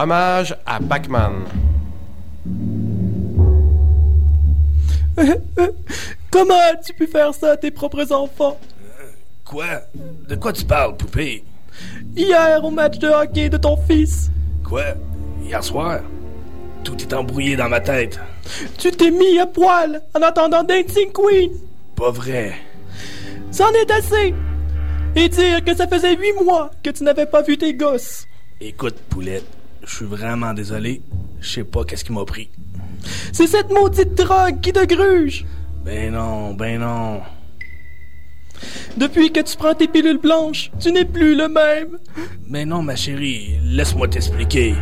Hommage 0.00 0.54
à 0.64 0.78
Pac-Man. 0.78 1.42
Comment 6.30 6.54
as-tu 6.70 6.92
pu 6.92 7.08
faire 7.08 7.34
ça 7.34 7.50
à 7.52 7.56
tes 7.56 7.72
propres 7.72 8.12
enfants? 8.12 8.60
Quoi? 9.44 9.66
De 10.28 10.36
quoi 10.36 10.52
tu 10.52 10.64
parles, 10.64 10.96
poupée? 10.96 11.42
Hier, 12.14 12.64
au 12.64 12.70
match 12.70 12.98
de 12.98 13.08
hockey 13.08 13.48
de 13.48 13.56
ton 13.56 13.76
fils. 13.76 14.30
Quoi? 14.62 14.84
Hier 15.42 15.64
soir? 15.64 16.02
Tout 16.84 16.96
est 17.02 17.12
embrouillé 17.12 17.56
dans 17.56 17.68
ma 17.68 17.80
tête. 17.80 18.20
Tu 18.78 18.92
t'es 18.92 19.10
mis 19.10 19.40
à 19.40 19.46
poil 19.46 20.00
en 20.14 20.22
attendant 20.22 20.62
Dancing 20.62 21.10
Queen. 21.12 21.50
Pas 21.96 22.12
vrai. 22.12 22.54
C'en 23.50 23.72
est 23.72 23.90
assez. 23.90 24.32
Et 25.16 25.28
dire 25.28 25.64
que 25.64 25.74
ça 25.74 25.88
faisait 25.88 26.14
huit 26.14 26.34
mois 26.44 26.70
que 26.84 26.90
tu 26.90 27.02
n'avais 27.02 27.26
pas 27.26 27.42
vu 27.42 27.58
tes 27.58 27.74
gosses. 27.74 28.28
Écoute, 28.60 28.94
poulette, 29.08 29.57
je 29.88 29.96
suis 29.96 30.04
vraiment 30.04 30.52
désolé. 30.52 31.02
Je 31.40 31.48
sais 31.48 31.64
pas 31.64 31.84
qu'est-ce 31.84 32.04
qui 32.04 32.12
m'a 32.12 32.24
pris. 32.24 32.50
C'est 33.32 33.46
cette 33.46 33.70
maudite 33.70 34.14
drogue 34.14 34.60
qui 34.60 34.72
te 34.72 34.84
gruge. 34.84 35.44
Ben 35.84 36.12
non, 36.12 36.52
ben 36.54 36.80
non. 36.80 37.22
Depuis 38.96 39.32
que 39.32 39.40
tu 39.40 39.56
prends 39.56 39.74
tes 39.74 39.88
pilules 39.88 40.18
blanches, 40.18 40.70
tu 40.80 40.92
n'es 40.92 41.04
plus 41.04 41.34
le 41.34 41.48
même. 41.48 41.98
Mais 42.46 42.64
non, 42.64 42.82
ma 42.82 42.96
chérie, 42.96 43.58
laisse-moi 43.64 44.08
t'expliquer. 44.08 44.74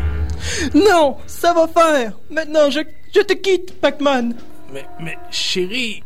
Non, 0.75 1.17
ça 1.27 1.53
va 1.53 1.67
faire. 1.69 2.19
Maintenant, 2.31 2.71
je, 2.71 2.81
je 3.15 3.21
te 3.21 3.35
quitte, 3.35 3.79
Pac-Man. 3.81 4.35
Mais, 4.73 4.87
mais, 5.01 5.17
chérie. 5.31 6.03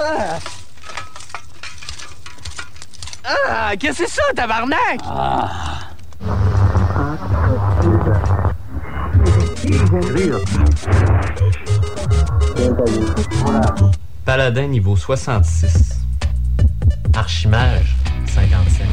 Ah! 0.00 0.38
Ah! 3.24 3.76
Qu'est-ce 3.76 3.98
que 4.02 4.08
c'est 4.08 4.14
ça, 4.14 4.22
tabarnak? 4.34 5.00
Ah! 5.04 5.48
Paladin 14.24 14.68
niveau 14.68 14.96
66. 14.96 16.00
Archimage 17.14 17.96
55. 18.26 18.86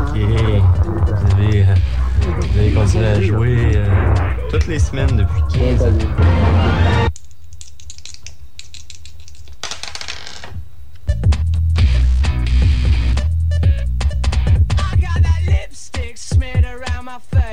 Ok. 0.00 0.16
Vous 0.16 1.32
avez, 1.32 1.62
euh, 1.62 1.74
vous 2.20 2.58
avez 2.58 2.72
continué 2.72 3.06
à 3.06 3.20
jouer 3.20 3.72
euh, 3.76 3.86
toutes 4.50 4.66
les 4.66 4.78
semaines 4.78 5.16
depuis 5.16 5.42
15 5.52 5.82
ans. 5.82 6.85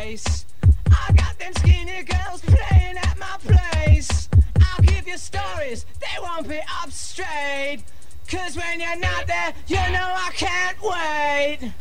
I 0.03 1.13
got 1.13 1.39
them 1.39 1.53
skinny 1.53 2.03
girls 2.03 2.41
playing 2.41 2.97
at 2.97 3.17
my 3.17 3.37
place. 3.39 4.27
I'll 4.59 4.83
give 4.83 5.07
you 5.07 5.17
stories, 5.17 5.85
they 6.01 6.21
won't 6.21 6.49
be 6.49 6.59
up 6.81 6.91
straight. 6.91 7.83
Cause 8.29 8.57
when 8.57 8.81
you're 8.81 8.97
not 8.97 9.27
there, 9.27 9.53
you 9.67 9.77
know 9.77 10.13
I 10.13 10.31
can't 10.33 10.77
wait. 10.81 11.71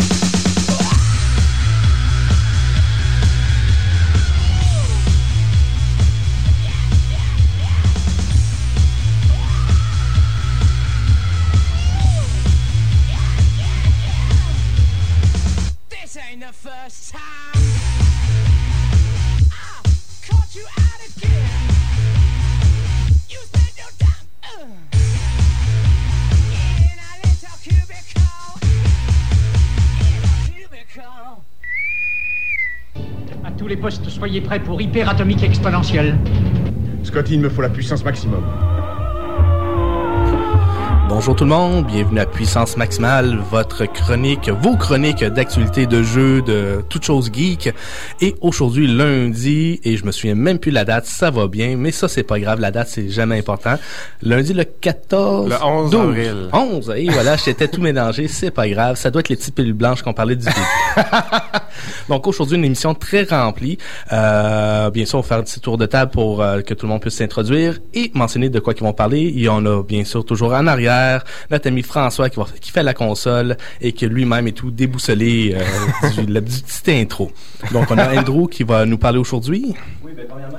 This 15.91 16.17
ain't 16.17 16.41
the 16.41 16.52
first 16.52 17.11
time 17.14 17.61
tous 33.62 33.68
les 33.68 33.77
postes, 33.77 34.08
soyez 34.08 34.40
prêts 34.40 34.58
pour 34.58 34.83
hyperatomique 34.83 35.45
exponentielle. 35.45 36.17
Scotty, 37.05 37.34
il 37.34 37.40
me 37.40 37.48
faut 37.48 37.62
la 37.62 37.68
puissance 37.68 38.05
maximum. 38.05 38.42
Bonjour 41.14 41.36
tout 41.36 41.45
le 41.45 41.50
monde, 41.50 41.84
bienvenue 41.84 42.20
à 42.20 42.27
Puissance 42.27 42.78
Maximale, 42.78 43.39
votre 43.50 43.84
chronique, 43.84 44.48
vos 44.48 44.78
chroniques 44.78 45.23
d'actualité 45.23 45.86
de 45.86 46.02
jeux, 46.02 46.40
de 46.40 46.83
toutes 46.89 47.05
choses 47.05 47.30
geek. 47.30 47.74
Et 48.23 48.34
aujourd'hui, 48.40 48.86
lundi, 48.86 49.78
et 49.84 49.98
je 49.98 50.06
me 50.06 50.11
souviens 50.11 50.34
même 50.34 50.58
plus 50.58 50.70
la 50.70 50.86
date, 50.86 51.05
ça 51.05 51.30
va 51.30 51.48
bien, 51.48 51.77
mais 51.77 51.92
ça 51.92 52.08
c'est 52.08 52.23
pas 52.23 52.40
grave, 52.40 52.61
la 52.61 52.70
date 52.70 52.89
c'est 52.89 53.11
jamais 53.11 53.39
important. 53.39 53.78
Lundi 54.23 54.55
le 54.55 54.64
14... 54.64 55.50
Le 55.50 55.62
11 55.62 55.90
12, 55.90 56.00
avril. 56.00 56.48
11, 56.50 56.92
et 56.96 57.11
voilà, 57.11 57.36
j'étais 57.36 57.68
tout 57.68 57.83
mélangé, 57.83 58.27
c'est 58.27 58.50
pas 58.50 58.67
grave, 58.67 58.96
ça 58.96 59.11
doit 59.11 59.20
être 59.20 59.29
les 59.29 59.36
petites 59.36 59.55
pilules 59.55 59.74
blanches 59.74 60.00
qu'on 60.00 60.14
parlait 60.14 60.36
du 60.36 60.46
début. 60.46 60.56
Donc 62.08 62.27
aujourd'hui, 62.27 62.56
une 62.56 62.64
émission 62.64 62.94
très 62.94 63.24
remplie. 63.24 63.77
Euh, 64.12 64.90
bien 64.90 65.05
sûr, 65.05 65.18
on 65.18 65.23
va 65.23 65.29
faire 65.29 65.39
un 65.39 65.42
petit 65.42 65.61
tour 65.61 65.77
de 65.77 65.86
table 65.86 66.11
pour 66.11 66.42
euh, 66.42 66.62
que 66.62 66.73
tout 66.73 66.86
le 66.86 66.90
monde 66.90 67.00
puisse 67.02 67.17
s'introduire 67.17 67.79
et 67.92 68.11
mentionner 68.14 68.48
de 68.48 68.61
quoi 68.61 68.73
ils 68.74 68.83
vont 68.83 68.92
parler. 68.92 69.20
Il 69.20 69.40
y 69.40 69.48
en 69.48 69.64
a 69.67 69.83
bien 69.83 70.05
sûr 70.05 70.24
toujours 70.24 70.52
en 70.55 70.67
arrière 70.67 71.02
notre 71.51 71.68
ami 71.68 71.83
François 71.83 72.30
qui, 72.30 72.36
va, 72.36 72.46
qui 72.61 72.70
fait 72.70 72.83
la 72.83 72.95
console 72.95 73.57
et 73.80 73.92
que 73.92 74.07
lui-même 74.07 74.46
est 74.48 74.52
tout 74.52 74.70
déboussolé 74.70 75.57
euh, 75.57 76.23
du, 76.23 76.33
la 76.33 76.40
petite 76.40 76.89
intro. 76.89 77.30
Donc 77.73 77.90
on 77.90 77.98
a 77.98 78.18
Andrew 78.18 78.48
qui 78.48 78.63
va 78.63 78.85
nous 78.86 78.98
parler 78.98 79.18
aujourd'hui. 79.18 79.74
Oui, 80.02 80.12
ben 80.17 80.27
premièrement. 80.29 80.58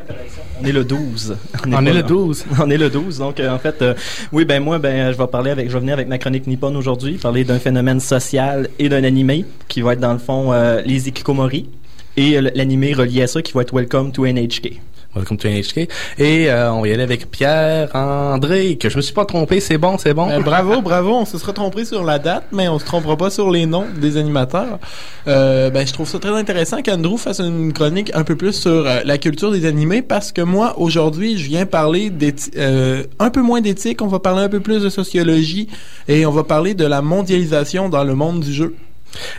On 0.61 0.65
est 0.65 0.71
le 0.71 0.83
12. 0.83 1.37
On 1.67 1.85
est 1.85 1.89
le 1.89 1.99
là. 1.99 2.01
12. 2.03 2.45
On 2.61 2.69
est 2.69 2.77
le 2.77 2.89
12. 2.89 3.17
Donc, 3.17 3.39
euh, 3.39 3.49
en 3.49 3.59
fait, 3.59 3.81
euh, 3.81 3.93
oui, 4.31 4.45
ben 4.45 4.63
moi, 4.63 4.79
ben 4.79 5.11
je 5.11 5.17
vais 5.17 5.27
parler 5.27 5.51
avec, 5.51 5.67
je 5.67 5.73
vais 5.73 5.79
venir 5.79 5.93
avec 5.93 6.07
ma 6.07 6.17
chronique 6.17 6.47
Nippon 6.47 6.73
aujourd'hui, 6.75 7.15
parler 7.15 7.43
d'un 7.43 7.59
phénomène 7.59 7.99
social 7.99 8.69
et 8.79 8.87
d'un 8.87 9.03
animé 9.03 9.45
qui 9.67 9.81
va 9.81 9.93
être 9.93 9.99
dans 9.99 10.13
le 10.13 10.19
fond 10.19 10.53
euh, 10.53 10.81
les 10.85 11.09
Ikikomori 11.09 11.69
et 12.17 12.37
euh, 12.37 12.49
l'animé 12.55 12.93
relié 12.93 13.23
à 13.23 13.27
ça 13.27 13.41
qui 13.41 13.53
va 13.53 13.61
être 13.61 13.73
Welcome 13.73 14.11
to 14.11 14.25
NHK. 14.25 14.79
Welcome 15.16 15.38
to 15.38 15.47
NHK. 15.47 15.90
Et 16.18 16.50
euh, 16.50 16.74
on 16.74 16.81
va 16.81 16.88
y 16.88 16.94
aller 16.94 17.03
avec 17.03 17.29
Pierre-André, 17.29 18.78
que 18.78 18.90
je 18.90 18.97
me 18.97 19.01
suis 19.01 19.13
pas 19.13 19.25
trompé, 19.25 19.59
c'est 19.59 19.78
bon, 19.78 19.97
c'est 20.00 20.13
bon. 20.13 20.29
Euh, 20.29 20.40
bravo, 20.40 20.81
bravo. 20.81 21.13
On 21.13 21.25
se 21.25 21.38
sera 21.38 21.53
trompé 21.53 21.85
sur 21.85 22.03
la 22.03 22.18
date, 22.18 22.46
mais 22.51 22.68
on 22.68 22.79
se 22.79 22.85
trompera 22.85 23.16
pas 23.16 23.29
sur 23.29 23.51
les 23.51 23.68
noms 23.68 23.85
des 23.96 24.18
animateurs. 24.18 24.79
Euh, 25.28 25.69
ben, 25.69 25.85
je 25.85 25.94
trouve 25.94 26.07
ça 26.07 26.18
très 26.18 26.31
intéressant 26.31 26.81
qu'Andrew 26.81 27.18
fasse 27.18 27.40
une 27.40 27.74
chronique 27.74 28.12
un 28.16 28.24
peu 28.24 28.35
plus 28.35 28.53
sur 28.53 28.72
euh, 28.72 29.01
la 29.06 29.18
culture 29.18 29.51
des 29.51 29.66
animés 29.66 30.01
parce 30.01 30.31
que 30.31 30.41
moi, 30.41 30.79
aujourd'hui, 30.79 31.38
je 31.38 31.47
viens 31.47 31.66
parler 31.66 32.12
euh, 32.57 33.03
un 33.19 33.30
peu 33.30 33.41
moins 33.41 33.62
d'éthique. 33.62 34.01
On 34.01 34.07
va 34.07 34.19
parler 34.19 34.41
un 34.41 34.50
peu 34.50 34.62
plus 34.62 34.81
de 34.81 34.90
sociologie 34.90 35.68
et 36.07 36.25
on 36.25 36.31
va 36.31 36.44
parler 36.44 36.74
de 36.74 36.85
la 36.85 37.01
mondialisation 37.03 37.88
dans 37.88 38.03
le 38.03 38.16
monde 38.16 38.40
du 38.40 38.53
jeu. 38.53 38.75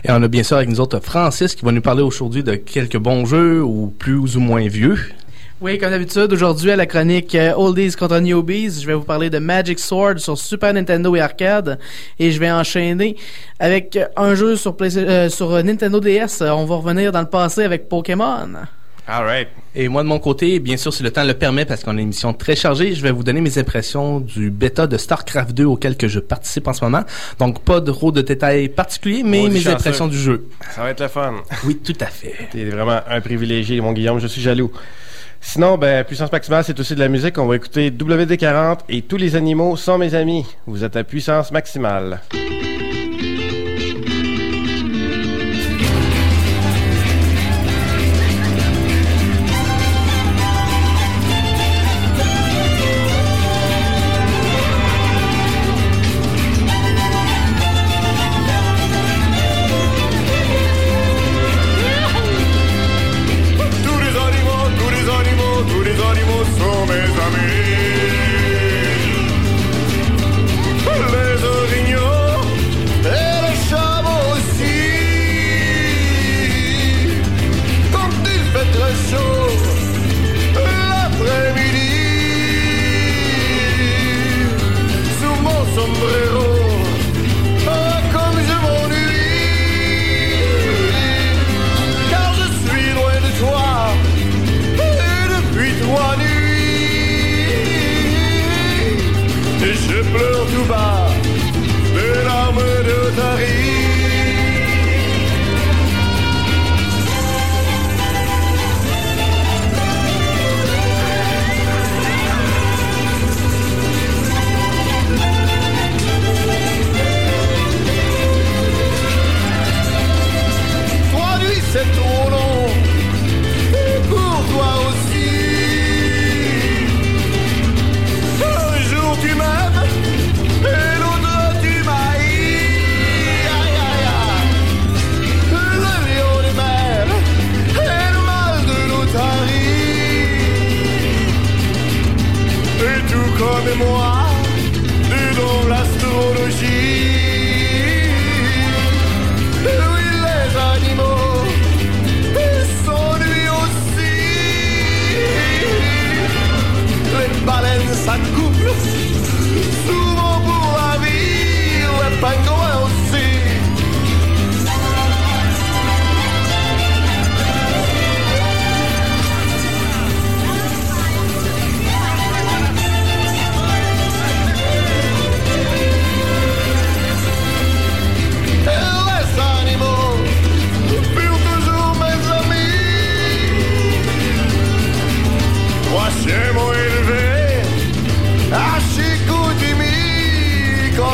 Et 0.05 0.11
on 0.11 0.23
a 0.23 0.27
bien 0.29 0.43
sûr 0.43 0.55
avec 0.55 0.69
nous 0.69 0.79
autres 0.79 1.01
Francis 1.01 1.53
qui 1.53 1.65
va 1.65 1.73
nous 1.73 1.81
parler 1.81 2.01
aujourd'hui 2.01 2.43
de 2.43 2.55
quelques 2.55 2.97
bons 2.97 3.25
jeux 3.25 3.61
ou 3.61 3.93
plus 3.99 4.37
ou 4.37 4.39
moins 4.39 4.65
vieux. 4.67 4.97
Oui, 5.65 5.79
comme 5.79 5.89
d'habitude, 5.89 6.31
aujourd'hui 6.31 6.69
à 6.69 6.75
la 6.75 6.85
chronique 6.85 7.33
euh, 7.33 7.51
Oldies 7.57 7.95
contre 7.95 8.19
Newbies, 8.19 8.81
je 8.81 8.85
vais 8.85 8.93
vous 8.93 9.01
parler 9.01 9.31
de 9.31 9.39
Magic 9.39 9.79
Sword 9.79 10.19
sur 10.19 10.37
Super 10.37 10.71
Nintendo 10.75 11.15
et 11.15 11.21
arcade 11.21 11.79
et 12.19 12.31
je 12.31 12.39
vais 12.39 12.51
enchaîner 12.51 13.15
avec 13.59 13.97
un 14.15 14.35
jeu 14.35 14.57
sur, 14.57 14.77
Play- 14.77 14.95
euh, 14.95 15.27
sur 15.27 15.51
euh, 15.51 15.63
Nintendo 15.63 15.99
DS. 15.99 16.41
On 16.43 16.65
va 16.65 16.75
revenir 16.75 17.11
dans 17.11 17.21
le 17.21 17.25
passé 17.25 17.63
avec 17.63 17.89
Pokémon. 17.89 18.47
Alright. 19.07 19.47
Et 19.73 19.87
moi 19.87 20.03
de 20.03 20.07
mon 20.07 20.19
côté, 20.19 20.59
bien 20.59 20.77
sûr, 20.77 20.93
si 20.93 21.01
le 21.01 21.09
temps 21.09 21.23
le 21.23 21.33
permet, 21.33 21.65
parce 21.65 21.83
qu'on 21.83 21.91
a 21.91 21.93
une 21.93 21.99
émission 22.01 22.31
très 22.31 22.55
chargée, 22.55 22.93
je 22.93 23.01
vais 23.01 23.11
vous 23.11 23.23
donner 23.23 23.41
mes 23.41 23.57
impressions 23.57 24.19
du 24.19 24.51
bêta 24.51 24.85
de 24.85 24.97
StarCraft 24.97 25.51
2 25.55 25.65
auquel 25.65 25.97
que 25.97 26.07
je 26.07 26.19
participe 26.19 26.67
en 26.67 26.73
ce 26.73 26.85
moment. 26.85 27.01
Donc 27.39 27.63
pas 27.63 27.79
de 27.81 27.91
trop 27.91 28.11
de 28.11 28.21
détails 28.21 28.69
particuliers, 28.69 29.23
mais 29.23 29.49
mes 29.49 29.61
chanceux. 29.61 29.69
impressions 29.77 30.07
du 30.07 30.17
jeu. 30.19 30.45
Ça 30.75 30.83
va 30.83 30.91
être 30.91 31.01
le 31.01 31.07
fun. 31.07 31.33
Oui, 31.65 31.77
tout 31.83 31.97
à 32.01 32.05
fait. 32.05 32.35
T'es 32.51 32.65
vraiment 32.65 32.99
un 33.09 33.19
privilégié, 33.21 33.81
mon 33.81 33.93
Guillaume. 33.93 34.19
Je 34.19 34.27
suis 34.27 34.41
jaloux. 34.43 34.71
Sinon, 35.47 35.77
ben, 35.77 36.03
Puissance 36.03 36.31
Maximale, 36.31 36.63
c'est 36.63 36.77
aussi 36.79 36.95
de 36.95 36.99
la 36.99 37.07
musique. 37.07 37.37
On 37.37 37.45
va 37.45 37.55
écouter 37.55 37.91
WD-40 37.91 38.79
et 38.89 39.03
tous 39.03 39.15
les 39.15 39.35
animaux 39.35 39.77
sont 39.77 39.97
mes 39.97 40.15
amis. 40.15 40.43
Vous 40.65 40.83
êtes 40.83 40.95
à 40.97 41.03
Puissance 41.03 41.51
Maximale. 41.51 42.19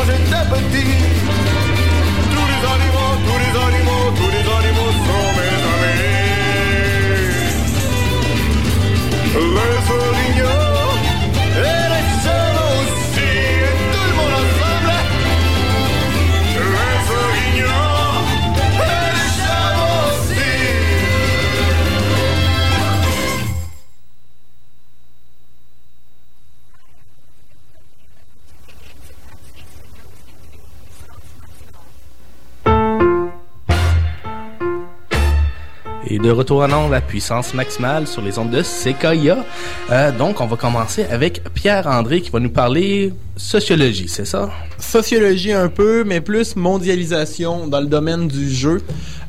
quand 0.02 0.10
j'étais 0.10 0.44
petit. 0.50 0.86
Tous 2.30 2.46
les 2.46 2.68
années 2.72 2.91
de 36.22 36.30
retour 36.30 36.62
à 36.62 36.68
nom, 36.68 36.88
la 36.88 37.00
puissance 37.00 37.52
maximale 37.52 38.06
sur 38.06 38.22
les 38.22 38.38
ondes 38.38 38.50
de 38.50 38.62
Sequoia. 38.62 39.44
Euh, 39.90 40.12
donc, 40.12 40.40
on 40.40 40.46
va 40.46 40.56
commencer 40.56 41.04
avec 41.10 41.42
Pierre-André 41.52 42.20
qui 42.20 42.30
va 42.30 42.38
nous 42.38 42.50
parler 42.50 43.12
sociologie, 43.36 44.08
c'est 44.08 44.24
ça? 44.26 44.50
Sociologie 44.78 45.52
un 45.52 45.68
peu, 45.68 46.04
mais 46.04 46.20
plus 46.20 46.54
mondialisation 46.56 47.66
dans 47.66 47.80
le 47.80 47.86
domaine 47.86 48.28
du 48.28 48.50
jeu. 48.50 48.80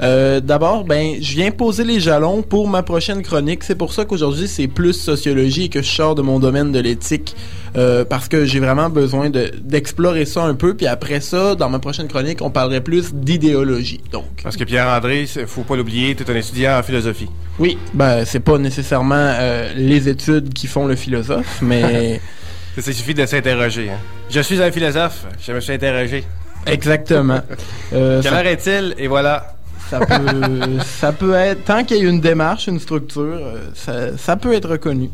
Euh, 0.01 0.39
D'abord, 0.41 0.83
ben, 0.83 1.15
je 1.21 1.33
viens 1.35 1.51
poser 1.51 1.83
les 1.83 1.99
jalons 1.99 2.41
pour 2.41 2.67
ma 2.67 2.83
prochaine 2.83 3.21
chronique. 3.21 3.63
C'est 3.63 3.75
pour 3.75 3.93
ça 3.93 4.03
qu'aujourd'hui, 4.05 4.47
c'est 4.47 4.67
plus 4.67 4.93
sociologie 4.93 5.65
et 5.65 5.69
que 5.69 5.81
je 5.81 5.89
sors 5.89 6.15
de 6.15 6.21
mon 6.21 6.39
domaine 6.39 6.71
de 6.71 6.79
l'éthique. 6.79 7.35
Euh, 7.75 8.03
parce 8.05 8.27
que 8.27 8.45
j'ai 8.45 8.59
vraiment 8.59 8.89
besoin 8.89 9.29
de- 9.29 9.51
d'explorer 9.61 10.25
ça 10.25 10.43
un 10.43 10.53
peu. 10.53 10.75
Puis 10.75 10.85
après 10.87 11.21
ça, 11.21 11.55
dans 11.55 11.69
ma 11.69 11.79
prochaine 11.79 12.07
chronique, 12.07 12.41
on 12.41 12.49
parlerait 12.51 12.81
plus 12.81 13.13
d'idéologie. 13.13 14.01
Donc, 14.11 14.25
Parce 14.43 14.57
que 14.57 14.63
Pierre-André, 14.63 15.25
faut 15.47 15.63
pas 15.63 15.75
l'oublier, 15.75 16.13
tu 16.15 16.23
es 16.23 16.29
un 16.29 16.35
étudiant 16.35 16.77
en 16.77 16.83
philosophie. 16.83 17.29
oui, 17.57 17.77
ben, 17.93 18.25
c'est 18.25 18.41
pas 18.41 18.57
nécessairement 18.57 19.15
euh, 19.39 19.73
les 19.75 20.09
études 20.09 20.53
qui 20.53 20.67
font 20.67 20.85
le 20.87 20.95
philosophe, 20.95 21.59
mais... 21.61 22.19
Ça, 22.75 22.81
suffit 22.93 23.13
de 23.13 23.25
s'interroger. 23.25 23.89
hein. 23.91 23.97
Je 24.29 24.39
suis 24.41 24.61
un 24.61 24.71
philosophe, 24.71 25.25
je 25.45 25.51
me 25.53 25.59
suis 25.59 25.73
interrogé. 25.73 26.23
Exactement. 26.65 27.41
Euh, 27.93 28.21
Quelle 28.23 28.31
ça- 28.31 28.39
heure 28.39 28.47
est-il? 28.47 28.95
Et 28.97 29.07
voilà. 29.07 29.55
Ça 29.89 29.99
peut, 29.99 30.79
ça 30.83 31.11
peut 31.11 31.33
être, 31.35 31.63
tant 31.65 31.83
qu'il 31.83 31.97
y 31.97 32.05
a 32.07 32.09
une 32.09 32.19
démarche, 32.21 32.65
une 32.67 32.79
structure, 32.79 33.21
euh, 33.39 33.59
ça, 33.75 34.17
ça 34.17 34.35
peut 34.37 34.53
être 34.53 34.67
reconnu. 34.69 35.11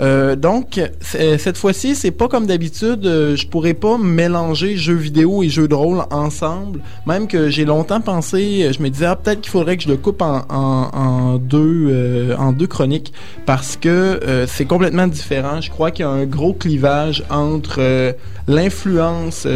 Euh, 0.00 0.36
donc, 0.36 0.80
cette 1.00 1.56
fois-ci, 1.56 1.94
c'est 1.94 2.10
pas 2.10 2.28
comme 2.28 2.46
d'habitude, 2.46 3.06
euh, 3.06 3.36
je 3.36 3.46
pourrais 3.46 3.74
pas 3.74 3.96
mélanger 3.98 4.76
jeux 4.76 4.94
vidéo 4.94 5.42
et 5.42 5.48
jeux 5.48 5.68
de 5.68 5.74
rôle 5.74 6.02
ensemble. 6.10 6.80
Même 7.06 7.26
que 7.28 7.48
j'ai 7.48 7.64
longtemps 7.64 8.00
pensé, 8.00 8.64
euh, 8.64 8.72
je 8.72 8.82
me 8.82 8.90
disais, 8.90 9.06
ah, 9.06 9.16
peut-être 9.16 9.40
qu'il 9.40 9.50
faudrait 9.50 9.76
que 9.76 9.84
je 9.84 9.88
le 9.88 9.96
coupe 9.96 10.22
en, 10.22 11.38
deux, 11.38 11.88
euh, 11.88 12.36
en 12.36 12.52
deux 12.52 12.66
chroniques 12.66 13.12
parce 13.46 13.76
que 13.76 14.20
c'est 14.46 14.64
complètement 14.64 15.06
différent. 15.06 15.60
Je 15.60 15.70
crois 15.70 15.90
qu'il 15.90 16.04
y 16.04 16.08
a 16.08 16.10
un 16.10 16.24
gros 16.24 16.52
clivage 16.52 17.24
entre 17.30 18.14
l'influence 18.48 19.46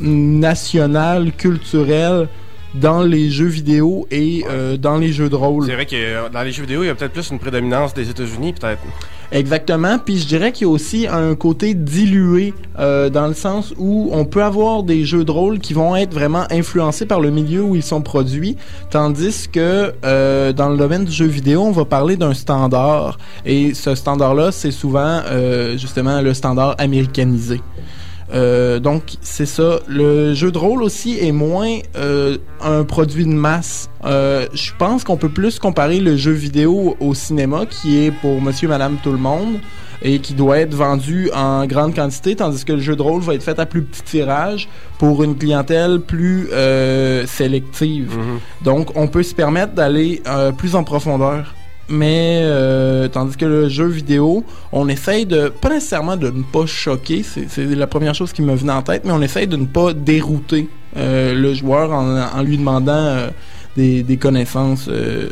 nationale, 0.00 1.32
culturelle, 1.32 2.28
dans 2.74 3.02
les 3.02 3.30
jeux 3.30 3.46
vidéo 3.46 4.06
et 4.10 4.44
dans 4.78 4.98
les 4.98 5.12
jeux 5.12 5.28
de 5.28 5.36
rôle. 5.36 5.66
C'est 5.66 5.74
vrai 5.74 5.86
que 5.86 6.30
dans 6.30 6.42
les 6.42 6.52
jeux 6.52 6.62
vidéo, 6.62 6.82
il 6.82 6.86
y 6.86 6.90
a 6.90 6.94
peut-être 6.94 7.12
plus 7.12 7.30
une 7.30 7.38
prédominance 7.38 7.94
des 7.94 8.10
États-Unis, 8.10 8.52
peut-être. 8.52 8.82
Exactement. 9.30 9.98
Puis 9.98 10.18
je 10.18 10.26
dirais 10.26 10.52
qu'il 10.52 10.66
y 10.66 10.70
a 10.70 10.72
aussi 10.72 11.06
un 11.06 11.34
côté 11.34 11.74
dilué 11.74 12.54
euh, 12.78 13.10
dans 13.10 13.26
le 13.26 13.34
sens 13.34 13.74
où 13.76 14.08
on 14.12 14.24
peut 14.24 14.42
avoir 14.42 14.82
des 14.82 15.04
jeux 15.04 15.24
de 15.24 15.30
rôle 15.30 15.58
qui 15.58 15.74
vont 15.74 15.94
être 15.96 16.14
vraiment 16.14 16.44
influencés 16.50 17.04
par 17.04 17.20
le 17.20 17.30
milieu 17.30 17.62
où 17.62 17.76
ils 17.76 17.82
sont 17.82 18.00
produits, 18.00 18.56
tandis 18.90 19.48
que 19.52 19.92
euh, 20.04 20.52
dans 20.52 20.70
le 20.70 20.78
domaine 20.78 21.04
du 21.04 21.12
jeu 21.12 21.26
vidéo, 21.26 21.62
on 21.62 21.72
va 21.72 21.84
parler 21.84 22.16
d'un 22.16 22.32
standard. 22.32 23.18
Et 23.44 23.74
ce 23.74 23.94
standard-là, 23.94 24.50
c'est 24.50 24.70
souvent 24.70 25.20
euh, 25.26 25.76
justement 25.76 26.22
le 26.22 26.32
standard 26.32 26.74
américanisé. 26.78 27.60
Euh, 28.32 28.78
donc 28.78 29.16
c'est 29.20 29.46
ça. 29.46 29.80
Le 29.88 30.34
jeu 30.34 30.50
de 30.50 30.58
rôle 30.58 30.82
aussi 30.82 31.18
est 31.20 31.32
moins 31.32 31.78
euh, 31.96 32.38
un 32.62 32.84
produit 32.84 33.24
de 33.24 33.32
masse. 33.32 33.88
Euh, 34.04 34.46
je 34.52 34.72
pense 34.78 35.04
qu'on 35.04 35.16
peut 35.16 35.28
plus 35.28 35.58
comparer 35.58 36.00
le 36.00 36.16
jeu 36.16 36.32
vidéo 36.32 36.96
au 37.00 37.14
cinéma, 37.14 37.66
qui 37.66 38.04
est 38.04 38.10
pour 38.10 38.40
Monsieur, 38.40 38.68
Madame, 38.68 38.96
tout 39.02 39.12
le 39.12 39.18
monde 39.18 39.58
et 40.00 40.20
qui 40.20 40.34
doit 40.34 40.60
être 40.60 40.74
vendu 40.74 41.28
en 41.34 41.66
grande 41.66 41.92
quantité, 41.92 42.36
tandis 42.36 42.64
que 42.64 42.72
le 42.72 42.78
jeu 42.78 42.94
de 42.94 43.02
rôle 43.02 43.20
va 43.20 43.34
être 43.34 43.42
fait 43.42 43.58
à 43.58 43.66
plus 43.66 43.82
petit 43.82 44.02
tirage 44.02 44.68
pour 45.00 45.24
une 45.24 45.36
clientèle 45.36 45.98
plus 45.98 46.48
sélective. 47.26 48.16
Donc 48.62 48.92
on 48.94 49.08
peut 49.08 49.24
se 49.24 49.34
permettre 49.34 49.72
d'aller 49.72 50.22
plus 50.56 50.76
en 50.76 50.84
profondeur 50.84 51.52
mais 51.88 52.40
euh, 52.42 53.08
tandis 53.08 53.36
que 53.36 53.44
le 53.46 53.68
jeu 53.68 53.86
vidéo, 53.86 54.44
on 54.72 54.88
essaye 54.88 55.26
de 55.26 55.48
pas 55.48 55.70
nécessairement 55.70 56.16
de 56.16 56.30
ne 56.30 56.42
pas 56.42 56.66
choquer, 56.66 57.22
c'est 57.22 57.64
la 57.64 57.86
première 57.86 58.14
chose 58.14 58.32
qui 58.32 58.42
me 58.42 58.54
venait 58.54 58.72
en 58.72 58.82
tête, 58.82 59.02
mais 59.04 59.12
on 59.12 59.22
essaye 59.22 59.46
de 59.46 59.56
ne 59.56 59.66
pas 59.66 59.92
dérouter 59.92 60.68
euh, 60.96 61.34
le 61.34 61.54
joueur 61.54 61.92
en, 61.92 62.20
en 62.20 62.42
lui 62.42 62.58
demandant 62.58 62.92
euh, 62.92 63.28
des, 63.76 64.02
des 64.02 64.16
connaissances. 64.16 64.86
euh. 64.88 65.28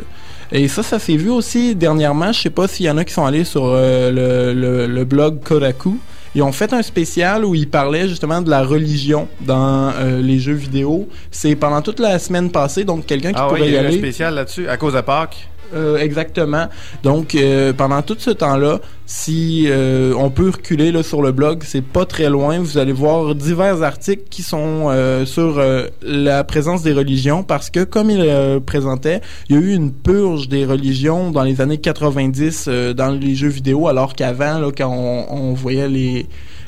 et 0.51 0.67
ça, 0.67 0.83
ça 0.83 0.99
s'est 0.99 1.17
vu 1.17 1.29
aussi 1.29 1.75
dernièrement. 1.75 2.31
Je 2.31 2.41
sais 2.41 2.49
pas 2.49 2.67
s'il 2.67 2.85
y 2.85 2.89
en 2.89 2.97
a 2.97 3.03
qui 3.05 3.13
sont 3.13 3.25
allés 3.25 3.43
sur 3.43 3.63
euh, 3.65 4.11
le, 4.11 4.59
le- 4.59 4.87
le 4.87 5.03
blog 5.05 5.41
Kodaku. 5.43 5.97
Ils 6.35 6.43
ont 6.43 6.51
fait 6.51 6.71
un 6.73 6.83
spécial 6.83 7.43
où 7.45 7.55
ils 7.55 7.67
parlaient 7.67 8.07
justement 8.07 8.41
de 8.41 8.49
la 8.49 8.61
religion 8.63 9.27
dans 9.41 9.91
euh, 9.97 10.21
les 10.21 10.39
jeux 10.39 10.53
vidéo. 10.53 11.07
C'est 11.31 11.55
pendant 11.55 11.81
toute 11.81 11.99
la 11.99 12.19
semaine 12.19 12.51
passée, 12.51 12.83
donc 12.83 13.05
quelqu'un 13.07 13.31
qui 13.31 13.39
Ah 13.39 13.47
oui, 13.47 13.57
pourrait 13.57 13.69
il 13.69 13.71
y 13.71 13.73
y 13.73 13.77
a 13.77 13.81
eu 13.81 13.85
un 13.85 13.87
aller. 13.87 13.97
spécial 13.97 14.35
là-dessus, 14.35 14.67
à 14.69 14.77
cause 14.77 14.93
de 14.93 15.01
Pâques. 15.01 15.47
Euh, 15.73 15.97
exactement. 15.97 16.67
Donc 17.03 17.35
euh, 17.35 17.73
pendant 17.73 18.01
tout 18.01 18.15
ce 18.17 18.31
temps-là, 18.31 18.79
si 19.05 19.65
euh, 19.67 20.13
on 20.17 20.29
peut 20.29 20.49
reculer 20.49 20.91
là, 20.91 21.03
sur 21.03 21.21
le 21.21 21.31
blog, 21.31 21.63
c'est 21.65 21.81
pas 21.83 22.05
très 22.05 22.29
loin. 22.29 22.59
Vous 22.59 22.77
allez 22.77 22.91
voir 22.91 23.35
divers 23.35 23.83
articles 23.83 24.23
qui 24.29 24.43
sont 24.43 24.89
euh, 24.89 25.25
sur 25.25 25.59
euh, 25.59 25.87
la 26.01 26.43
présence 26.43 26.83
des 26.83 26.93
religions 26.93 27.43
parce 27.43 27.69
que 27.69 27.83
comme 27.83 28.09
il 28.09 28.21
euh, 28.21 28.59
présentait, 28.59 29.21
il 29.49 29.55
y 29.55 29.59
a 29.59 29.61
eu 29.61 29.73
une 29.73 29.91
purge 29.91 30.47
des 30.49 30.65
religions 30.65 31.31
dans 31.31 31.43
les 31.43 31.61
années 31.61 31.77
90 31.77 32.65
euh, 32.67 32.93
dans 32.93 33.09
les 33.11 33.35
jeux 33.35 33.47
vidéo, 33.47 33.87
alors 33.87 34.13
qu'avant, 34.13 34.71
quand 34.75 34.89
on, 34.89 35.25
on 35.29 35.53
voyait 35.53 35.87
les 35.87 36.27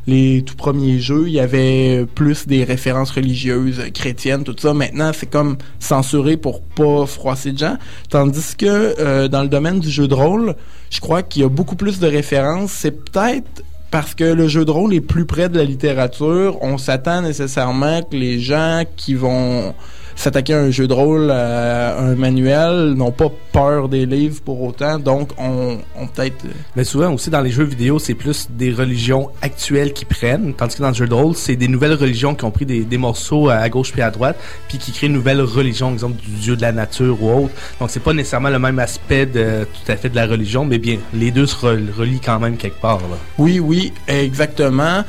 les 0.09 0.41
tout 0.41 0.55
premiers 0.55 0.99
jeux, 0.99 1.25
il 1.27 1.33
y 1.33 1.39
avait 1.39 2.05
plus 2.15 2.47
des 2.47 2.63
références 2.63 3.11
religieuses, 3.11 3.79
euh, 3.79 3.89
chrétiennes, 3.91 4.43
tout 4.43 4.55
ça. 4.57 4.73
Maintenant, 4.73 5.11
c'est 5.13 5.29
comme 5.29 5.57
censuré 5.79 6.35
pour 6.35 6.61
pas 6.61 7.05
froisser 7.05 7.51
de 7.51 7.59
gens. 7.59 7.77
Tandis 8.09 8.55
que 8.57 8.65
euh, 8.99 9.27
dans 9.27 9.43
le 9.43 9.47
domaine 9.47 9.79
du 9.79 9.89
jeu 9.89 10.07
de 10.07 10.13
rôle, 10.13 10.55
je 10.89 10.99
crois 10.99 11.21
qu'il 11.21 11.43
y 11.43 11.45
a 11.45 11.49
beaucoup 11.49 11.75
plus 11.75 11.99
de 11.99 12.07
références. 12.07 12.71
C'est 12.71 12.91
peut-être 12.91 13.63
parce 13.91 14.15
que 14.15 14.23
le 14.23 14.47
jeu 14.47 14.65
de 14.65 14.71
rôle 14.71 14.93
est 14.93 15.01
plus 15.01 15.25
près 15.25 15.49
de 15.49 15.57
la 15.57 15.63
littérature. 15.63 16.57
On 16.61 16.77
s'attend 16.77 17.21
nécessairement 17.21 18.01
que 18.03 18.15
les 18.15 18.39
gens 18.39 18.83
qui 18.95 19.13
vont 19.13 19.73
s'attaquer 20.21 20.53
à 20.53 20.59
un 20.59 20.69
jeu 20.71 20.87
de 20.87 20.93
rôle, 20.93 21.31
à 21.31 21.97
un 21.99 22.15
manuel, 22.15 22.93
n'ont 22.95 23.11
pas 23.11 23.29
peur 23.51 23.89
des 23.89 24.05
livres 24.05 24.41
pour 24.43 24.61
autant. 24.61 24.99
Donc, 24.99 25.31
on, 25.37 25.77
on 25.95 26.07
peut-être... 26.07 26.45
euh, 26.45 26.49
Mais 26.75 26.83
souvent 26.83 27.13
aussi 27.13 27.29
dans 27.29 27.41
les 27.41 27.51
jeux 27.51 27.63
vidéo, 27.63 27.99
c'est 27.99 28.13
plus 28.13 28.47
des 28.49 28.71
religions 28.71 29.29
actuelles 29.41 29.93
qui 29.93 30.05
prennent, 30.05 30.53
tandis 30.53 30.75
que 30.75 30.81
dans 30.81 30.89
le 30.89 30.93
jeu 30.93 31.07
de 31.07 31.13
rôle, 31.13 31.35
c'est 31.35 31.55
des 31.55 31.67
nouvelles 31.67 31.93
religions 31.93 32.35
qui 32.35 32.43
ont 32.45 32.51
pris 32.51 32.65
des, 32.65 32.81
des 32.81 32.97
morceaux 32.97 33.49
à, 33.49 33.67
gauche 33.69 33.91
puis 33.91 34.01
à 34.01 34.11
droite, 34.11 34.37
puis 34.67 34.77
qui 34.77 34.91
créent 34.91 35.07
une 35.07 35.13
nouvelle 35.13 35.41
religion, 35.41 35.91
exemple 35.93 36.21
du 36.21 36.31
dieu 36.31 36.55
de 36.55 36.61
la 36.61 36.71
nature 36.71 37.21
ou 37.23 37.45
autre. 37.45 37.53
Donc 37.79 37.89
c'est 37.89 37.99
pas 38.01 38.13
nécessairement 38.13 38.49
le 38.49 38.59
même 38.59 38.79
aspect 38.79 39.25
de 39.25 39.65
tout 39.65 39.91
à 39.91 39.95
fait 39.95 40.09
de 40.09 40.15
la 40.15 40.25
religion, 40.27 40.65
mais 40.65 40.77
bien 40.79 40.97
les 41.13 41.31
deux 41.31 41.45
se 41.47 41.55
rel- 41.55 41.89
relient 41.97 42.19
quand 42.19 42.39
même 42.39 42.57
quelque 42.57 42.79
part. 42.81 42.97
Là. 42.99 43.17
Oui, 43.37 43.59
oui, 43.59 43.93
exactement. 44.07 45.03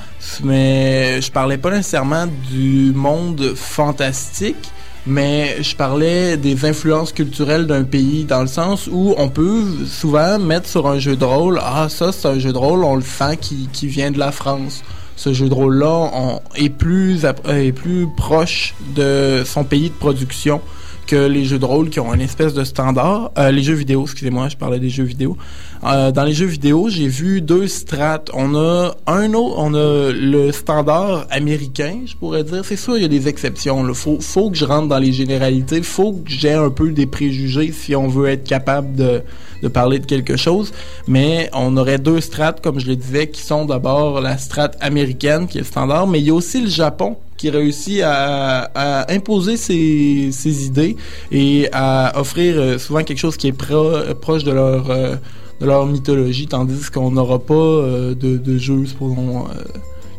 Mais 0.45 1.21
je 1.21 1.31
parlais 1.33 1.59
pas 1.59 1.71
nécessairement 1.71 2.27
du 2.51 2.93
monde 2.95 3.55
fantastique, 3.57 4.71
mais 5.07 5.63
je 5.63 5.75
parlais 5.75 6.37
des 6.37 6.65
influences 6.65 7.13
culturelles 7.13 7.67
d'un 7.67 7.85
pays 7.85 8.25
dans 8.25 8.43
le 8.43 8.47
sens 8.47 8.89
où 8.91 9.15
on 9.17 9.29
peut 9.29 9.65
souvent 9.87 10.39
mettre 10.39 10.69
sur 10.69 10.87
un 10.87 10.99
jeu 10.99 11.17
de 11.17 11.25
rôle, 11.25 11.59
ah 11.63 11.89
ça 11.89 12.13
c'est 12.13 12.29
un 12.29 12.39
jeu 12.39 12.53
de 12.53 12.59
rôle, 12.59 12.85
on 12.85 12.97
le 12.97 13.03
sent 13.03 13.37
qui, 13.41 13.69
qui 13.73 13.87
vient 13.87 14.11
de 14.11 14.19
la 14.19 14.33
France. 14.33 14.83
Ce 15.17 15.35
jeu 15.35 15.49
de 15.49 15.55
rôle-là 15.55 16.41
est 16.55 16.71
plus 16.71 17.27
euh, 17.27 17.33
est 17.49 17.73
plus 17.73 18.07
proche 18.17 18.75
de 18.97 19.43
son 19.45 19.65
pays 19.65 19.91
de 19.91 19.95
production 19.95 20.63
que 21.07 21.27
les 21.27 21.45
jeux 21.45 21.59
de 21.59 21.65
rôle 21.65 21.91
qui 21.91 21.99
ont 22.01 22.15
une 22.15 22.21
espèce 22.21 22.55
de 22.55 22.65
standard. 22.65 23.33
Euh, 23.37 23.51
les 23.51 23.63
jeux 23.63 23.75
vidéo, 23.75 24.05
excusez-moi, 24.05 24.49
je 24.49 24.57
parlais 24.57 24.79
des 24.79 24.91
jeux 24.91 25.05
vidéo. 25.05 25.37
Euh, 25.83 26.13
dans 26.13 26.25
les 26.25 26.35
jeux 26.35 26.45
vidéo, 26.47 26.91
j'ai 26.91 27.09
vu 27.09 27.41
deux 27.41 27.67
strates. 27.67 28.31
On 28.35 28.55
a 28.55 28.95
un 29.07 29.33
autre, 29.33 29.55
on 29.57 29.73
a 29.73 30.13
le 30.13 30.53
standard 30.53 31.27
américain, 31.31 32.01
je 32.05 32.15
pourrais 32.17 32.45
dire. 32.45 32.63
C'est 32.67 32.77
sûr, 32.77 32.99
il 32.99 33.03
y 33.03 33.07
a 33.07 33.09
des 33.09 33.29
exceptions. 33.29 33.89
Il 33.89 33.95
faut, 33.95 34.19
faut 34.21 34.51
que 34.51 34.59
je 34.59 34.67
rentre 34.67 34.89
dans 34.89 34.99
les 34.99 35.13
généralités. 35.13 35.83
faut 35.83 36.13
que 36.13 36.31
j'ai 36.31 36.53
un 36.53 36.69
peu 36.69 36.91
des 36.91 37.07
préjugés 37.07 37.73
si 37.73 37.97
on 37.97 38.09
veut 38.09 38.29
être 38.29 38.45
capable 38.47 38.95
de, 38.95 39.23
de 39.63 39.69
parler 39.69 39.99
de 39.99 40.05
quelque 40.05 40.37
chose. 40.37 40.71
Mais 41.09 41.49
on 41.55 41.75
aurait 41.79 41.99
deux 41.99 42.21
strates, 42.21 42.61
comme 42.61 42.79
je 42.79 42.87
le 42.87 42.97
disais, 42.97 43.29
qui 43.29 43.41
sont 43.41 43.65
d'abord 43.65 44.21
la 44.21 44.37
strate 44.37 44.77
américaine, 44.83 45.47
qui 45.49 45.57
est 45.57 45.63
le 45.63 45.67
standard, 45.67 46.07
mais 46.07 46.21
il 46.21 46.27
y 46.27 46.31
a 46.31 46.35
aussi 46.35 46.61
le 46.61 46.69
Japon 46.69 47.17
qui 47.39 47.49
réussit 47.49 48.03
à, 48.05 48.71
à 48.75 49.11
imposer 49.15 49.57
ses, 49.57 50.29
ses 50.31 50.67
idées 50.67 50.95
et 51.33 51.71
à 51.73 52.13
offrir 52.21 52.55
euh, 52.59 52.77
souvent 52.79 53.03
quelque 53.03 53.19
chose 53.19 53.39
qui 53.39 53.47
est 53.49 53.53
pro- 53.53 53.97
proche 54.21 54.45
de 54.45 54.51
leur 54.53 54.91
euh, 54.91 55.17
de 55.61 55.67
leur 55.67 55.87
mythologie, 55.87 56.47
tandis 56.47 56.91
qu'on 56.91 57.11
n'aura 57.11 57.39
pas 57.39 57.55
euh, 57.55 58.15
de, 58.15 58.37
de 58.39 58.59
jeu, 58.59 58.87
supposons, 58.87 59.45
euh, 59.47 59.63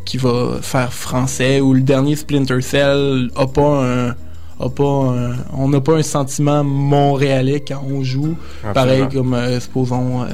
qui 0.05 0.17
va 0.17 0.57
faire 0.61 0.91
français, 0.93 1.61
ou 1.61 1.73
le 1.73 1.81
dernier 1.81 2.15
Splinter 2.15 2.61
Cell 2.61 3.29
a 3.35 3.47
pas 3.47 3.83
un 3.85 4.15
a 4.63 4.69
pas 4.69 4.83
un- 4.83 5.35
on 5.57 5.69
n'a 5.69 5.81
pas 5.81 5.93
un 5.95 6.03
sentiment 6.03 6.63
montréalais 6.63 7.61
quand 7.67 7.83
on 7.89 8.03
joue, 8.03 8.35
Absolument. 8.63 8.73
pareil 8.73 9.03
comme, 9.11 9.33
euh, 9.33 9.59
supposons, 9.59 10.25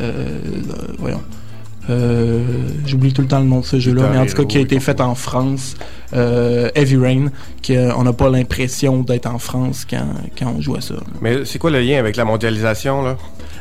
voyons, 1.00 1.22
euh, 1.90 2.44
j'oublie 2.86 3.14
tout 3.14 3.22
le 3.22 3.28
temps 3.30 3.40
le 3.40 3.46
nom 3.46 3.62
de 3.62 3.66
ce 3.66 3.80
jeu-là, 3.80 4.10
mais 4.12 4.18
en 4.18 4.26
tout 4.26 4.34
cas 4.36 4.44
qui 4.44 4.58
a 4.58 4.62
été 4.62 4.80
fait 4.82 5.00
en 5.00 5.16
France, 5.16 5.76
euh, 6.14 6.70
Heavy 6.76 6.98
Rain, 6.98 7.28
qu'on 7.66 8.04
n'a 8.04 8.12
pas 8.14 8.30
l'impression 8.30 9.00
d'être 9.00 9.28
en 9.28 9.40
France 9.40 9.86
quand, 9.90 10.06
quand 10.38 10.54
on 10.58 10.62
joue 10.62 10.76
à 10.76 10.82
ça. 10.82 10.96
Mais 11.22 11.46
c'est 11.46 11.60
quoi 11.60 11.72
le 11.72 11.80
lien 11.80 11.98
avec 12.00 12.18
la 12.18 12.26
mondialisation, 12.26 13.04
là? 13.04 13.18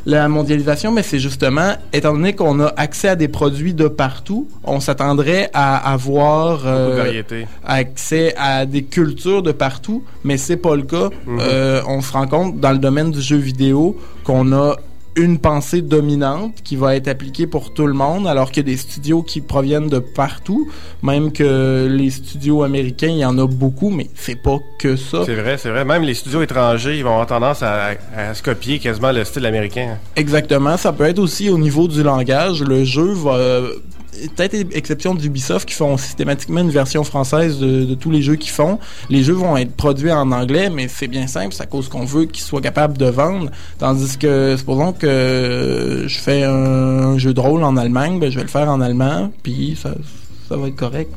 La 0.07 0.29
mondialisation, 0.29 0.93
mais 0.93 1.03
c'est 1.03 1.19
justement, 1.19 1.75
étant 1.93 2.13
donné 2.13 2.33
qu'on 2.35 2.61
a 2.61 2.73
accès 2.77 3.09
à 3.09 3.17
des 3.17 3.27
produits 3.27 3.75
de 3.75 3.89
partout, 3.89 4.49
on 4.63 4.79
s'attendrait 4.79 5.51
à 5.53 5.93
avoir 5.93 6.63
euh, 6.65 7.23
accès 7.65 8.33
à 8.39 8.67
des 8.67 8.85
cultures 8.85 9.43
de 9.43 9.51
partout, 9.51 10.05
mais 10.23 10.37
c'est 10.37 10.57
pas 10.57 10.77
le 10.77 10.85
cas. 10.85 11.11
Mhm. 11.27 11.41
Euh, 11.41 11.83
on 11.89 12.01
se 12.01 12.13
rend 12.13 12.29
compte 12.29 12.61
dans 12.61 12.71
le 12.71 12.79
domaine 12.79 13.11
du 13.11 13.21
jeu 13.21 13.37
vidéo 13.37 13.99
qu'on 14.23 14.53
a 14.53 14.77
une 15.17 15.39
pensée 15.39 15.83
dominante 15.83 16.55
qui 16.63 16.77
va 16.77 16.95
être 16.95 17.09
appliquée 17.09 17.47
pour 17.47 17.73
tout 17.73 17.87
le 17.87 17.95
monde, 17.95 18.29
alors 18.29 18.51
qu'il 18.51 18.67
y 18.67 18.71
a 18.71 18.73
des 18.73 18.77
studios 18.77 19.23
qui 19.23 19.41
proviennent 19.41 19.89
de 19.89 19.99
partout, 19.99 20.71
même 21.03 21.33
que 21.33 21.89
les 21.91 22.11
studios 22.11 22.63
américains, 22.63 23.09
il 23.09 23.19
y 23.19 23.25
en 23.25 23.39
a 23.39 23.47
beaucoup, 23.47 23.91
mais 23.91 24.09
c'est 24.15 24.41
pas 24.41 24.59
que 24.79 24.97
ça. 24.97 25.23
C'est 25.25 25.35
vrai, 25.35 25.57
c'est 25.59 25.71
vrai. 25.71 25.85
Même 25.85 26.03
les 26.03 26.15
studios 26.15 26.43
étrangers, 26.43 26.99
ils 26.99 27.05
vont 27.05 27.11
avoir 27.11 27.27
tendance 27.27 27.63
à, 27.63 27.93
à 28.17 28.35
se 28.35 28.43
copier 28.43 28.79
quasiment 28.79 29.13
le 29.13 29.25
style 29.25 29.47
américain. 29.47 29.97
Exactement. 30.17 30.77
Ça 30.77 30.93
peut 30.93 31.05
être 31.05 31.19
aussi 31.19 31.49
au 31.49 31.59
niveau 31.59 31.89
du 31.89 32.03
langage. 32.03 32.63
Le 32.63 32.85
jeu 32.85 33.13
va 33.13 33.61
peut-être 34.35 34.55
exception 34.73 35.15
d'Ubisoft 35.15 35.69
qui 35.69 35.75
font 35.75 35.97
systématiquement 35.97 36.61
une 36.61 36.71
version 36.71 37.05
française 37.05 37.59
de, 37.59 37.95
tous 37.95 38.11
les 38.11 38.23
jeux 38.23 38.37
qu'ils 38.37 38.51
font. 38.51 38.79
Les 39.11 39.23
jeux 39.23 39.35
vont 39.35 39.57
être 39.57 39.73
produits 39.73 40.13
en 40.13 40.31
anglais, 40.33 40.71
mais 40.71 40.89
c'est 40.89 41.09
bien 41.09 41.27
simple, 41.27 41.55
c'est 41.55 41.63
à 41.63 41.67
cause 41.67 41.89
qu'on 41.89 42.05
veut 42.05 42.25
qu'ils 42.25 42.45
soient 42.45 42.61
capables 42.61 42.99
de 42.99 43.07
vendre. 43.07 43.51
Tandis 43.79 44.19
que, 44.19 44.57
supposons 44.57 44.93
que 44.93 46.05
je 46.07 46.19
fais 46.19 46.45
un, 46.45 47.19
jeu 47.19 47.33
de 47.33 47.41
rôle 47.41 47.63
en 47.63 47.77
Allemagne, 47.77 48.19
ben, 48.19 48.31
je 48.31 48.37
vais 48.37 48.43
le 48.43 48.51
faire 48.51 48.69
en 48.69 48.81
allemand, 48.81 49.31
puis 49.43 49.79
ça, 49.81 49.95
ça 50.49 50.57
va 50.57 50.69
être 50.69 50.77
correct. 50.77 51.13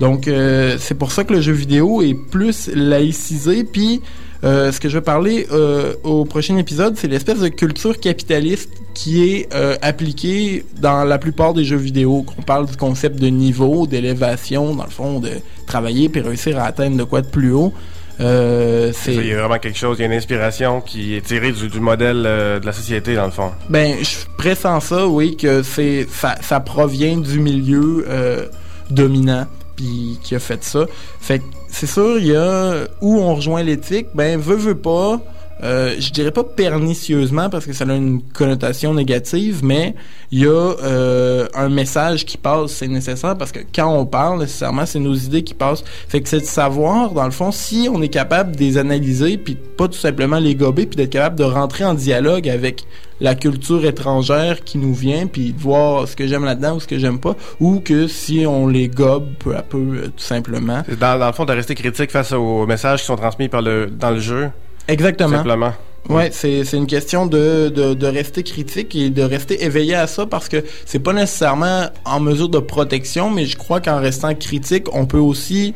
Donc, 0.00 0.28
euh, 0.28 0.76
c'est 0.78 0.94
pour 0.94 1.12
ça 1.12 1.24
que 1.24 1.34
le 1.34 1.40
jeu 1.42 1.52
vidéo 1.52 2.00
est 2.00 2.14
plus 2.14 2.70
laïcisé, 2.74 3.64
puis 3.64 4.00
ce 4.42 4.80
que 4.80 4.88
je 4.88 4.98
vais 4.98 5.04
parler 5.04 5.46
euh, 5.52 5.94
au 6.02 6.24
prochain 6.24 6.56
épisode, 6.56 6.96
c'est 6.96 7.08
l'espèce 7.08 7.40
de 7.40 7.48
culture 7.48 7.98
capitaliste 7.98 8.70
qui 8.94 9.24
est 9.24 9.54
euh, 9.54 9.76
appliquée 9.82 10.64
dans 10.80 11.04
la 11.04 11.18
plupart 11.18 11.54
des 11.54 11.64
jeux 11.64 11.76
vidéo. 11.76 12.22
Qu'on 12.22 12.42
parle 12.42 12.66
du 12.66 12.76
concept 12.76 13.20
de 13.20 13.28
niveau, 13.28 13.86
d'élévation, 13.86 14.74
dans 14.74 14.84
le 14.84 14.90
fond, 14.90 15.20
de 15.20 15.30
travailler 15.66 16.08
puis 16.08 16.20
réussir 16.20 16.58
à 16.58 16.64
atteindre 16.64 16.96
de 16.96 17.04
quoi 17.04 17.22
de 17.22 17.28
plus 17.28 17.52
haut. 17.52 17.72
Euh, 18.20 18.92
C'est 18.94 19.14
Il 19.14 19.26
y 19.26 19.32
a 19.32 19.38
vraiment 19.38 19.58
quelque 19.58 19.78
chose, 19.78 19.96
il 19.98 20.02
y 20.02 20.04
a 20.04 20.06
une 20.06 20.12
inspiration 20.16 20.80
qui 20.80 21.14
est 21.14 21.22
tirée 21.22 21.52
du, 21.52 21.68
du 21.68 21.80
modèle 21.80 22.24
euh, 22.26 22.60
de 22.60 22.66
la 22.66 22.72
société, 22.72 23.14
dans 23.14 23.24
le 23.24 23.30
fond. 23.30 23.50
Ben, 23.68 23.96
je 24.02 24.26
pressens 24.36 24.80
ça, 24.80 25.06
oui, 25.06 25.36
que 25.36 25.62
c'est 25.62 26.06
ça, 26.10 26.36
ça 26.42 26.60
provient 26.60 27.16
du 27.16 27.40
milieu 27.40 28.04
euh, 28.08 28.46
dominant 28.90 29.46
puis 29.76 30.18
qui 30.22 30.34
a 30.34 30.38
fait 30.38 30.62
ça. 30.62 30.84
Fait 31.20 31.38
que 31.38 31.44
c'est 31.70 31.86
sûr, 31.86 32.18
il 32.18 32.26
y 32.26 32.36
a 32.36 32.86
où 33.00 33.18
on 33.18 33.34
rejoint 33.34 33.62
l'éthique, 33.62 34.08
ben 34.14 34.38
veut 34.38 34.56
veut 34.56 34.76
pas. 34.76 35.20
Euh, 35.62 35.96
je 35.98 36.10
dirais 36.10 36.30
pas 36.30 36.44
pernicieusement 36.44 37.50
parce 37.50 37.66
que 37.66 37.72
ça 37.72 37.84
a 37.84 37.94
une 37.94 38.22
connotation 38.22 38.94
négative, 38.94 39.60
mais 39.62 39.94
il 40.30 40.40
y 40.40 40.46
a 40.46 40.50
euh, 40.50 41.46
un 41.54 41.68
message 41.68 42.24
qui 42.24 42.38
passe, 42.38 42.72
c'est 42.72 42.88
nécessaire 42.88 43.36
parce 43.36 43.52
que 43.52 43.60
quand 43.74 43.94
on 43.94 44.06
parle, 44.06 44.40
nécessairement, 44.40 44.86
c'est 44.86 45.00
nos 45.00 45.14
idées 45.14 45.42
qui 45.42 45.54
passent. 45.54 45.84
Fait 46.08 46.20
que 46.20 46.28
c'est 46.28 46.40
de 46.40 46.44
savoir, 46.44 47.10
dans 47.12 47.24
le 47.24 47.30
fond, 47.30 47.52
si 47.52 47.88
on 47.92 48.00
est 48.00 48.08
capable 48.08 48.56
de 48.56 48.60
les 48.60 48.78
analyser, 48.78 49.36
puis 49.36 49.54
pas 49.54 49.88
tout 49.88 49.98
simplement 49.98 50.38
les 50.38 50.54
gober, 50.54 50.86
puis 50.86 50.96
d'être 50.96 51.10
capable 51.10 51.36
de 51.36 51.44
rentrer 51.44 51.84
en 51.84 51.94
dialogue 51.94 52.48
avec 52.48 52.84
la 53.20 53.34
culture 53.34 53.84
étrangère 53.84 54.64
qui 54.64 54.78
nous 54.78 54.94
vient, 54.94 55.26
puis 55.26 55.52
de 55.52 55.60
voir 55.60 56.08
ce 56.08 56.16
que 56.16 56.26
j'aime 56.26 56.44
là-dedans 56.44 56.76
ou 56.76 56.80
ce 56.80 56.86
que 56.86 56.98
j'aime 56.98 57.18
pas, 57.18 57.36
ou 57.60 57.80
que 57.80 58.06
si 58.06 58.46
on 58.46 58.66
les 58.66 58.88
gobe 58.88 59.26
peu 59.38 59.54
à 59.54 59.62
peu, 59.62 59.78
euh, 59.78 60.06
tout 60.06 60.24
simplement. 60.24 60.82
Dans, 60.98 61.18
dans 61.18 61.26
le 61.26 61.32
fond, 61.32 61.44
de 61.44 61.52
rester 61.52 61.74
critique 61.74 62.10
face 62.10 62.32
aux 62.32 62.66
messages 62.66 63.00
qui 63.00 63.06
sont 63.06 63.16
transmis 63.16 63.48
par 63.48 63.60
le, 63.60 63.88
dans 63.90 64.10
le 64.10 64.20
jeu? 64.20 64.48
Exactement. 64.88 65.36
Simplement. 65.36 65.72
Ouais, 66.08 66.30
c'est 66.32 66.64
c'est 66.64 66.78
une 66.78 66.86
question 66.86 67.26
de, 67.26 67.68
de, 67.68 67.94
de 67.94 68.06
rester 68.06 68.42
critique 68.42 68.96
et 68.96 69.10
de 69.10 69.22
rester 69.22 69.64
éveillé 69.64 69.94
à 69.94 70.06
ça 70.06 70.26
parce 70.26 70.48
que 70.48 70.64
c'est 70.86 70.98
pas 70.98 71.12
nécessairement 71.12 71.90
en 72.04 72.20
mesure 72.20 72.48
de 72.48 72.58
protection, 72.58 73.30
mais 73.30 73.44
je 73.44 73.56
crois 73.56 73.80
qu'en 73.80 74.00
restant 74.00 74.34
critique, 74.34 74.86
on 74.94 75.06
peut 75.06 75.18
aussi 75.18 75.74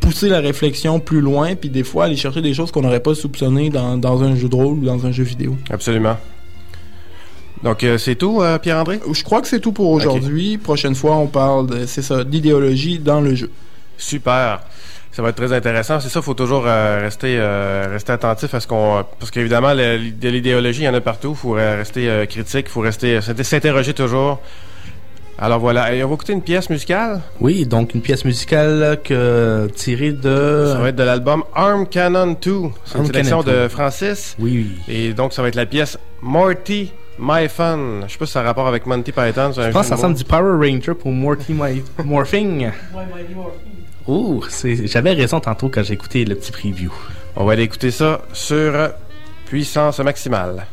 pousser 0.00 0.28
la 0.28 0.40
réflexion 0.40 1.00
plus 1.00 1.20
loin 1.20 1.56
puis 1.56 1.68
des 1.68 1.82
fois 1.82 2.04
aller 2.04 2.16
chercher 2.16 2.42
des 2.42 2.54
choses 2.54 2.70
qu'on 2.70 2.82
n'aurait 2.82 3.00
pas 3.00 3.14
soupçonnées 3.14 3.70
dans, 3.70 3.98
dans 3.98 4.22
un 4.22 4.36
jeu 4.36 4.48
de 4.48 4.54
rôle 4.54 4.78
ou 4.78 4.84
dans 4.84 5.04
un 5.04 5.10
jeu 5.10 5.24
vidéo. 5.24 5.56
Absolument. 5.68 6.16
Donc, 7.62 7.82
euh, 7.82 7.98
c'est 7.98 8.14
tout, 8.14 8.42
euh, 8.42 8.58
Pierre-André? 8.58 9.00
Je 9.12 9.22
crois 9.24 9.40
que 9.40 9.48
c'est 9.48 9.60
tout 9.60 9.72
pour 9.72 9.90
aujourd'hui. 9.90 10.58
Prochaine 10.58 10.94
fois, 10.94 11.16
on 11.16 11.26
parle 11.26 11.66
de, 11.66 11.86
c'est 11.86 12.02
ça, 12.02 12.22
d'idéologie 12.22 12.98
dans 12.98 13.20
le 13.20 13.34
jeu. 13.34 13.50
Super. 13.98 14.60
Ça 15.16 15.22
va 15.22 15.30
être 15.30 15.36
très 15.36 15.50
intéressant. 15.54 15.98
C'est 15.98 16.10
ça, 16.10 16.20
faut 16.20 16.34
toujours 16.34 16.64
euh, 16.66 16.98
rester 17.00 17.38
euh, 17.38 17.86
rester 17.90 18.12
attentif 18.12 18.52
à 18.52 18.60
ce 18.60 18.66
qu'on 18.66 19.02
parce 19.18 19.30
qu'évidemment 19.30 19.74
de 19.74 20.28
l'idéologie, 20.28 20.82
il 20.82 20.84
y 20.84 20.88
en 20.90 20.92
a 20.94 21.00
partout. 21.00 21.34
Faut 21.34 21.56
euh, 21.56 21.76
rester 21.78 22.06
euh, 22.10 22.26
critique, 22.26 22.68
faut 22.68 22.80
rester 22.80 23.22
s'inter- 23.22 23.42
s'interroger 23.44 23.94
toujours. 23.94 24.40
Alors 25.38 25.58
voilà, 25.58 25.94
et 25.94 26.04
on 26.04 26.08
va 26.08 26.14
écouter 26.14 26.34
une 26.34 26.42
pièce 26.42 26.68
musicale? 26.68 27.20
Oui, 27.40 27.64
donc 27.66 27.94
une 27.94 28.02
pièce 28.02 28.26
musicale 28.26 28.98
que 29.04 29.68
tirée 29.74 30.12
de. 30.12 30.70
Ça 30.74 30.78
va 30.80 30.88
être 30.90 30.96
de 30.96 31.02
l'album 31.02 31.44
Arm 31.54 31.86
Cannon 31.86 32.36
2. 32.40 32.52
C'est 32.84 32.98
une 32.98 33.06
sélection 33.06 33.42
Cannon 33.42 33.56
2. 33.58 33.62
de 33.64 33.68
Francis. 33.68 34.36
Oui, 34.38 34.66
oui. 34.88 34.94
Et 34.94 35.12
donc 35.14 35.32
ça 35.32 35.40
va 35.40 35.48
être 35.48 35.54
la 35.54 35.64
pièce 35.66 35.98
Morty 36.20 36.92
My 37.18 37.48
Fun. 37.48 38.02
Je 38.06 38.12
sais 38.12 38.18
pas 38.18 38.26
si 38.26 38.32
ça 38.32 38.40
a 38.40 38.42
rapport 38.42 38.66
avec 38.68 38.84
Monty 38.86 39.12
Python. 39.12 39.50
Je 39.56 39.70
pense 39.70 39.88
de 39.88 39.94
ensemble 39.94 40.12
mots. 40.12 40.18
du 40.18 40.24
Power 40.24 40.56
Ranger 40.70 40.92
pour 40.94 41.10
Morty 41.12 41.54
My- 41.54 41.82
Morphing. 42.04 42.70
Ouh, 44.08 44.42
j'avais 44.84 45.12
raison 45.12 45.40
tantôt 45.40 45.68
quand 45.68 45.82
j'ai 45.82 45.94
écouté 45.94 46.24
le 46.24 46.36
petit 46.36 46.52
preview. 46.52 46.92
On 47.34 47.44
va 47.44 47.52
aller 47.52 47.64
écouter 47.64 47.90
ça 47.90 48.22
sur 48.32 48.90
puissance 49.46 49.98
maximale. 50.00 50.66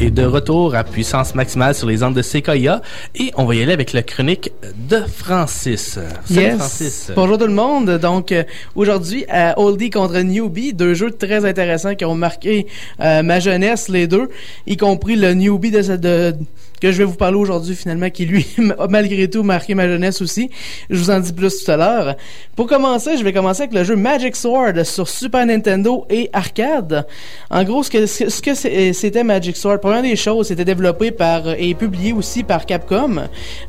Et 0.00 0.10
de 0.12 0.24
retour 0.24 0.76
à 0.76 0.84
puissance 0.84 1.34
maximale 1.34 1.74
sur 1.74 1.88
les 1.88 2.04
ondes 2.04 2.14
de 2.14 2.22
Sequoia. 2.22 2.82
Et 3.16 3.32
on 3.36 3.44
va 3.46 3.56
y 3.56 3.62
aller 3.62 3.72
avec 3.72 3.92
la 3.92 4.02
chronique 4.04 4.52
de 4.88 4.98
Francis. 4.98 5.98
Salut 6.24 6.40
Yes. 6.40 6.56
Francis. 6.56 7.10
Bonjour 7.16 7.36
tout 7.36 7.46
le 7.48 7.52
monde. 7.52 7.98
Donc 7.98 8.30
euh, 8.30 8.44
aujourd'hui 8.76 9.24
à 9.28 9.58
Oldie 9.58 9.90
contre 9.90 10.20
Newbie, 10.20 10.72
deux 10.72 10.94
jeux 10.94 11.10
très 11.10 11.44
intéressants 11.44 11.96
qui 11.96 12.04
ont 12.04 12.14
marqué 12.14 12.68
euh, 13.00 13.24
ma 13.24 13.40
jeunesse 13.40 13.88
les 13.88 14.06
deux, 14.06 14.28
y 14.68 14.76
compris 14.76 15.16
le 15.16 15.34
Newbie 15.34 15.72
de, 15.72 15.96
de 15.96 16.36
que 16.80 16.92
je 16.92 16.98
vais 16.98 17.04
vous 17.04 17.14
parler 17.14 17.36
aujourd'hui 17.36 17.74
finalement 17.74 18.10
qui 18.10 18.24
lui 18.26 18.46
a 18.78 18.86
malgré 18.88 19.28
tout 19.28 19.42
marqué 19.42 19.74
ma 19.74 19.86
jeunesse 19.88 20.20
aussi. 20.22 20.50
Je 20.90 20.98
vous 20.98 21.10
en 21.10 21.20
dis 21.20 21.32
plus 21.32 21.64
tout 21.64 21.70
à 21.70 21.76
l'heure. 21.76 22.16
Pour 22.56 22.66
commencer, 22.66 23.16
je 23.16 23.24
vais 23.24 23.32
commencer 23.32 23.62
avec 23.62 23.74
le 23.74 23.84
jeu 23.84 23.96
Magic 23.96 24.36
Sword 24.36 24.84
sur 24.84 25.08
Super 25.08 25.46
Nintendo 25.46 26.06
et 26.10 26.30
arcade. 26.32 27.06
En 27.50 27.64
gros, 27.64 27.82
ce 27.82 27.90
que 27.90 28.06
ce 28.06 28.42
que 28.42 28.54
c'est- 28.54 28.92
c'était 28.92 29.24
Magic 29.24 29.56
Sword, 29.56 29.80
première 29.80 30.02
des 30.02 30.16
choses, 30.16 30.48
c'était 30.48 30.64
développé 30.64 31.10
par 31.10 31.48
et 31.58 31.74
publié 31.74 32.12
aussi 32.12 32.42
par 32.42 32.66
Capcom 32.66 33.22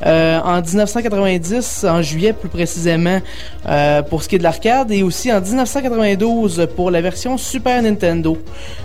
euh, 0.05 0.39
en 0.39 0.61
1990 0.61 1.85
en 1.87 2.01
juillet 2.01 2.33
plus 2.33 2.49
précisément 2.49 3.19
euh, 3.67 4.01
pour 4.01 4.23
ce 4.23 4.29
qui 4.29 4.35
est 4.35 4.39
de 4.39 4.43
l'arcade 4.43 4.91
et 4.91 5.03
aussi 5.03 5.31
en 5.31 5.41
1992 5.41 6.67
pour 6.75 6.91
la 6.91 7.01
version 7.01 7.37
Super 7.37 7.81
Nintendo. 7.81 8.37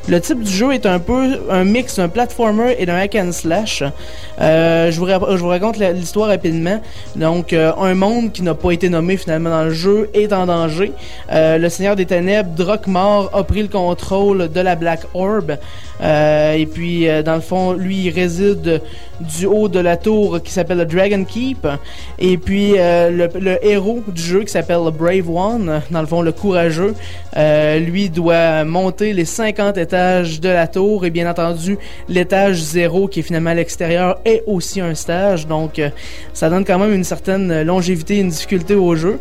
Le 0.08 0.20
type 0.20 0.42
du 0.42 0.50
jeu 0.52 0.72
est 0.72 0.86
un 0.86 0.98
peu 0.98 1.38
un 1.50 1.64
mix 1.64 1.96
d'un 1.96 2.08
platformer 2.08 2.76
et 2.78 2.86
d'un 2.86 2.96
hack 2.96 3.14
and 3.14 3.32
slash. 3.32 3.82
Euh, 4.40 4.90
je, 4.90 4.98
vous 4.98 5.48
raconte 5.48 5.78
l'histoire 5.78 6.28
rapidement. 6.28 6.80
Donc, 7.16 7.52
euh, 7.52 7.72
un 7.80 7.94
monde 7.94 8.32
qui 8.32 8.42
n'a 8.42 8.54
pas 8.54 8.72
été 8.72 8.88
nommé 8.88 9.16
finalement 9.16 9.50
dans 9.50 9.64
le 9.64 9.70
jeu 9.70 10.10
est 10.14 10.32
en 10.32 10.46
danger. 10.46 10.92
Euh, 11.32 11.58
le 11.58 11.68
Seigneur 11.68 11.96
des 11.96 12.06
Ténèbres, 12.06 12.50
Drakmar, 12.56 13.30
a 13.32 13.44
pris 13.44 13.62
le 13.62 13.68
contrôle 13.68 14.50
de 14.50 14.60
la 14.60 14.74
Black 14.74 15.00
Orb. 15.14 15.56
Et 16.02 16.66
puis, 16.66 17.06
dans 17.24 17.36
le 17.36 17.40
fond, 17.40 17.72
lui, 17.72 18.06
il 18.06 18.10
réside 18.10 18.82
du 19.20 19.46
haut 19.46 19.68
de 19.68 19.78
la 19.78 19.96
tour 19.96 20.42
qui 20.42 20.50
s'appelle 20.50 20.78
le 20.78 20.86
Dragon 20.86 21.24
Keep. 21.24 21.66
Et 22.18 22.36
puis, 22.36 22.72
le, 22.72 23.28
le 23.38 23.64
héros 23.64 24.02
du 24.08 24.20
jeu 24.20 24.40
qui 24.40 24.50
s'appelle 24.50 24.80
le 24.84 24.90
Brave 24.90 25.30
One, 25.30 25.80
dans 25.90 26.00
le 26.00 26.06
fond, 26.06 26.20
le 26.20 26.32
courageux, 26.32 26.94
lui 27.36 28.10
doit 28.10 28.64
monter 28.64 29.12
les 29.12 29.24
50 29.24 29.78
étages 29.78 30.40
de 30.40 30.48
la 30.48 30.66
tour. 30.66 31.06
Et 31.06 31.10
bien 31.10 31.30
entendu, 31.30 31.78
l'étage 32.08 32.60
zéro 32.60 33.08
qui 33.08 33.20
est 33.20 33.22
finalement 33.22 33.50
à 33.50 33.54
l'extérieur 33.54 34.03
est 34.24 34.42
aussi 34.46 34.80
un 34.80 34.94
stage. 34.94 35.46
Donc, 35.46 35.78
euh, 35.78 35.90
ça 36.32 36.50
donne 36.50 36.64
quand 36.64 36.78
même 36.78 36.92
une 36.92 37.04
certaine 37.04 37.62
longévité, 37.62 38.18
une 38.18 38.28
difficulté 38.28 38.74
au 38.74 38.94
jeu. 38.94 39.18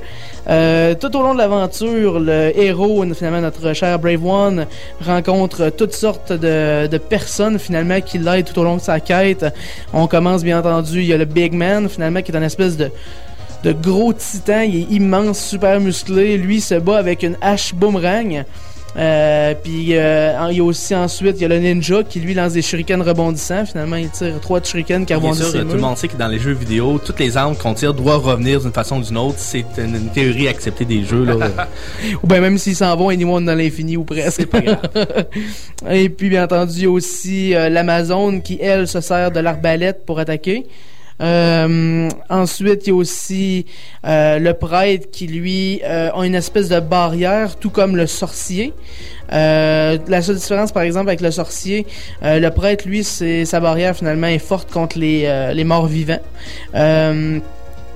Euh, 0.50 0.94
tout 0.96 1.16
au 1.16 1.22
long 1.22 1.34
de 1.34 1.40
l'aventure, 1.40 2.20
le 2.20 2.52
héros, 2.58 3.06
finalement 3.14 3.42
notre 3.42 3.74
cher 3.74 3.98
Brave 4.00 4.26
One, 4.26 4.68
rencontre 5.06 5.70
toutes 5.70 5.94
sortes 5.94 6.34
de, 6.34 6.98
personnes 7.10 7.60
finalement 7.60 8.02
qui 8.02 8.18
l'aident 8.18 8.46
tout 8.46 8.60
au 8.60 8.64
long 8.64 8.76
de 8.76 8.82
sa 8.82 9.00
quête. 9.00 9.46
On 9.94 10.08
commence 10.08 10.44
bien 10.44 10.60
entendu, 10.60 11.00
il 11.00 11.06
y 11.06 11.14
a 11.14 11.18
le 11.18 11.26
Big 11.26 11.54
Man 11.54 11.88
finalement 11.88 12.22
qui 12.22 12.32
est 12.32 12.36
une 12.36 12.44
espèce 12.44 12.76
de 12.76 12.92
gros 13.72 14.12
titan, 14.14 14.62
il 14.62 14.76
est 14.76 14.96
immense, 14.96 15.40
super 15.40 15.80
musclé. 15.80 16.38
Lui 16.38 16.60
se 16.60 16.76
bat 16.76 16.98
avec 16.98 17.24
une 17.24 17.38
hache 17.42 17.74
boomerang. 17.74 18.44
Euh, 18.96 19.56
puis 19.62 19.96
euh, 19.98 20.38
il 20.52 20.58
y 20.58 20.60
a 20.60 20.64
aussi 20.64 20.94
ensuite 20.94 21.38
il 21.38 21.42
y 21.42 21.46
a 21.46 21.48
le 21.48 21.58
ninja 21.58 22.04
qui 22.04 22.20
lui 22.20 22.36
lance 22.36 22.54
des 22.54 22.62
shurikens 22.62 23.02
rebondissants. 23.02 23.66
Finalement 23.66 23.96
il 23.96 24.10
tire 24.10 24.40
trois 24.40 24.60
de 24.60 24.66
shurikens 24.66 25.00
qui 25.02 25.14
Bien 25.14 25.18
rebondissent. 25.18 25.50
sûr, 25.50 25.62
ses 25.62 25.66
tout 25.66 25.74
le 25.76 25.82
monde 25.82 25.98
sait 25.98 26.08
que 26.08 26.18
dans 26.18 26.28
les 26.28 26.40
jeux 26.40 26.52
vidéo, 26.52 27.00
toutes 27.04 27.20
les 27.20 27.36
armes 27.36 27.56
qu'on 27.56 27.74
tire 27.74 27.94
doivent 27.94 28.26
revenir 28.26 28.62
d'une 28.62 28.72
façon 28.72 29.00
ou 29.00 29.02
d'une 29.02 29.18
autre. 29.18 29.38
C'est 29.38 29.66
une, 29.78 29.96
une 29.96 30.10
théorie 30.10 30.48
acceptée 30.48 30.86
des 30.86 31.04
jeux. 31.04 31.26
Là. 31.26 31.36
ou 32.24 32.28
bien 32.28 32.40
même 32.40 32.58
s'ils 32.58 32.76
s'en 32.76 32.96
vont 32.96 33.10
anyone 33.10 33.46
dans 33.46 33.56
l'infini 33.56 33.98
ou 33.98 34.04
presque. 34.04 34.46
Pas 34.46 34.62
grave. 34.62 34.80
Et 35.90 36.10
puis 36.10 36.30
bien 36.30 36.44
entendu, 36.44 36.74
il 36.76 36.84
y 36.84 36.86
a 36.86 36.92
aussi 36.92 37.56
euh, 37.56 37.70
l'Amazon 37.70 38.42
qui, 38.42 38.60
elle, 38.62 38.88
se 38.88 39.02
sert 39.02 39.32
de 39.32 39.40
l'arbalète 39.40 40.06
pour 40.06 40.20
attaquer. 40.20 40.66
Euh, 41.22 42.10
ensuite, 42.30 42.88
il 42.88 42.90
y 42.90 42.92
a 42.92 42.96
aussi 42.96 43.66
euh, 44.06 44.40
le 44.40 44.54
prêtre 44.54 45.10
qui, 45.12 45.28
lui, 45.28 45.82
euh, 45.84 46.12
a 46.12 46.26
une 46.26 46.36
espèce 46.36 46.70
de 46.70 46.80
barrière, 46.80 47.56
tout 47.58 47.70
comme 47.70 47.96
le 47.96 48.08
sorcier. 48.08 48.74
Euh, 49.32 49.98
la 50.08 50.22
seule 50.22 50.36
différence, 50.38 50.72
par 50.72 50.84
exemple, 50.84 51.10
avec 51.10 51.22
le 51.22 51.32
sorcier, 51.32 51.86
euh, 52.24 52.40
le 52.40 52.50
prêtre, 52.50 52.88
lui, 52.88 53.04
c'est 53.04 53.46
sa 53.46 53.60
barrière 53.60 53.96
finalement 53.96 54.28
est 54.28 54.40
forte 54.40 54.72
contre 54.72 54.98
les, 55.00 55.24
euh, 55.26 55.54
les 55.54 55.64
morts 55.64 55.88
vivants. 55.88 56.20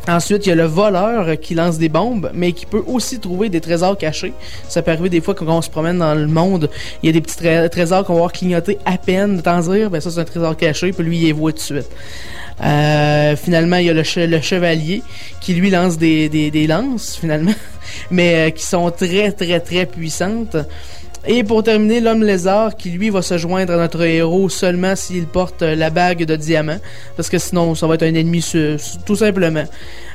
Ensuite, 0.09 0.45
il 0.45 0.49
y 0.49 0.51
a 0.53 0.55
le 0.55 0.63
voleur 0.63 1.37
qui 1.37 1.53
lance 1.53 1.77
des 1.77 1.89
bombes, 1.89 2.31
mais 2.33 2.53
qui 2.53 2.65
peut 2.65 2.81
aussi 2.87 3.19
trouver 3.19 3.49
des 3.49 3.59
trésors 3.59 3.97
cachés. 3.97 4.31
Ça 4.69 4.81
peut 4.81 4.91
arriver 4.91 5.09
des 5.09 5.19
fois 5.19 5.35
quand 5.35 5.45
on 5.49 5.61
se 5.61 5.69
promène 5.69 5.97
dans 5.97 6.15
le 6.15 6.27
monde, 6.27 6.69
il 7.03 7.07
y 7.07 7.09
a 7.09 7.11
des 7.11 7.19
petits 7.19 7.35
tré- 7.35 7.69
trésors 7.69 8.05
qu'on 8.05 8.13
va 8.13 8.19
voir 8.19 8.31
clignoter 8.31 8.77
à 8.85 8.97
peine 8.97 9.35
de 9.35 9.41
temps 9.41 9.59
dire, 9.59 9.89
ben 9.89 9.99
ça 9.99 10.09
c'est 10.09 10.21
un 10.21 10.23
trésor 10.23 10.55
caché, 10.55 10.93
puis 10.93 11.03
lui 11.03 11.17
il 11.17 11.25
les 11.25 11.31
voit 11.33 11.51
tout 11.51 11.57
de 11.57 11.61
suite. 11.61 11.89
Euh, 12.63 13.35
finalement, 13.35 13.77
il 13.77 13.85
y 13.85 13.89
a 13.89 13.93
le, 13.93 14.01
che- 14.03 14.25
le 14.27 14.41
chevalier 14.41 15.03
qui 15.41 15.53
lui 15.53 15.69
lance 15.69 15.97
des, 15.97 16.27
des, 16.27 16.49
des 16.49 16.65
lances 16.67 17.15
finalement, 17.19 17.53
mais 18.11 18.47
euh, 18.47 18.49
qui 18.49 18.63
sont 18.65 18.89
très 18.91 19.31
très 19.31 19.59
très 19.59 19.85
puissantes. 19.85 20.57
Et 21.29 21.43
pour 21.43 21.61
terminer, 21.61 21.99
l'homme 21.99 22.23
lézard 22.23 22.75
qui 22.75 22.89
lui 22.89 23.09
va 23.09 23.21
se 23.21 23.37
joindre 23.37 23.73
à 23.73 23.77
notre 23.77 24.01
héros 24.03 24.47
seulement 24.49 24.95
s'il 24.95 25.25
porte 25.25 25.61
la 25.61 25.89
bague 25.89 26.23
de 26.23 26.35
diamant, 26.37 26.77
parce 27.15 27.29
que 27.29 27.37
sinon 27.37 27.75
ça 27.75 27.85
va 27.85 27.95
être 27.95 28.03
un 28.03 28.13
ennemi 28.15 28.43
tout 29.05 29.15
simplement. 29.15 29.65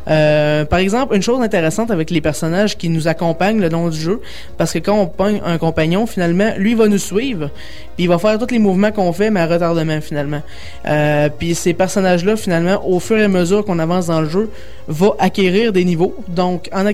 Euh, 0.09 0.65
par 0.65 0.79
exemple, 0.79 1.15
une 1.15 1.23
chose 1.23 1.41
intéressante 1.41 1.91
avec 1.91 2.11
les 2.11 2.21
personnages 2.21 2.77
qui 2.77 2.89
nous 2.89 3.09
accompagnent 3.09 3.61
le 3.61 3.69
long 3.69 3.89
du 3.89 3.99
jeu, 3.99 4.21
parce 4.59 4.73
que 4.73 4.79
quand 4.79 4.99
on 4.99 5.07
pogne 5.07 5.41
un 5.45 5.59
compagnon, 5.59 6.07
finalement, 6.07 6.53
lui 6.57 6.75
va 6.75 6.89
nous 6.89 6.99
suivre, 6.99 7.51
puis 7.97 8.05
il 8.05 8.09
va 8.09 8.19
faire 8.19 8.39
tous 8.39 8.53
les 8.53 8.59
mouvements 8.59 8.91
qu'on 8.91 9.13
fait, 9.13 9.31
mais 9.31 9.41
à 9.41 9.47
retardement 9.47 10.01
finalement. 10.01 10.43
Euh, 10.87 11.29
puis 11.37 11.55
ces 11.55 11.75
personnages-là, 11.75 12.37
finalement, 12.37 12.87
au 12.89 13.01
fur 13.01 13.19
et 13.19 13.25
à 13.25 13.29
mesure 13.29 13.65
qu'on 13.65 13.79
avance 13.79 14.07
dans 14.07 14.21
le 14.21 14.29
jeu, 14.29 14.51
va 14.89 15.15
acquérir 15.19 15.73
des 15.73 15.85
niveaux. 15.85 16.15
Donc, 16.29 16.69
en, 16.73 16.87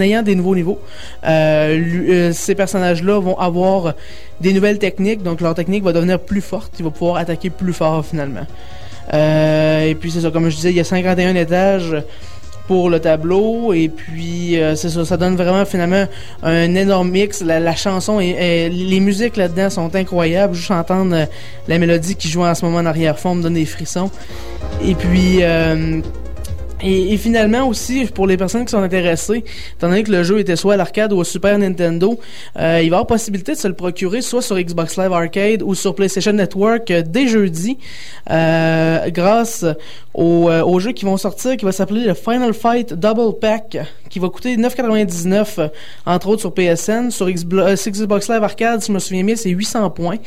ayant 0.00 0.22
des 0.22 0.34
nouveaux 0.34 0.54
niveaux, 0.54 0.78
euh, 1.24 1.80
euh, 2.08 2.32
ces 2.32 2.54
personnages-là 2.54 3.18
vont 3.20 3.38
avoir 3.38 3.94
des 4.40 4.52
nouvelles 4.52 4.78
techniques. 4.78 5.22
Donc, 5.22 5.40
leur 5.40 5.54
technique 5.54 5.84
va 5.84 5.92
devenir 5.92 6.18
plus 6.18 6.40
forte. 6.40 6.72
Ils 6.78 6.84
vont 6.84 6.90
pouvoir 6.90 7.16
attaquer 7.16 7.50
plus 7.50 7.72
fort 7.72 8.04
finalement. 8.04 8.46
Euh, 9.12 9.86
et 9.86 9.94
puis, 9.94 10.10
c'est 10.10 10.20
ça, 10.20 10.30
comme 10.30 10.48
je 10.48 10.56
disais, 10.56 10.70
il 10.70 10.76
y 10.76 10.80
a 10.80 10.84
51 10.84 11.34
étages 11.34 11.96
pour 12.66 12.90
le 12.90 13.00
tableau. 13.00 13.72
Et 13.72 13.88
puis 13.88 14.60
euh, 14.60 14.74
c'est 14.74 14.90
ça 14.90 15.04
ça 15.04 15.16
donne 15.16 15.36
vraiment 15.36 15.64
finalement 15.64 16.06
un 16.42 16.74
énorme 16.74 17.10
mix. 17.10 17.42
La, 17.42 17.74
chanson 17.74 18.20
et, 18.20 18.30
et 18.30 18.68
les 18.68 19.00
musiques 19.00 19.36
là-dedans 19.36 19.70
sont 19.70 19.94
incroyables. 19.94 20.54
Juste 20.54 20.70
entendre 20.70 21.14
euh, 21.14 21.26
la 21.68 21.78
mélodie 21.78 22.16
qui 22.16 22.28
joue 22.28 22.44
en 22.44 22.54
ce 22.54 22.64
moment 22.64 22.78
en 22.78 22.86
arrière-fond 22.86 23.34
me 23.34 23.42
donne 23.42 23.54
des 23.54 23.66
frissons. 23.66 24.10
Et 24.84 24.94
puis 24.94 25.38
euh, 25.42 26.00
et, 26.82 27.16
finalement 27.16 27.68
aussi, 27.68 28.06
pour 28.06 28.26
les 28.26 28.36
personnes 28.36 28.64
qui 28.64 28.70
sont 28.70 28.82
intéressées, 28.82 29.44
étant 29.76 29.88
donné 29.88 30.02
que 30.02 30.10
le 30.10 30.22
jeu 30.22 30.40
était 30.40 30.56
soit 30.56 30.74
à 30.74 30.76
l'arcade 30.76 31.12
ou 31.12 31.18
au 31.18 31.24
Super 31.24 31.58
Nintendo, 31.58 32.18
euh, 32.58 32.80
il 32.82 32.90
va 32.90 32.96
y 32.96 32.98
avoir 32.98 33.06
possibilité 33.06 33.52
de 33.52 33.58
se 33.58 33.68
le 33.68 33.74
procurer 33.74 34.22
soit 34.22 34.42
sur 34.42 34.58
Xbox 34.58 34.96
Live 34.96 35.12
Arcade 35.12 35.62
ou 35.62 35.74
sur 35.74 35.94
PlayStation 35.94 36.32
Network 36.32 36.90
euh, 36.90 37.02
dès 37.06 37.28
jeudi, 37.28 37.78
euh, 38.30 39.10
grâce 39.10 39.64
au, 40.14 40.48
euh, 40.48 40.62
au 40.62 40.78
jeu 40.78 40.92
qui 40.92 41.04
vont 41.04 41.16
sortir, 41.16 41.56
qui 41.56 41.64
va 41.64 41.72
s'appeler 41.72 42.04
le 42.04 42.14
Final 42.14 42.54
Fight 42.54 42.94
Double 42.94 43.38
Pack, 43.40 43.78
qui 44.08 44.18
va 44.18 44.28
coûter 44.28 44.56
9,99 44.56 45.46
euh, 45.58 45.68
entre 46.06 46.28
autres 46.28 46.40
sur 46.40 46.54
PSN, 46.54 47.10
sur 47.10 47.28
Xbox 47.28 48.28
Live 48.28 48.42
Arcade, 48.42 48.80
si 48.80 48.88
je 48.88 48.92
me 48.92 48.98
souviens 48.98 49.24
bien, 49.24 49.36
c'est 49.36 49.50
800 49.50 49.90
points. 49.90 50.18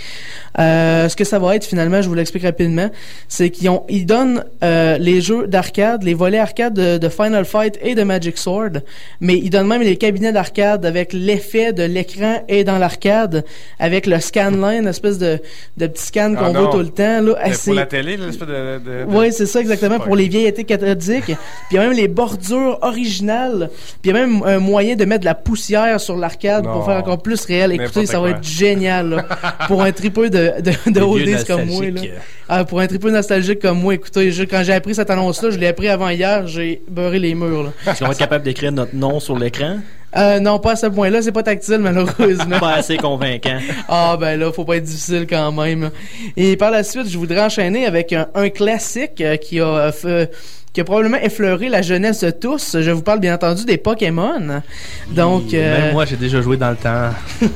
Ce 0.58 1.16
que 1.16 1.24
ça 1.24 1.40
va 1.40 1.56
être 1.56 1.66
finalement, 1.66 2.02
je 2.02 2.10
vous 2.10 2.16
l'explique 2.16 2.44
rapidement, 2.44 2.90
c'est 3.28 3.50
qu'ils 3.50 4.06
donnent 4.06 4.44
les 4.62 5.22
jeux 5.22 5.48
d'arcade, 5.48 6.04
les 6.04 6.14
volets 6.14 6.40
arcade 6.46 6.74
de, 6.74 6.98
de 6.98 7.10
Final 7.10 7.46
Fight 7.46 7.78
et 7.82 7.94
de 7.96 8.04
Magic 8.04 8.38
Sword, 8.38 8.82
mais 9.20 9.36
ils 9.38 9.50
donnent 9.50 9.68
même 9.68 9.82
les 9.82 9.98
cabinets 9.98 10.32
d'arcade 10.32 10.86
avec 10.86 11.12
l'effet 11.14 11.74
de 11.74 11.84
l'écran 11.84 12.44
et 12.48 12.64
dans 12.64 12.78
l'arcade 12.78 13.44
avec 13.80 14.06
le 14.06 14.20
scanline, 14.20 14.88
espèce 14.88 15.18
de, 15.18 15.40
de 15.78 15.88
petit 15.88 16.06
scan 16.06 16.34
Ah 16.38 16.40
qu'on 16.46 16.54
voit 16.54 16.70
tout 16.72 16.80
le 16.80 16.90
temps 16.90 17.22
là. 17.22 17.34
Assez- 17.42 17.66
Pour 17.72 17.74
la 17.76 17.86
télé, 17.86 18.18
là, 18.18 18.26
l'espèce 18.28 18.48
de... 18.48 18.54
de- 18.54 19.06
de- 19.06 19.06
oui, 19.08 19.32
c'est 19.32 19.46
ça 19.46 19.60
exactement 19.60 20.00
pour 20.00 20.16
les 20.16 20.28
vieilles 20.28 20.48
étés 20.48 20.64
cathodiques. 20.64 21.26
Puis 21.26 21.36
il 21.72 21.76
y 21.76 21.78
a 21.78 21.82
même 21.84 21.94
les 21.98 22.08
bordures 22.08 22.80
originales. 22.82 23.70
Puis 24.02 24.12
il 24.12 24.16
y 24.16 24.18
a 24.18 24.26
même 24.26 24.42
un 24.46 24.60
moyen 24.60 24.96
de 24.96 25.06
mettre 25.06 25.22
de 25.22 25.26
la 25.26 25.36
poussière 25.36 26.00
sur 26.00 26.16
l'arcade 26.18 26.64
pour 26.64 26.86
faire 26.86 26.98
encore 26.98 27.22
plus 27.22 27.44
réel. 27.46 27.72
Écoutez, 27.72 28.06
ça 28.06 28.20
va 28.20 28.30
être 28.32 28.44
génial 28.44 29.10
là. 29.10 29.26
pour 29.68 29.82
un 29.82 29.92
tripeux 29.92 30.30
de 30.30 30.54
de, 30.62 30.72
de 30.92 31.48
comme 31.48 31.66
moi 31.66 31.86
là. 31.90 32.02
Ah, 32.48 32.64
pour 32.64 32.80
un 32.80 32.88
tripeux 32.88 33.10
nostalgique 33.12 33.60
comme 33.60 33.80
moi, 33.80 33.94
écoutez, 33.96 34.32
je- 34.32 34.44
quand 34.44 34.62
j'ai 34.64 34.74
appris 34.74 34.94
cette 34.96 35.10
annonce 35.10 35.42
là, 35.42 35.50
je 35.50 35.58
l'ai 35.58 35.68
appris 35.68 35.88
avant 35.90 36.10
hier, 36.10 36.35
j'ai 36.46 36.82
beurré 36.90 37.20
les 37.20 37.36
murs 37.36 37.64
là. 37.64 37.70
Est-ce 37.88 38.00
qu'on 38.00 38.06
va 38.06 38.12
être 38.12 38.18
capable 38.20 38.44
d'écrire 38.44 38.72
notre 38.72 38.96
nom 38.96 39.20
sur 39.20 39.38
l'écran? 39.38 39.78
Euh, 40.18 40.40
non, 40.40 40.60
pas 40.60 40.72
à 40.72 40.76
ce 40.78 40.86
point-là, 40.88 41.22
c'est 41.22 41.34
pas 41.34 41.44
tactile 41.44 41.80
malheureusement. 41.80 42.58
Pas 42.60 42.76
assez 42.76 42.96
convaincant. 42.98 43.58
Ah 43.90 44.16
ben 44.18 44.40
là, 44.40 44.50
faut 44.54 44.64
pas 44.64 44.78
être 44.78 44.84
difficile 44.86 45.28
quand 45.30 45.52
même. 45.52 45.92
Et 46.38 46.56
par 46.56 46.72
la 46.72 46.84
suite, 46.84 47.10
je 47.10 47.18
voudrais 47.18 47.42
enchaîner 47.42 47.86
avec 47.86 48.14
un, 48.14 48.28
un 48.34 48.50
classique 48.50 49.20
euh, 49.20 49.36
qui 49.36 49.60
a 49.60 49.66
euh, 49.68 49.92
fait- 49.92 50.32
qui 50.76 50.82
a 50.82 50.84
probablement 50.84 51.18
effleuré 51.18 51.70
la 51.70 51.82
jeunesse 51.82 52.20
de 52.20 52.30
tous. 52.32 52.76
Je 52.82 52.92
vous 52.92 53.02
parle 53.02 53.22
bien 53.22 53.34
entendu 53.34 53.64
des 53.64 53.78
Pokémon. 53.78 54.62
Donc, 55.10 55.54
euh, 55.54 55.86
Même 55.86 55.94
moi, 55.94 56.04
j'ai 56.04 56.18
déjà 56.18 56.42
joué 56.42 56.58
dans 56.58 56.72
le 56.72 56.76
temps. 56.76 57.12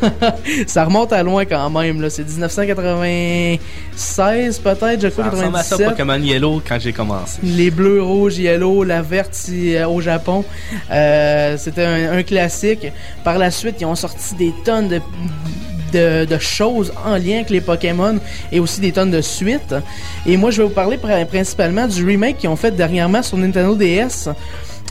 ça 0.68 0.86
remonte 0.86 1.12
à 1.12 1.22
loin 1.22 1.44
quand 1.44 1.70
même. 1.70 2.02
Là, 2.02 2.10
c'est 2.10 2.26
1996 2.26 4.60
peut-être, 4.60 5.02
je 5.02 5.10
crois 5.10 5.26
Ça 5.26 5.32
ressemble 5.32 5.58
à 5.58 5.64
ça 5.64 5.78
97. 5.78 5.90
Pokémon 5.90 6.24
Yellow 6.24 6.62
quand 6.66 6.80
j'ai 6.80 6.94
commencé. 6.94 7.40
Les 7.44 7.72
bleus, 7.72 8.02
rouges, 8.02 8.38
yellow, 8.38 8.86
la 8.86 9.02
verte 9.02 9.38
euh, 9.50 9.86
au 9.86 10.00
Japon. 10.00 10.46
Euh, 10.90 11.58
C'était 11.58 11.84
un, 11.84 12.20
un 12.20 12.24
classique. 12.24 12.88
Par 13.26 13.38
la 13.38 13.52
suite, 13.52 13.76
ils 13.82 13.86
ont 13.86 13.96
sorti 13.96 14.36
des 14.36 14.54
tonnes 14.64 14.88
de, 14.88 15.02
de, 15.92 16.38
choses 16.40 16.92
en 17.06 17.16
lien 17.18 17.36
avec 17.38 17.50
les 17.50 17.62
Pokémon 17.62 18.18
et 18.52 18.60
aussi 18.60 18.82
des 18.82 18.92
tonnes 18.92 19.12
de 19.12 19.22
suites. 19.22 19.76
Et 20.26 20.38
moi, 20.38 20.52
je 20.52 20.62
vais 20.62 20.68
vous 20.68 20.74
parler 20.74 20.98
pr- 20.98 21.26
principalement 21.26 21.88
du 21.88 22.06
remake 22.06 22.38
qu'ils 22.38 22.50
ont 22.50 22.56
fait 22.56 22.72
dernièrement 22.72 23.22
sur 23.24 23.38
Nintendo 23.38 23.76
DS. 23.76 24.30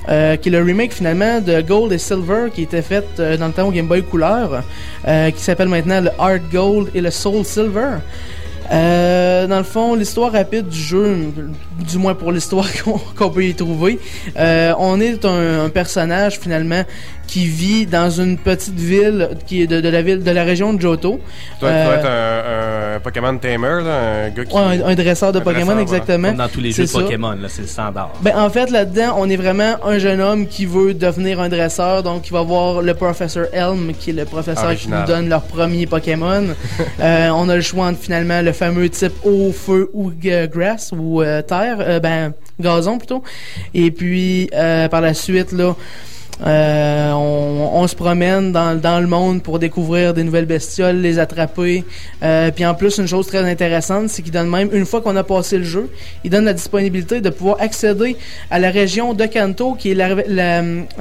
euh, 0.09 0.37
qui 0.37 0.49
est 0.49 0.53
le 0.53 0.63
remake 0.63 0.95
finalement 0.95 1.41
de 1.41 1.61
Gold 1.61 1.93
et 1.93 1.99
Silver 1.99 2.47
qui 2.55 2.63
était 2.63 2.81
fait 2.83 3.05
euh, 3.19 3.37
dans 3.37 3.49
le 3.49 3.53
temps 3.53 3.69
au 3.69 3.71
Game 3.73 3.87
Boy 3.87 4.03
Couleur, 4.03 4.63
qui 5.05 5.43
s'appelle 5.43 5.69
maintenant 5.69 6.01
le 6.01 6.11
Art 6.19 6.39
Gold 6.51 6.89
et 6.95 7.01
le 7.03 7.11
Soul 7.11 7.45
Silver. 7.45 7.97
Euh, 8.71 9.47
dans 9.47 9.59
le 9.59 9.65
fond, 9.65 9.95
l'histoire 9.95 10.33
rapide 10.33 10.69
du 10.69 10.79
jeu, 10.79 11.17
du 11.89 11.99
moins 11.99 12.15
pour 12.15 12.33
l'histoire 12.33 12.67
qu'on 13.17 13.31
peut 13.31 13.45
y 13.45 13.55
trouver, 13.55 13.99
euh, 14.39 14.73
on 14.79 15.01
est 15.01 15.25
un, 15.25 15.65
un 15.65 15.69
personnage 15.71 16.39
finalement 16.39 16.83
qui 17.27 17.47
vit 17.47 17.85
dans 17.85 18.09
une 18.11 18.39
petite 18.39 18.75
ville 18.79 19.29
qui 19.47 19.61
est 19.63 19.67
de, 19.67 19.83
de 19.83 19.89
la 19.91 20.01
ville 20.01 20.23
de 20.25 20.31
la 20.31 20.45
région 20.45 20.73
de 20.73 20.81
Johto. 20.81 21.21
Tu 21.59 21.61
dois, 21.61 21.71
tu 21.71 21.75
dois 21.77 21.93
Euh, 21.93 21.99
être 21.99 22.07
un, 22.95 22.97
un 22.97 23.01
Pokémon 23.01 23.37
tamer, 23.37 23.83
là, 23.85 24.25
un 24.25 24.29
gars 24.31 24.45
qui. 24.47 24.55
Ouais, 24.57 24.63
un, 24.63 24.87
un 24.89 24.95
dresseur 24.95 25.33
de 25.33 25.39
un 25.39 25.43
Pokémon, 25.43 25.67
dresseur, 25.75 25.87
voilà. 25.87 25.99
exactement. 25.99 26.29
Comme 26.29 26.37
dans 26.39 26.49
tous 26.49 26.61
les 26.61 26.73
jeux 26.73 26.87
ça. 26.87 27.01
Pokémon, 27.01 27.33
là, 27.33 27.49
c'est 27.49 27.63
le 27.63 27.69
standard. 27.69 28.13
Ben, 28.23 28.33
en 28.35 28.49
fait, 28.49 28.71
là-dedans, 28.71 29.17
on 29.19 29.29
est 29.29 29.37
vraiment 29.37 29.77
un 29.85 29.99
jeune 29.99 30.23
homme 30.23 30.47
qui 30.47 30.65
veut 30.65 30.95
devenir 30.95 31.39
un 31.41 31.51
dresseur. 31.51 32.03
Donc, 32.03 32.29
il 32.29 32.33
va 32.33 32.41
voir 32.41 32.81
le 32.81 32.95
professeur 32.95 33.47
Elm, 33.53 33.93
qui 33.99 34.09
est 34.11 34.15
le 34.15 34.25
professeur 34.25 34.65
Original. 34.65 35.05
qui 35.05 35.11
nous 35.11 35.15
donne 35.15 35.29
leur 35.29 35.43
premier 35.43 35.87
Pokémon. 35.87 36.45
Euh, 37.01 37.29
on 37.31 37.49
a 37.49 37.55
le 37.55 37.61
choix 37.63 37.87
entre 37.87 38.01
finalement 38.01 38.41
le 38.43 38.53
fameux 38.59 38.89
type 38.89 39.13
eau, 39.25 39.53
feu 39.53 39.89
ou 39.95 40.11
grass 40.51 40.93
ou 40.93 41.23
euh, 41.23 41.43
terre, 41.43 41.79
euh, 41.81 42.01
ben 42.01 42.33
gazon 42.61 42.99
plutôt. 42.99 43.23
Et 43.73 43.93
puis 43.93 44.51
euh, 44.53 44.89
par 44.89 45.01
la 45.01 45.15
suite 45.15 45.53
là. 45.53 45.77
on, 46.45 47.87
se 47.87 47.95
promène 47.95 48.53
dans, 48.53 48.79
dans 48.79 49.01
le 49.01 49.07
monde 49.07 49.43
pour 49.43 49.59
découvrir 49.59 50.13
des 50.13 50.25
nouvelles 50.25 50.47
bestioles, 50.47 50.97
les 50.97 51.19
attraper. 51.19 51.85
Puis 52.55 52.67
en 52.67 52.75
plus, 52.75 52.99
une 52.99 53.09
chose 53.09 53.27
très 53.27 53.49
intéressante, 53.49 54.09
c'est 54.09 54.23
qu'il 54.23 54.33
donne 54.33 54.49
même, 54.49 54.69
une 54.73 54.85
fois 54.85 55.01
qu'on 55.01 55.17
a 55.17 55.25
passé 55.25 55.59
le 55.59 55.65
jeu, 55.65 55.91
il 56.25 56.31
donne 56.31 56.45
la 56.45 56.53
disponibilité 56.53 57.21
de 57.21 57.31
pouvoir 57.31 57.57
accéder 57.61 58.17
à 58.51 58.59
la 58.59 58.71
région 58.71 59.15
de 59.15 59.25
Kanto, 59.27 59.75
qui 59.75 59.93
est 59.93 59.95
la, 59.95 60.15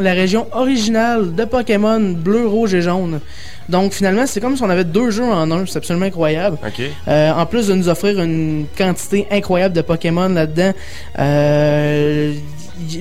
la 0.08 0.14
région 0.14 0.48
originale 0.54 1.36
de 1.36 1.46
Pokémon 1.46 2.00
bleu, 2.00 2.48
rouge 2.48 2.74
et 2.74 2.82
jaune. 2.82 3.20
Donc 3.70 3.94
finalement, 3.94 4.26
c'est 4.26 4.40
comme 4.40 4.56
si 4.56 4.64
on 4.64 4.70
avait 4.70 4.86
deux 4.86 5.10
jeux 5.10 5.26
en 5.26 5.52
un, 5.52 5.66
c'est 5.66 5.78
absolument 5.78 6.06
incroyable. 6.06 6.58
Ok. 6.66 6.82
Euh, 7.08 7.32
en 7.32 7.46
plus 7.46 7.68
de 7.68 7.74
nous 7.74 7.90
offrir 7.90 8.22
une 8.22 8.66
quantité 8.78 9.28
incroyable 9.30 9.76
de 9.76 9.82
Pokémon 9.82 10.30
là-dedans, 10.30 10.74
euh, 11.20 12.34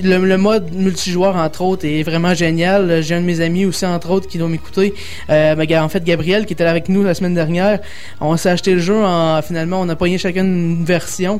le, 0.03 0.17
le 0.17 0.37
mode 0.37 0.73
multijoueur 0.73 1.35
entre 1.35 1.61
autres 1.61 1.85
est 1.85 2.03
vraiment 2.03 2.33
génial. 2.33 3.01
J'ai 3.01 3.15
un 3.15 3.21
de 3.21 3.25
mes 3.25 3.41
amis 3.41 3.65
aussi 3.65 3.85
entre 3.85 4.09
autres 4.09 4.27
qui 4.27 4.37
doit 4.37 4.49
m'écouter. 4.49 4.93
Euh, 5.29 5.55
ben, 5.55 5.81
en 5.81 5.89
fait, 5.89 6.03
Gabriel 6.03 6.45
qui 6.45 6.53
était 6.53 6.63
là 6.63 6.71
avec 6.71 6.89
nous 6.89 7.03
la 7.03 7.13
semaine 7.13 7.35
dernière, 7.35 7.79
on 8.19 8.35
s'est 8.37 8.49
acheté 8.49 8.73
le 8.73 8.79
jeu. 8.79 9.03
En, 9.03 9.41
finalement, 9.41 9.79
on 9.81 9.89
a 9.89 9.95
pogné 9.95 10.17
chacun 10.17 10.43
une 10.43 10.83
version. 10.83 11.39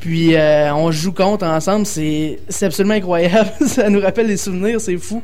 Puis 0.00 0.36
euh, 0.36 0.72
on 0.74 0.92
joue 0.92 1.12
contre 1.12 1.44
ensemble, 1.44 1.84
c'est 1.84 2.38
c'est 2.48 2.66
absolument 2.66 2.94
incroyable. 2.94 3.50
Ça 3.66 3.88
nous 3.90 4.00
rappelle 4.00 4.28
des 4.28 4.36
souvenirs, 4.36 4.80
c'est 4.80 4.96
fou. 4.96 5.22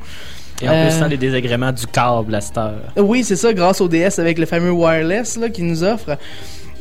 Et 0.63 0.69
en 0.69 0.73
plus, 0.73 0.95
Euh, 0.95 1.01
sans 1.01 1.09
les 1.09 1.17
désagréments 1.17 1.73
du 1.73 1.87
câble 1.87 2.35
à 2.35 2.41
cette 2.41 2.57
heure. 2.59 2.81
oui, 2.97 3.25
c'est 3.25 3.37
ça, 3.37 3.53
grâce 3.53 3.81
au 3.81 3.89
DS 3.89 4.19
avec 4.19 4.39
le 4.39 4.47
fameux 4.47 4.71
wireless 4.71 5.37
là, 5.37 5.49
qu'il 5.49 5.67
nous 5.67 5.83
offre. 5.83 6.17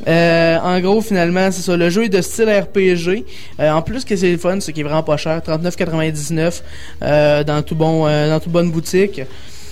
Euh, 0.08 0.58
en 0.60 0.80
gros, 0.82 1.02
finalement, 1.02 1.50
c'est 1.52 1.62
ça. 1.62 1.78
Le 1.78 1.90
jeu 1.90 2.06
est 2.06 2.10
de 2.10 2.22
style 2.22 2.50
RPG. 2.50 3.26
Euh, 3.60 3.72
en 3.72 3.82
plus, 3.82 4.04
que 4.04 4.16
c'est 4.16 4.32
le 4.32 4.38
fun, 4.38 4.60
c'est 4.60 4.74
qu'il 4.74 4.82
est 4.82 4.90
vraiment 4.90 5.04
pas 5.04 5.18
cher, 5.18 5.40
39,99 5.42 6.62
euh, 7.02 7.44
dans 7.44 7.62
tout 7.62 7.76
bon, 7.76 8.06
euh, 8.06 8.30
dans 8.30 8.40
toute 8.40 8.52
bonne 8.52 8.70
boutique. 8.72 9.22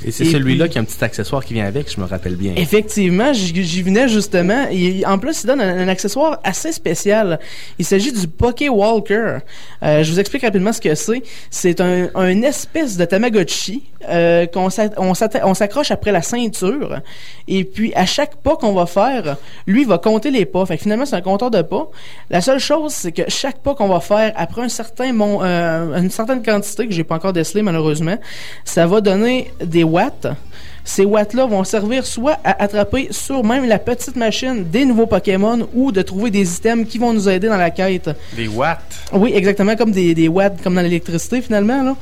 Et 0.05 0.11
c'est 0.11 0.25
celui-là 0.25 0.67
qui 0.67 0.77
a 0.77 0.81
un 0.81 0.83
petit 0.83 1.03
accessoire 1.03 1.43
qui 1.45 1.53
vient 1.53 1.65
avec, 1.65 1.91
je 1.93 1.99
me 1.99 2.05
rappelle 2.05 2.35
bien. 2.35 2.53
Effectivement, 2.55 3.33
j'y 3.33 3.81
venais 3.81 4.07
justement. 4.07 4.67
Et 4.71 5.05
en 5.05 5.17
plus, 5.17 5.43
il 5.43 5.47
donne 5.47 5.61
un, 5.61 5.79
un 5.79 5.87
accessoire 5.87 6.39
assez 6.43 6.71
spécial. 6.71 7.39
Il 7.79 7.85
s'agit 7.85 8.11
du 8.11 8.27
Poké 8.27 8.69
Walker. 8.69 9.37
Euh, 9.83 10.03
je 10.03 10.11
vous 10.11 10.19
explique 10.19 10.43
rapidement 10.43 10.73
ce 10.73 10.81
que 10.81 10.95
c'est. 10.95 11.21
C'est 11.49 11.81
un, 11.81 12.09
un 12.15 12.41
espèce 12.41 12.97
de 12.97 13.05
Tamagotchi 13.05 13.83
euh, 14.09 14.45
qu'on 14.47 14.69
s'accroche 14.69 15.91
après 15.91 16.11
la 16.11 16.21
ceinture. 16.21 17.01
Et 17.47 17.63
puis, 17.63 17.93
à 17.95 18.05
chaque 18.05 18.37
pas 18.37 18.55
qu'on 18.55 18.73
va 18.73 18.85
faire, 18.85 19.37
lui 19.67 19.85
va 19.85 19.97
compter 19.97 20.31
les 20.31 20.45
pas. 20.45 20.65
Fait 20.65 20.77
que 20.77 20.83
finalement, 20.83 21.05
c'est 21.05 21.15
un 21.15 21.21
compteur 21.21 21.51
de 21.51 21.61
pas. 21.61 21.89
La 22.29 22.41
seule 22.41 22.59
chose, 22.59 22.93
c'est 22.93 23.11
que 23.11 23.23
chaque 23.27 23.59
pas 23.59 23.75
qu'on 23.75 23.87
va 23.87 23.99
faire 23.99 24.33
après 24.35 24.61
un 24.61 24.69
certain 24.69 25.13
mon, 25.13 25.43
euh, 25.43 25.97
une 25.97 26.09
certaine 26.09 26.43
quantité 26.43 26.87
que 26.87 26.93
j'ai 26.93 27.03
pas 27.03 27.15
encore 27.15 27.33
décelé 27.33 27.61
malheureusement, 27.61 28.17
ça 28.65 28.87
va 28.87 29.01
donner 29.01 29.51
des 29.63 29.83
watts. 29.91 30.27
Ces 30.83 31.05
watts-là 31.05 31.45
vont 31.45 31.63
servir 31.63 32.05
soit 32.05 32.39
à 32.43 32.63
attraper 32.63 33.09
sur 33.11 33.43
même 33.43 33.65
la 33.65 33.77
petite 33.77 34.15
machine 34.15 34.63
des 34.63 34.83
nouveaux 34.85 35.05
Pokémon 35.05 35.67
ou 35.73 35.91
de 35.91 36.01
trouver 36.01 36.31
des 36.31 36.55
items 36.55 36.87
qui 36.87 36.97
vont 36.97 37.13
nous 37.13 37.29
aider 37.29 37.47
dans 37.47 37.57
la 37.57 37.69
quête. 37.69 38.09
Des 38.35 38.47
watts. 38.47 38.79
Oui, 39.13 39.31
exactement, 39.35 39.75
comme 39.75 39.91
des, 39.91 40.15
des 40.15 40.27
watts, 40.27 40.61
comme 40.63 40.75
dans 40.75 40.81
l'électricité 40.81 41.41
finalement. 41.41 41.83
Là. 41.83 41.95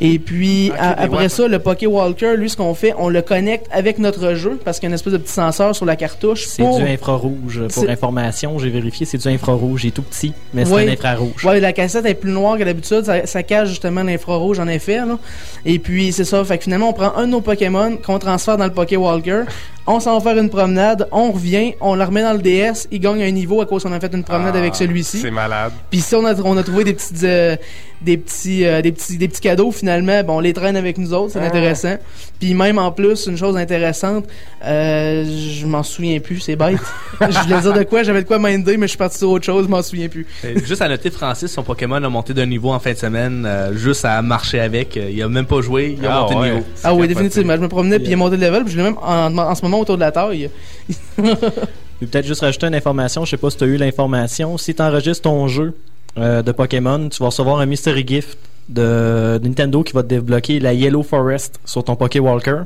Et 0.00 0.18
puis, 0.18 0.70
a- 0.78 1.00
après 1.02 1.28
ça, 1.28 1.48
le 1.48 1.58
Poké 1.58 1.86
Walker, 1.86 2.34
lui, 2.36 2.48
ce 2.48 2.56
qu'on 2.56 2.74
fait, 2.74 2.94
on 2.98 3.08
le 3.08 3.20
connecte 3.22 3.66
avec 3.72 3.98
notre 3.98 4.34
jeu 4.34 4.58
parce 4.64 4.78
qu'il 4.78 4.86
y 4.86 4.88
a 4.88 4.90
une 4.90 4.94
espèce 4.94 5.12
de 5.12 5.18
petit 5.18 5.32
senseur 5.32 5.74
sur 5.74 5.84
la 5.86 5.96
cartouche. 5.96 6.46
C'est 6.46 6.62
pour- 6.62 6.78
du 6.78 6.84
infrarouge. 6.88 7.62
Pour 7.74 7.88
information, 7.88 8.58
j'ai 8.58 8.70
vérifié, 8.70 9.06
c'est 9.06 9.18
du 9.18 9.28
infrarouge. 9.28 9.84
Il 9.84 9.88
est 9.88 9.90
tout 9.90 10.02
petit, 10.02 10.32
mais 10.54 10.64
c'est 10.64 10.72
Oui. 10.72 10.88
un 10.88 10.92
infrarouge. 10.92 11.44
Ouais, 11.44 11.58
la 11.60 11.72
cassette 11.72 12.06
est 12.06 12.14
plus 12.14 12.30
noire 12.30 12.56
que 12.58 12.64
d'habitude, 12.64 13.04
ça, 13.04 13.26
ça 13.26 13.42
cache 13.42 13.68
justement 13.70 14.02
l'infrarouge 14.02 14.60
en 14.60 14.68
effet. 14.68 14.98
Là. 14.98 15.18
Et 15.64 15.78
puis 15.78 16.12
c'est 16.12 16.24
ça, 16.24 16.44
fait 16.44 16.58
que 16.58 16.64
finalement 16.64 16.90
on 16.90 16.92
prend 16.92 17.14
un 17.16 17.22
de 17.26 17.32
nos 17.32 17.40
Pokémon 17.40 17.96
qu'on 17.96 18.18
transfère 18.18 18.56
dans 18.56 18.64
le 18.66 18.72
Poké 18.72 18.96
Walker, 18.96 19.42
on 19.86 20.00
s'en 20.00 20.18
va 20.18 20.30
faire 20.32 20.40
une 20.40 20.50
promenade, 20.50 21.08
on 21.12 21.32
revient, 21.32 21.74
on 21.80 21.94
le 21.94 22.04
remet 22.04 22.22
dans 22.22 22.34
le 22.34 22.40
DS, 22.40 22.86
il 22.92 23.00
gagne 23.00 23.22
un 23.22 23.30
niveau 23.30 23.60
à 23.62 23.66
cause 23.66 23.82
qu'on 23.82 23.92
a 23.92 23.98
fait 24.00 24.12
une 24.14 24.22
promenade 24.24 24.52
Ah, 24.54 24.58
avec 24.58 24.74
celui-ci. 24.74 25.18
C'est 25.18 25.30
malade. 25.30 25.72
Puis 25.90 26.00
si 26.00 26.14
on 26.14 26.24
a, 26.26 26.34
on 26.42 26.56
a 26.56 26.62
trouvé 26.62 26.84
des 26.84 26.92
petites 26.92 27.24
euh, 27.24 27.56
des 28.00 28.16
petits 28.16 28.64
euh, 28.64 28.80
des 28.80 28.92
petits 28.92 29.16
des 29.18 29.26
petits 29.28 29.40
cadeaux 29.40 29.72
finalement, 29.72 30.22
bon 30.22 30.36
on 30.36 30.40
les 30.40 30.52
traîne 30.52 30.76
avec 30.76 30.98
nous 30.98 31.12
autres, 31.12 31.32
c'est 31.32 31.40
Ah. 31.40 31.46
intéressant. 31.46 31.96
Puis 32.38 32.54
même 32.54 32.78
en 32.78 32.92
plus 32.92 33.26
une 33.26 33.36
chose 33.36 33.56
intéressante, 33.56 34.24
euh, 34.64 35.24
je 35.24 35.66
m'en 35.66 35.82
souviens 35.82 36.20
plus, 36.20 36.38
c'est 36.38 36.54
bête. 36.54 36.78
je 37.20 37.38
voulais 37.42 37.60
dire 37.60 37.72
de 37.72 37.82
quoi, 37.82 38.04
j'avais 38.04 38.22
de 38.22 38.26
quoi 38.28 38.38
minder 38.38 38.76
mais 38.76 38.86
je 38.86 38.90
suis 38.90 38.98
parti 38.98 39.18
sur 39.18 39.30
autre 39.30 39.44
chose, 39.44 39.64
je 39.64 39.70
m'en 39.70 39.82
souviens 39.82 40.08
plus. 40.08 40.26
Juste 40.64 40.80
à 40.82 40.88
noter, 40.88 41.10
Francis, 41.10 41.50
son 41.50 41.62
Pokémon 41.64 41.96
a 41.96 42.08
monté 42.08 42.32
d'un 42.34 42.46
niveau 42.46 42.70
en 42.70 42.78
fin 42.78 42.92
de 42.92 42.98
semaine, 42.98 43.44
euh, 43.44 43.74
juste 43.76 44.04
à 44.04 44.22
marcher 44.22 44.60
avec. 44.60 44.94
Il 44.96 45.20
a 45.22 45.28
même 45.28 45.46
pas 45.46 45.60
joué, 45.60 45.96
il 45.98 46.06
a 46.06 46.16
Ah 46.16 46.20
monté 46.22 46.34
de 46.34 46.40
ouais. 46.40 46.50
niveau. 46.52 46.64
Ah 46.84 46.94
oui, 46.94 47.08
définitivement. 47.08 47.56
Je 47.56 47.60
me 47.62 47.68
promenais 47.68 47.98
puis 47.98 48.08
il 48.08 48.12
est 48.12 48.16
monté 48.16 48.36
de 48.36 48.42
level, 48.42 48.62
puis 48.64 48.72
je 48.72 48.76
l'ai 48.78 48.84
même 48.84 48.98
en, 49.02 49.36
en 49.36 49.54
ce 49.56 49.62
moment 49.62 49.80
autour 49.80 49.96
de 49.96 50.00
la 50.00 50.12
taille. 50.12 50.50
Peut-être 51.18 52.26
juste 52.26 52.42
rajouter 52.42 52.66
une 52.66 52.74
information. 52.76 53.24
Je 53.24 53.30
sais 53.30 53.36
pas 53.36 53.50
si 53.50 53.56
tu 53.56 53.64
as 53.64 53.66
eu 53.66 53.76
l'information. 53.76 54.56
Si 54.56 54.72
tu 54.74 54.80
enregistres 54.82 55.22
ton 55.22 55.48
jeu 55.48 55.74
euh, 56.18 56.42
de 56.42 56.52
Pokémon, 56.52 57.08
tu 57.08 57.18
vas 57.20 57.26
recevoir 57.26 57.58
un 57.58 57.66
mystery 57.66 58.04
gift 58.06 58.38
de 58.68 59.40
Nintendo 59.42 59.82
qui 59.82 59.92
va 59.94 60.02
te 60.02 60.08
débloquer 60.08 60.60
la 60.60 60.74
Yellow 60.74 61.02
Forest 61.02 61.58
sur 61.64 61.84
ton 61.84 61.96
Poké 61.96 62.20
Walker. 62.20 62.62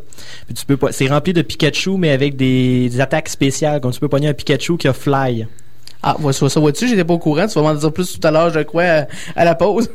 Puis 0.46 0.54
tu 0.54 0.66
peux 0.66 0.78
c'est 0.90 1.06
rempli 1.06 1.32
de 1.32 1.42
Pikachu 1.42 1.96
mais 1.96 2.10
avec 2.10 2.36
des, 2.36 2.88
des 2.88 3.00
attaques 3.00 3.28
spéciales 3.28 3.80
comme 3.80 3.92
tu 3.92 4.00
peux 4.00 4.08
pogner 4.08 4.28
un 4.28 4.34
Pikachu 4.34 4.76
qui 4.76 4.88
a 4.88 4.92
fly. 4.92 5.46
Ah, 6.02 6.16
ouais, 6.20 6.32
ça, 6.32 6.48
ça 6.48 6.58
vois-tu, 6.60 6.88
j'étais 6.88 7.04
pas 7.04 7.14
au 7.14 7.18
courant. 7.18 7.46
Tu 7.46 7.54
vas 7.54 7.62
m'en 7.62 7.74
dire 7.74 7.92
plus 7.92 8.18
tout 8.18 8.26
à 8.26 8.30
l'heure, 8.30 8.50
je 8.52 8.60
crois, 8.60 8.82
à, 8.82 9.06
à 9.36 9.44
la 9.44 9.54
pause. 9.54 9.88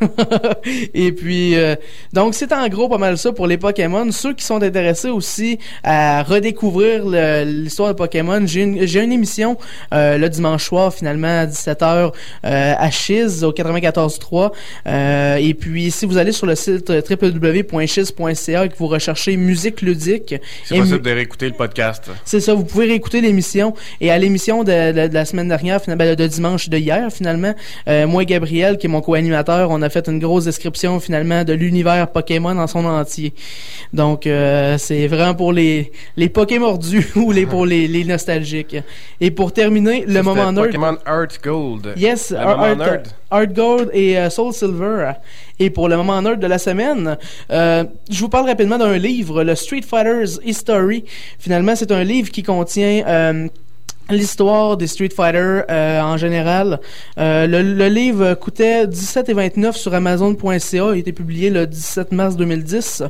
Et 0.94 1.12
puis, 1.12 1.56
euh, 1.56 1.76
donc, 2.14 2.34
c'est 2.34 2.52
en 2.54 2.68
gros 2.70 2.88
pas 2.90 2.98
mal 2.98 3.18
ça 3.18 3.32
pour 3.32 3.48
les 3.48 3.58
Pokémon. 3.58 4.10
Ceux 4.12 4.34
qui 4.34 4.44
sont 4.46 4.62
intéressés 4.64 5.10
aussi 5.10 5.60
à 5.84 6.24
redécouvrir 6.24 7.04
l'histoire 7.46 7.90
de 7.90 7.94
Pokémon, 7.94 8.42
j'ai 8.46 8.62
une, 8.64 8.86
j'ai 8.88 9.02
une 9.04 9.12
émission 9.12 9.58
euh, 9.94 10.18
le 10.18 10.30
dimanche 10.30 10.66
soir, 10.66 10.94
finalement, 10.94 11.42
à 11.42 11.46
17h, 11.46 12.12
euh, 12.46 12.74
à 12.78 12.90
Chiz, 12.92 13.44
au 13.44 13.52
94.3. 13.52 14.52
Euh, 14.88 15.36
et 15.36 15.54
puis, 15.54 15.92
si 15.92 16.06
vous 16.06 16.18
allez 16.18 16.32
sur 16.32 16.46
le 16.46 16.56
site 16.56 16.90
euh, 16.90 17.02
www.chiz.ca 17.10 18.66
et 18.66 18.70
que 18.70 18.78
vous 18.78 18.88
recherchez 18.88 19.36
musique 19.38 19.82
ludique, 19.82 20.36
C'est 20.66 20.76
mu- 20.76 20.82
possible 20.82 21.02
de 21.02 21.12
réécouter 21.12 21.48
le 21.48 21.54
podcast. 21.54 22.10
c'est 22.26 22.40
ça, 22.40 22.54
vous 22.54 22.64
pouvez 22.64 22.86
réécouter 22.88 23.22
l'émission. 23.22 23.74
Et 24.02 24.12
à 24.12 24.18
l'émission 24.18 24.64
de, 24.64 24.92
de- 24.92 25.08
de 25.08 25.14
la 25.14 25.26
semaine 25.26 25.48
dernière, 25.48 25.82
finalement, 25.82 25.97
ben, 25.98 26.16
de 26.16 26.28
dimanche 26.28 26.70
de 26.70 26.78
hier 26.78 27.12
finalement. 27.12 27.54
Euh, 27.88 28.08
moi 28.08 28.24
et 28.24 28.26
Gabriel, 28.26 28.78
qui 28.78 28.88
est 28.88 28.90
mon 28.90 29.02
co-animateur, 29.02 29.70
on 29.72 29.82
a 29.82 29.90
fait 29.90 30.08
une 30.08 30.20
grosse 30.20 30.46
description 30.46 31.00
finalement 31.00 31.44
de 31.44 31.54
l'univers 31.54 32.08
Pokémon 32.12 32.58
en 32.58 32.68
son 32.68 32.86
entier. 32.86 33.34
Donc 33.94 34.28
euh, 34.28 34.78
c'est 34.78 35.08
vraiment 35.08 35.36
pour 35.36 35.54
les 35.54 35.92
les 36.16 36.30
Pokémon 36.30 36.68
mordus 36.68 37.08
ou 37.16 37.32
les 37.32 37.46
pour 37.46 37.66
les, 37.66 37.88
les 37.88 38.04
nostalgiques. 38.04 38.78
Et 39.20 39.32
pour 39.32 39.52
terminer, 39.52 40.06
le 40.06 40.14
Ça, 40.14 40.24
moment 40.24 40.52
nerd. 40.52 40.68
Pokémon 40.68 40.98
Art 41.06 41.28
Gold. 41.44 41.94
Yes, 41.98 42.32
Le 42.32 42.46
moment 42.46 42.76
nerd. 42.76 43.08
Gold 43.54 43.90
et 43.94 44.18
euh, 44.18 44.30
Soul 44.30 44.54
Silver. 44.54 45.12
Et 45.60 45.70
pour 45.70 45.90
le 45.90 45.98
moment 45.98 46.22
nerd 46.22 46.40
de 46.40 46.48
la 46.48 46.58
semaine, 46.58 47.18
euh, 47.52 47.84
je 48.10 48.20
vous 48.20 48.30
parle 48.30 48.48
rapidement 48.48 48.78
d'un 48.78 48.98
livre, 48.98 49.44
le 49.44 49.56
Street 49.56 49.82
Fighters 49.82 50.40
History. 50.46 51.04
Finalement, 51.40 51.76
c'est 51.76 51.92
un 51.92 52.04
livre 52.04 52.30
qui 52.30 52.44
contient 52.44 53.04
euh, 53.08 53.48
l'histoire 54.10 54.78
des 54.78 54.88
Street 54.88 55.10
Fighter 55.16 55.62
euh, 55.70 56.02
en 56.02 56.18
général. 56.18 56.80
Euh, 57.18 57.48
le, 57.48 57.62
le 57.62 57.88
livre 57.88 58.34
coûtait 58.36 58.86
17,29 58.86 59.74
sur 59.74 59.94
Amazon.ca. 59.94 60.60
Il 60.72 60.82
a 60.82 60.96
été 60.96 61.12
publié 61.12 61.50
le 61.50 61.68
17 61.68 62.12
mars 62.12 62.36
2010 62.36 63.04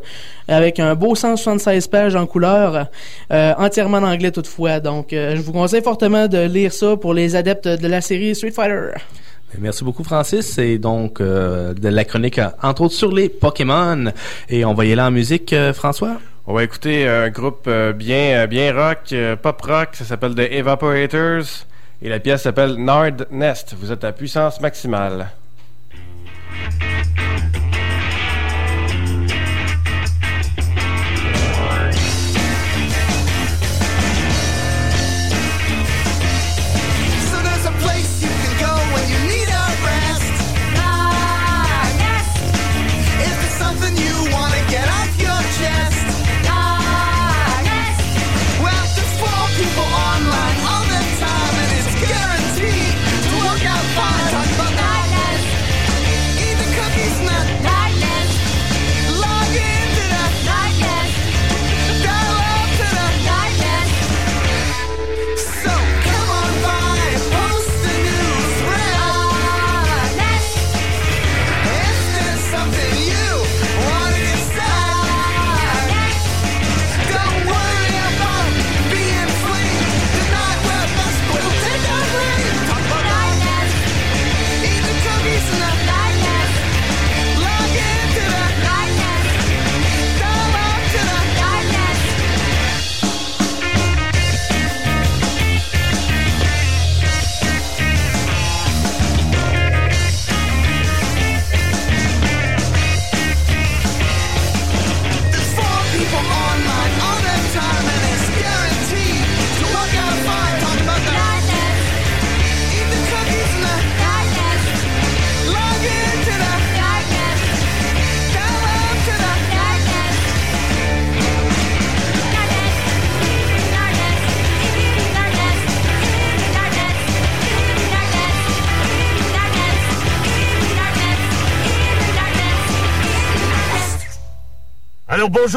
avec 0.47 0.79
un 0.79 0.95
beau 0.95 1.15
176 1.15 1.87
pages 1.87 2.15
en 2.15 2.25
couleur, 2.25 2.87
euh, 3.31 3.53
entièrement 3.57 3.97
en 3.97 4.03
anglais 4.03 4.31
toutefois. 4.31 4.79
Donc, 4.79 5.13
euh, 5.13 5.35
je 5.35 5.41
vous 5.41 5.51
conseille 5.51 5.81
fortement 5.81 6.27
de 6.27 6.39
lire 6.45 6.73
ça 6.73 6.95
pour 6.97 7.13
les 7.13 7.35
adeptes 7.35 7.67
de 7.67 7.87
la 7.87 8.01
série 8.01 8.35
Street 8.35 8.51
Fighter. 8.51 8.91
Merci 9.59 9.83
beaucoup, 9.83 10.03
Francis. 10.03 10.57
Et 10.57 10.77
donc, 10.77 11.21
euh, 11.21 11.73
de 11.73 11.87
la 11.87 12.03
chronique, 12.03 12.39
euh, 12.39 12.49
entre 12.61 12.83
autres, 12.83 12.95
sur 12.95 13.11
les 13.11 13.29
Pokémon. 13.29 14.11
Et 14.49 14.65
on 14.65 14.73
va 14.73 14.85
y 14.85 14.91
aller 14.91 15.01
en 15.01 15.11
musique, 15.11 15.55
François? 15.73 16.17
On 16.49 16.53
va 16.53 16.63
écouter 16.63 17.05
un 17.05 17.29
groupe 17.29 17.65
euh, 17.67 17.91
bien, 17.91 18.43
euh, 18.43 18.47
bien 18.47 18.73
rock, 18.73 19.11
euh, 19.11 19.35
pop 19.35 19.61
rock. 19.63 19.89
Ça 19.91 20.05
s'appelle 20.05 20.33
The 20.33 20.49
Evaporators. 20.49 21.65
Et 22.01 22.07
la 22.07 22.21
pièce 22.21 22.43
s'appelle 22.43 22.75
Nard 22.75 23.27
Nest. 23.31 23.75
Vous 23.77 23.91
êtes 23.91 24.05
à 24.05 24.13
puissance 24.13 24.61
maximale. 24.61 25.27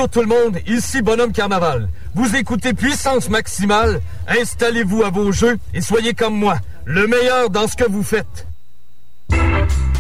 Bonjour 0.01 0.11
tout 0.11 0.23
le 0.23 0.29
monde, 0.29 0.59
ici 0.67 1.03
Bonhomme 1.03 1.31
Carnaval. 1.31 1.87
Vous 2.15 2.35
écoutez 2.35 2.73
Puissance 2.73 3.29
Maximale, 3.29 4.01
installez-vous 4.29 5.03
à 5.03 5.11
vos 5.11 5.31
jeux 5.31 5.59
et 5.75 5.83
soyez 5.83 6.15
comme 6.15 6.39
moi, 6.39 6.57
le 6.87 7.07
meilleur 7.07 7.51
dans 7.51 7.69
ce 7.69 7.77
que 7.77 7.85
vous 7.85 8.03
faites. 8.03 8.47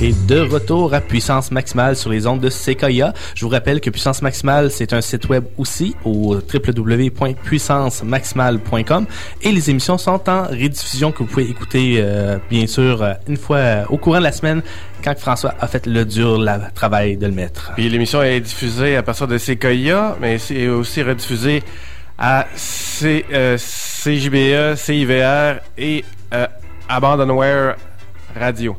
Et 0.02 0.14
de 0.26 0.40
retour 0.40 0.94
à 0.94 1.02
Puissance 1.02 1.50
Maximale 1.50 1.94
sur 1.94 2.08
les 2.08 2.26
ondes 2.26 2.40
de 2.40 2.48
Sequoia. 2.48 3.12
Je 3.34 3.44
vous 3.44 3.50
rappelle 3.50 3.82
que 3.82 3.90
Puissance 3.90 4.22
Maximale, 4.22 4.70
c'est 4.70 4.94
un 4.94 5.02
site 5.02 5.28
web 5.28 5.44
aussi 5.58 5.94
au 6.06 6.36
www.puissancemaximale.com 6.36 9.06
et 9.42 9.52
les 9.52 9.68
émissions 9.68 9.98
sont 9.98 10.30
en 10.30 10.44
rediffusion 10.44 11.12
que 11.12 11.18
vous 11.18 11.26
pouvez 11.26 11.50
écouter 11.50 11.96
euh, 11.98 12.38
bien 12.48 12.66
sûr 12.66 13.02
euh, 13.02 13.12
une 13.28 13.36
fois 13.36 13.58
euh, 13.58 13.84
au 13.90 13.98
courant 13.98 14.20
de 14.20 14.24
la 14.24 14.32
semaine 14.32 14.62
quand 15.02 15.18
François 15.18 15.54
a 15.60 15.66
fait 15.66 15.86
le 15.86 16.04
dur 16.04 16.38
travail 16.74 17.16
de 17.16 17.26
le 17.26 17.32
mettre. 17.32 17.72
Puis 17.74 17.88
l'émission 17.88 18.22
est 18.22 18.40
diffusée 18.40 18.96
à 18.96 19.02
partir 19.02 19.26
de 19.26 19.38
Sequoia, 19.38 20.16
mais 20.20 20.38
c'est 20.38 20.68
aussi 20.68 21.02
rediffusée 21.02 21.62
à 22.18 22.46
C, 22.54 23.24
euh, 23.32 23.56
CIVR 23.56 25.60
et 25.78 26.04
euh, 26.34 26.46
Abandonware 26.88 27.76
Radio. 28.38 28.76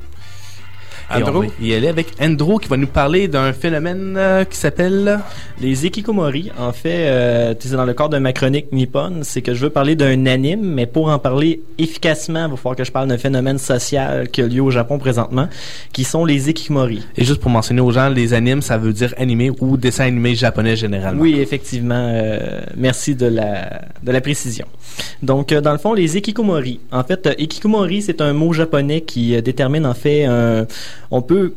Et 1.18 1.24
Andrew? 1.24 1.42
va 1.42 1.48
y 1.62 1.74
aller 1.74 1.88
avec 1.88 2.08
Andrew 2.22 2.60
qui 2.60 2.68
va 2.68 2.78
nous 2.78 2.88
parler 2.88 3.28
d'un 3.28 3.54
phénomène 3.54 4.16
euh, 4.18 4.44
qui 4.44 4.58
s'appelle 4.58 5.20
Les 5.60 5.86
Ikikomori, 5.86 6.52
en 6.60 6.72
fait, 6.74 7.08
euh, 7.08 7.54
c'est 7.60 7.72
dans 7.72 7.86
le 7.86 7.94
cadre 7.94 8.10
de 8.10 8.18
ma 8.20 8.34
chronique 8.34 8.72
Nippon, 8.72 9.20
c'est 9.24 9.42
que 9.42 9.54
je 9.54 9.62
veux 9.62 9.70
parler 9.70 9.96
d'un 9.96 10.26
anime, 10.26 10.62
mais 10.62 10.86
pour 10.86 11.10
en 11.10 11.20
parler 11.20 11.62
efficacement, 11.78 12.46
il 12.46 12.52
va 12.52 12.58
falloir 12.58 12.76
que 12.76 12.84
je 12.84 12.92
parle 12.92 13.08
d'un 13.08 13.18
phénomène 13.18 13.58
social 13.58 14.30
qui 14.30 14.42
a 14.42 14.48
lieu 14.48 14.62
au 14.62 14.72
Japon 14.72 14.98
présentement, 15.00 15.48
qui 15.94 16.04
sont 16.04 16.26
les 16.26 16.50
Ikikomori. 16.50 17.04
Et 17.18 17.24
juste 17.26 17.42
pour 17.42 17.52
mentionner 17.52 17.82
aux 17.82 17.92
gens, 17.92 18.10
les 18.10 18.34
animes, 18.34 18.62
ça 18.62 18.78
veut 18.78 18.94
dire 18.94 19.14
animé 19.18 19.52
ou 19.60 19.78
dessin 19.78 20.06
animé 20.06 20.36
japonais 20.36 20.76
généralement. 20.76 21.22
Oui, 21.22 21.40
effectivement. 21.40 21.96
euh, 21.96 22.62
merci 22.78 23.16
de 23.16 23.26
la, 23.26 23.82
de 24.04 24.12
la 24.12 24.22
précision. 24.22 24.66
Donc, 25.24 25.52
euh, 25.52 25.62
dans 25.62 25.72
le 25.72 25.78
fond, 25.78 25.94
les 25.94 26.18
ikikomori. 26.18 26.80
En 26.92 27.04
fait, 27.04 27.28
euh, 27.28 27.34
ikikomori, 27.38 28.02
c'est 28.02 28.22
un 28.22 28.34
mot 28.34 28.54
japonais 28.54 29.02
qui 29.02 29.36
euh, 29.36 29.42
détermine 29.42 29.86
en 29.86 29.94
fait 29.94 30.26
un... 30.26 30.66
On 31.10 31.22
peut... 31.22 31.54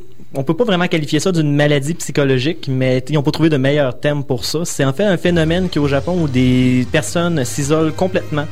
Peut 0.47 0.55
pas 0.55 0.65
vraiment 0.65 0.89
qualifier 0.89 1.21
ça 1.21 1.31
d'une 1.31 1.55
maladie 1.55 1.95
psychologique, 1.95 2.67
mais 2.69 3.05
ils 3.09 3.15
n'ont 3.15 3.23
pas 3.23 3.31
trouvé 3.31 3.51
de 3.51 3.57
meilleur 3.57 4.01
terme 4.01 4.25
pour 4.25 4.45
ça. 4.45 4.65
C'est 4.65 4.85
en 4.85 4.93
fait 4.93 5.05
un 5.05 5.17
phénomène 5.17 5.69
qui 5.69 5.79
au 5.79 5.87
Japon 5.87 6.21
où 6.21 6.27
des 6.27 6.89
personnes 6.91 7.45
s'isolent 7.45 7.93
complètement 7.93 8.47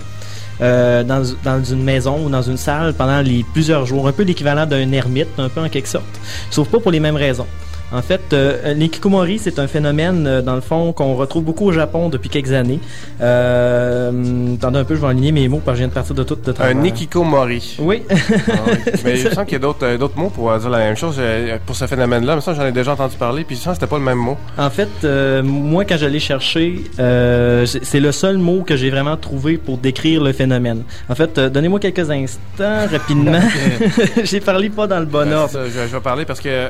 euh, 0.60 1.02
dans, 1.02 1.64
une 1.64 1.82
maison 1.82 2.24
ou 2.24 2.30
dans 2.30 2.42
une 2.42 2.56
salle 2.56 2.94
pendant 2.94 3.20
plusieurs 3.52 3.84
jours, 3.84 4.06
un 4.06 4.12
peu 4.12 4.22
l'équivalent 4.22 4.64
d'un 4.64 4.92
ermite, 4.92 5.26
un 5.38 5.48
peu 5.48 5.60
en 5.60 5.68
quelque 5.68 5.88
sorte, 5.88 6.04
sauf 6.50 6.68
pas 6.68 6.78
pour 6.78 6.92
les 6.92 7.00
mêmes 7.00 7.16
raisons. 7.16 7.46
En 7.92 8.02
fait, 8.02 8.20
euh, 8.32 8.72
l'ikikomori, 8.74 9.38
c'est 9.38 9.58
un 9.58 9.66
phénomène, 9.66 10.26
euh, 10.26 10.42
dans 10.42 10.54
le 10.54 10.60
fond, 10.60 10.92
qu'on 10.92 11.14
retrouve 11.14 11.44
beaucoup 11.44 11.66
au 11.66 11.72
Japon 11.72 12.08
depuis 12.08 12.28
quelques 12.30 12.52
années. 12.52 12.80
Euh, 13.20 14.54
attendez 14.54 14.78
un 14.78 14.84
peu, 14.84 14.94
je 14.94 15.00
vais 15.00 15.08
aligner 15.08 15.32
mes 15.32 15.48
mots 15.48 15.60
parce 15.64 15.74
que 15.74 15.78
je 15.78 15.82
viens 15.82 15.88
de 15.88 15.94
partir 15.94 16.14
de 16.14 16.22
tout 16.22 16.36
de. 16.36 16.54
Un 16.60 16.74
Nikikomori. 16.74 17.76
Oui. 17.80 18.02
Ah 18.10 18.14
oui. 18.66 18.92
Mais 19.04 19.12
me 19.12 19.30
semble 19.30 19.44
qu'il 19.46 19.52
y 19.54 19.56
a 19.56 19.58
d'autres 19.60 19.84
euh, 19.86 19.98
d'autres 19.98 20.18
mots 20.18 20.30
pour 20.30 20.56
dire 20.58 20.70
la 20.70 20.78
même 20.78 20.96
chose 20.96 21.20
pour 21.66 21.76
ce 21.76 21.86
phénomène-là. 21.86 22.36
Mais 22.36 22.40
ça, 22.40 22.54
j'en 22.54 22.66
ai 22.66 22.72
déjà 22.72 22.92
entendu 22.92 23.16
parler, 23.16 23.44
puis 23.44 23.56
ça, 23.56 23.74
c'était 23.74 23.86
pas 23.86 23.98
le 23.98 24.04
même 24.04 24.18
mot. 24.18 24.36
En 24.58 24.70
fait, 24.70 24.88
euh, 25.04 25.42
moi, 25.42 25.84
quand 25.84 25.96
j'allais 25.96 26.18
chercher, 26.18 26.76
euh, 26.98 27.66
c'est 27.66 28.00
le 28.00 28.12
seul 28.12 28.38
mot 28.38 28.62
que 28.62 28.76
j'ai 28.76 28.90
vraiment 28.90 29.16
trouvé 29.16 29.58
pour 29.58 29.78
décrire 29.78 30.22
le 30.22 30.32
phénomène. 30.32 30.82
En 31.08 31.14
fait, 31.14 31.36
euh, 31.38 31.48
donnez-moi 31.48 31.80
quelques 31.80 32.10
instants, 32.10 32.86
rapidement. 32.90 33.40
j'ai 34.24 34.40
parlé 34.40 34.70
pas 34.70 34.86
dans 34.86 35.00
le 35.00 35.06
bon 35.06 35.24
Ben, 35.26 35.32
ordre. 35.34 35.50
ça, 35.50 35.64
je, 35.66 35.70
je 35.88 35.94
vais 35.96 36.00
parler 36.00 36.24
parce 36.24 36.40
que 36.40 36.68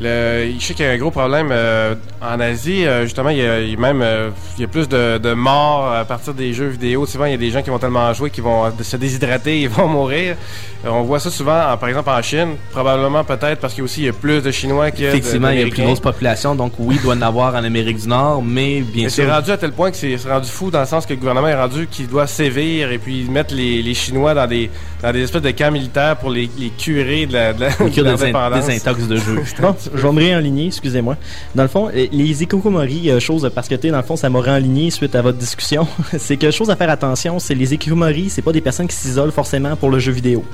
Le, 0.00 0.50
je 0.58 0.64
sais 0.64 0.72
qu'il 0.72 0.86
y 0.86 0.88
a 0.88 0.92
un 0.92 0.96
gros 0.96 1.10
problème 1.10 1.48
euh, 1.50 1.94
en 2.22 2.40
Asie. 2.40 2.86
euh, 2.86 3.02
justement, 3.04 3.28
il 3.28 3.36
y 3.38 3.42
a, 3.46 3.60
il 3.60 3.72
y 3.72 3.74
a 3.74 3.78
même 3.78 4.00
euh, 4.00 4.30
il 4.56 4.62
y 4.62 4.64
a 4.64 4.68
plus 4.68 4.88
de, 4.88 5.18
de 5.18 5.34
morts 5.34 5.92
à 5.92 6.04
partir 6.06 6.32
des 6.32 6.54
jeux 6.54 6.68
vidéo. 6.68 7.04
Souvent, 7.04 7.26
il 7.26 7.32
y 7.32 7.34
a 7.34 7.38
des 7.38 7.50
gens 7.50 7.60
qui 7.60 7.68
vont 7.68 7.78
tellement 7.78 8.10
jouer 8.14 8.30
qu'ils 8.30 8.42
vont 8.42 8.72
se 8.80 8.96
déshydrater, 8.96 9.60
ils 9.62 9.68
vont 9.68 9.88
mourir. 9.88 10.36
Euh, 10.84 10.88
on 10.88 11.02
voit 11.02 11.20
ça 11.20 11.30
souvent, 11.30 11.70
en- 11.72 11.76
par 11.76 11.90
exemple, 11.90 12.08
en 12.08 12.22
Chine. 12.22 12.56
Probablement, 12.70 13.22
peut-être, 13.22 13.60
parce 13.60 13.74
qu'il 13.74 13.82
y 13.82 13.82
a 13.82 13.84
aussi 13.84 14.00
il 14.00 14.06
y 14.06 14.08
a 14.08 14.14
plus 14.14 14.42
de 14.42 14.50
Chinois 14.50 14.90
de- 14.90 15.02
Effectivement, 15.02 15.50
il 15.50 15.58
y 15.58 15.62
a 15.62 15.66
une 15.66 15.70
plus 15.70 15.82
grosse 15.82 16.00
population, 16.00 16.54
donc 16.54 16.72
oui, 16.78 16.96
il 16.98 17.02
doit 17.02 17.14
en 17.14 17.20
avoir 17.22 17.54
en 17.54 17.62
Amérique 17.62 18.00
du 18.00 18.08
Nord, 18.08 18.42
mais 18.42 18.80
bien 18.80 19.04
Mais 19.04 19.10
sûr. 19.10 19.24
c'est 19.24 19.30
rendu 19.30 19.50
à 19.50 19.58
tel 19.58 19.72
point 19.72 19.90
que 19.90 19.96
c'est 19.98 20.16
c'est 20.16 20.30
rendu 20.30 20.48
fou 20.48 20.70
dans 20.70 20.80
le 20.80 20.86
sens 20.86 21.04
que 21.04 21.12
le 21.12 21.18
gouvernement 21.18 21.48
est 21.48 21.54
rendu 21.60 21.86
qu'il 21.86 22.08
doit 22.08 22.26
sévir 22.26 22.90
et 22.92 22.98
puis 22.98 23.24
mettre 23.28 23.54
les, 23.54 23.82
les 23.82 23.94
Chinois 23.94 24.32
dans 24.32 24.46
des, 24.46 24.70
dans 25.02 25.12
des 25.12 25.22
espèces 25.22 25.42
de 25.42 25.50
camps 25.50 25.70
militaires 25.70 26.16
pour 26.16 26.30
les, 26.30 26.48
les 26.58 26.70
curer 26.70 27.26
de 27.26 27.32
la, 27.32 27.52
de 27.52 27.60
la, 27.60 27.70
de 27.70 28.02
l'indépendance. 28.02 28.66
désintox 28.66 29.08
de 29.08 29.16
jeu. 29.16 29.42
Bon, 29.60 29.74
je 29.94 30.00
vais 30.00 30.12
me 30.12 30.18
réaligner, 30.18 30.66
excusez-moi. 30.66 31.16
Dans 31.54 31.62
le 31.62 31.68
fond, 31.68 31.88
les 31.92 32.42
ikikomori, 32.42 33.10
euh, 33.10 33.20
chose 33.20 33.50
parce 33.54 33.68
que 33.68 33.74
tu 33.74 33.82
sais, 33.82 33.90
dans 33.90 33.96
le 33.98 34.02
fond, 34.02 34.16
ça 34.16 34.30
m'a 34.30 34.40
réaligné 34.40 34.90
suite 34.90 35.14
à 35.14 35.22
votre 35.22 35.38
discussion. 35.38 35.86
c'est 36.18 36.36
que 36.36 36.50
chose 36.50 36.70
à 36.70 36.76
faire 36.76 36.90
attention, 36.90 37.38
c'est 37.38 37.54
les 37.54 37.74
ikikomori, 37.74 38.30
c'est 38.30 38.42
pas 38.42 38.52
des 38.52 38.60
personnes 38.60 38.88
qui 38.88 38.96
s'isolent 38.96 39.32
forcément 39.32 39.76
pour 39.76 39.90
le 39.90 39.98
jeu 39.98 40.12
vidéo. 40.12 40.44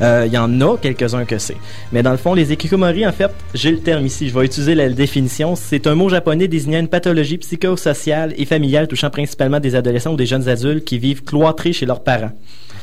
Euh, 0.00 0.24
Il 0.26 0.32
y 0.32 0.38
en 0.38 0.60
a 0.60 0.76
quelques-uns 0.78 1.24
que 1.24 1.38
c'est. 1.38 1.56
Mais 1.92 2.02
dans 2.02 2.12
le 2.12 2.16
fond, 2.16 2.34
les 2.34 2.52
ikikomori, 2.52 3.06
en 3.06 3.12
fait, 3.12 3.30
j'ai 3.54 3.70
le 3.70 3.80
terme 3.80 4.06
ici, 4.06 4.28
je 4.28 4.38
vais 4.38 4.44
utiliser 4.44 4.74
la 4.74 4.88
définition. 4.88 5.54
C'est 5.56 5.86
un 5.86 5.94
mot 5.94 6.08
japonais 6.08 6.48
désignant 6.48 6.80
une 6.80 6.88
pathologie 6.88 7.38
psychosociale 7.38 8.34
et 8.36 8.44
familiale 8.46 8.88
touchant 8.88 9.10
principalement 9.10 9.60
des 9.60 9.74
adolescents 9.74 10.12
ou 10.12 10.16
des 10.16 10.26
jeunes 10.26 10.48
adultes 10.48 10.84
qui 10.84 10.98
vivent 10.98 11.22
cloîtrés 11.24 11.72
chez 11.72 11.86
leurs 11.86 12.02
parents. 12.02 12.32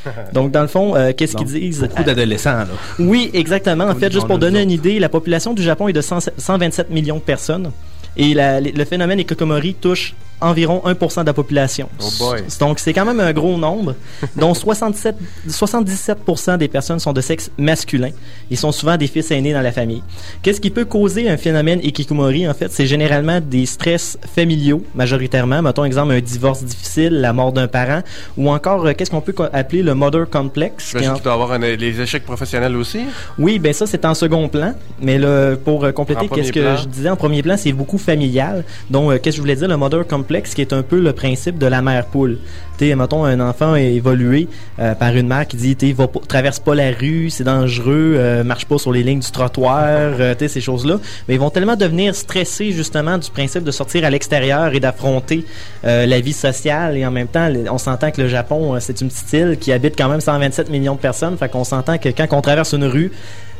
Donc, 0.32 0.50
dans 0.50 0.62
le 0.62 0.68
fond, 0.68 0.94
euh, 0.96 1.12
qu'est-ce 1.16 1.36
qu'ils 1.36 1.46
disent? 1.46 1.80
Beaucoup 1.82 2.02
d'adolescents, 2.04 2.50
là. 2.58 2.66
Oui, 2.98 3.30
exactement. 3.34 3.84
En 3.84 3.94
fait, 3.94 4.12
juste 4.12 4.26
pour 4.26 4.38
donner 4.38 4.62
une 4.62 4.70
idée, 4.70 4.98
la 4.98 5.08
population 5.08 5.54
du 5.54 5.62
Japon 5.62 5.88
est 5.88 5.92
de 5.92 6.00
100 6.00 6.30
127 6.36 6.90
millions 6.90 7.16
de 7.16 7.20
personnes. 7.20 7.70
Et 8.16 8.34
la- 8.34 8.60
le 8.60 8.84
phénomène 8.84 9.20
Ikokomori 9.20 9.74
touche 9.74 10.14
environ 10.40 10.82
1% 10.84 11.20
de 11.22 11.26
la 11.26 11.32
population. 11.32 11.88
Oh 12.00 12.34
Donc, 12.60 12.78
c'est 12.78 12.92
quand 12.92 13.04
même 13.04 13.20
un 13.20 13.32
gros 13.32 13.56
nombre, 13.58 13.94
dont 14.36 14.54
67, 14.54 15.16
77% 15.48 16.58
des 16.58 16.68
personnes 16.68 16.98
sont 16.98 17.12
de 17.12 17.20
sexe 17.20 17.50
masculin. 17.58 18.10
Ils 18.50 18.56
sont 18.56 18.72
souvent 18.72 18.96
des 18.96 19.06
fils 19.06 19.30
aînés 19.30 19.52
dans 19.52 19.60
la 19.60 19.72
famille. 19.72 20.02
Qu'est-ce 20.42 20.60
qui 20.60 20.70
peut 20.70 20.84
causer 20.84 21.28
un 21.28 21.36
phénomène 21.36 21.80
Ikikomori, 21.82 22.48
en 22.48 22.54
fait? 22.54 22.70
C'est 22.72 22.86
généralement 22.86 23.40
des 23.40 23.66
stress 23.66 24.18
familiaux, 24.34 24.82
majoritairement. 24.94 25.62
Mettons, 25.62 25.84
exemple, 25.84 26.12
un 26.12 26.20
divorce 26.20 26.62
difficile, 26.64 27.20
la 27.20 27.32
mort 27.32 27.52
d'un 27.52 27.68
parent, 27.68 28.02
ou 28.36 28.50
encore, 28.50 28.86
euh, 28.86 28.92
qu'est-ce 28.96 29.10
qu'on 29.10 29.20
peut 29.20 29.34
appeler 29.52 29.82
le 29.82 29.94
mother 29.94 30.28
complex? 30.30 30.94
en- 30.94 30.98
qu'il 30.98 31.22
doit 31.22 31.32
y 31.32 31.34
avoir 31.34 31.52
un- 31.52 31.58
les 31.58 32.00
échecs 32.00 32.24
professionnels 32.24 32.76
aussi. 32.76 33.00
oui, 33.38 33.58
ben 33.58 33.72
ça 33.72 33.86
c'est 33.86 34.04
en 34.04 34.14
second 34.14 34.48
plan, 34.48 34.74
mais 35.00 35.18
là 35.18 35.56
pour 35.56 35.84
euh, 35.84 35.92
compléter 35.92 36.28
qu'est-ce 36.28 36.52
que 36.52 36.60
plan. 36.60 36.76
je 36.76 36.86
disais 36.86 37.08
en 37.08 37.16
premier 37.16 37.42
plan, 37.42 37.56
c'est 37.56 37.72
beaucoup 37.72 37.98
familial. 37.98 38.64
Donc 38.90 39.10
euh, 39.10 39.18
qu'est-ce 39.18 39.36
que 39.36 39.36
je 39.36 39.40
voulais 39.40 39.56
dire? 39.56 39.68
Le 39.68 39.76
mother 39.76 40.06
complex 40.06 40.27
qui 40.28 40.60
est 40.60 40.72
un 40.72 40.82
peu 40.82 41.00
le 41.00 41.12
principe 41.12 41.58
de 41.58 41.66
la 41.66 41.80
mère 41.82 42.06
poule. 42.06 42.38
Sais, 42.78 42.94
mettons 42.94 43.24
un 43.24 43.40
enfant 43.40 43.74
évolué 43.74 44.46
euh, 44.78 44.94
par 44.94 45.16
une 45.16 45.26
mère 45.26 45.48
qui 45.48 45.56
dit 45.56 45.74
tu 45.74 45.92
va 45.94 46.06
pas- 46.06 46.20
traverse 46.28 46.60
pas 46.60 46.74
la 46.76 46.90
rue, 46.92 47.28
c'est 47.28 47.42
dangereux, 47.42 48.14
euh, 48.16 48.44
marche 48.44 48.66
pas 48.66 48.78
sur 48.78 48.92
les 48.92 49.02
lignes 49.02 49.18
du 49.18 49.30
trottoir, 49.32 49.82
euh, 49.84 50.34
sais 50.38 50.46
ces 50.46 50.60
choses-là, 50.60 50.98
mais 51.26 51.34
ils 51.34 51.40
vont 51.40 51.50
tellement 51.50 51.74
devenir 51.74 52.14
stressés 52.14 52.70
justement 52.70 53.18
du 53.18 53.30
principe 53.30 53.64
de 53.64 53.70
sortir 53.72 54.04
à 54.04 54.10
l'extérieur 54.10 54.72
et 54.74 54.80
d'affronter 54.80 55.44
la 55.82 56.20
vie 56.20 56.32
sociale. 56.32 56.96
Et 56.96 57.04
en 57.06 57.10
même 57.10 57.26
temps 57.28 57.50
on 57.70 57.78
s'entend 57.78 58.10
que 58.12 58.20
le 58.22 58.28
Japon 58.28 58.76
c'est 58.80 59.00
une 59.00 59.08
petite 59.08 59.32
île 59.32 59.56
qui 59.58 59.72
habite 59.72 59.96
quand 59.98 60.08
même 60.08 60.20
127 60.20 60.70
millions 60.70 60.94
de 60.94 61.00
personnes, 61.00 61.36
fait 61.36 61.48
qu'on 61.48 61.64
s'entend 61.64 61.98
que 61.98 62.10
quand 62.10 62.26
on 62.32 62.42
traverse 62.42 62.72
une 62.74 62.84
rue 62.84 63.10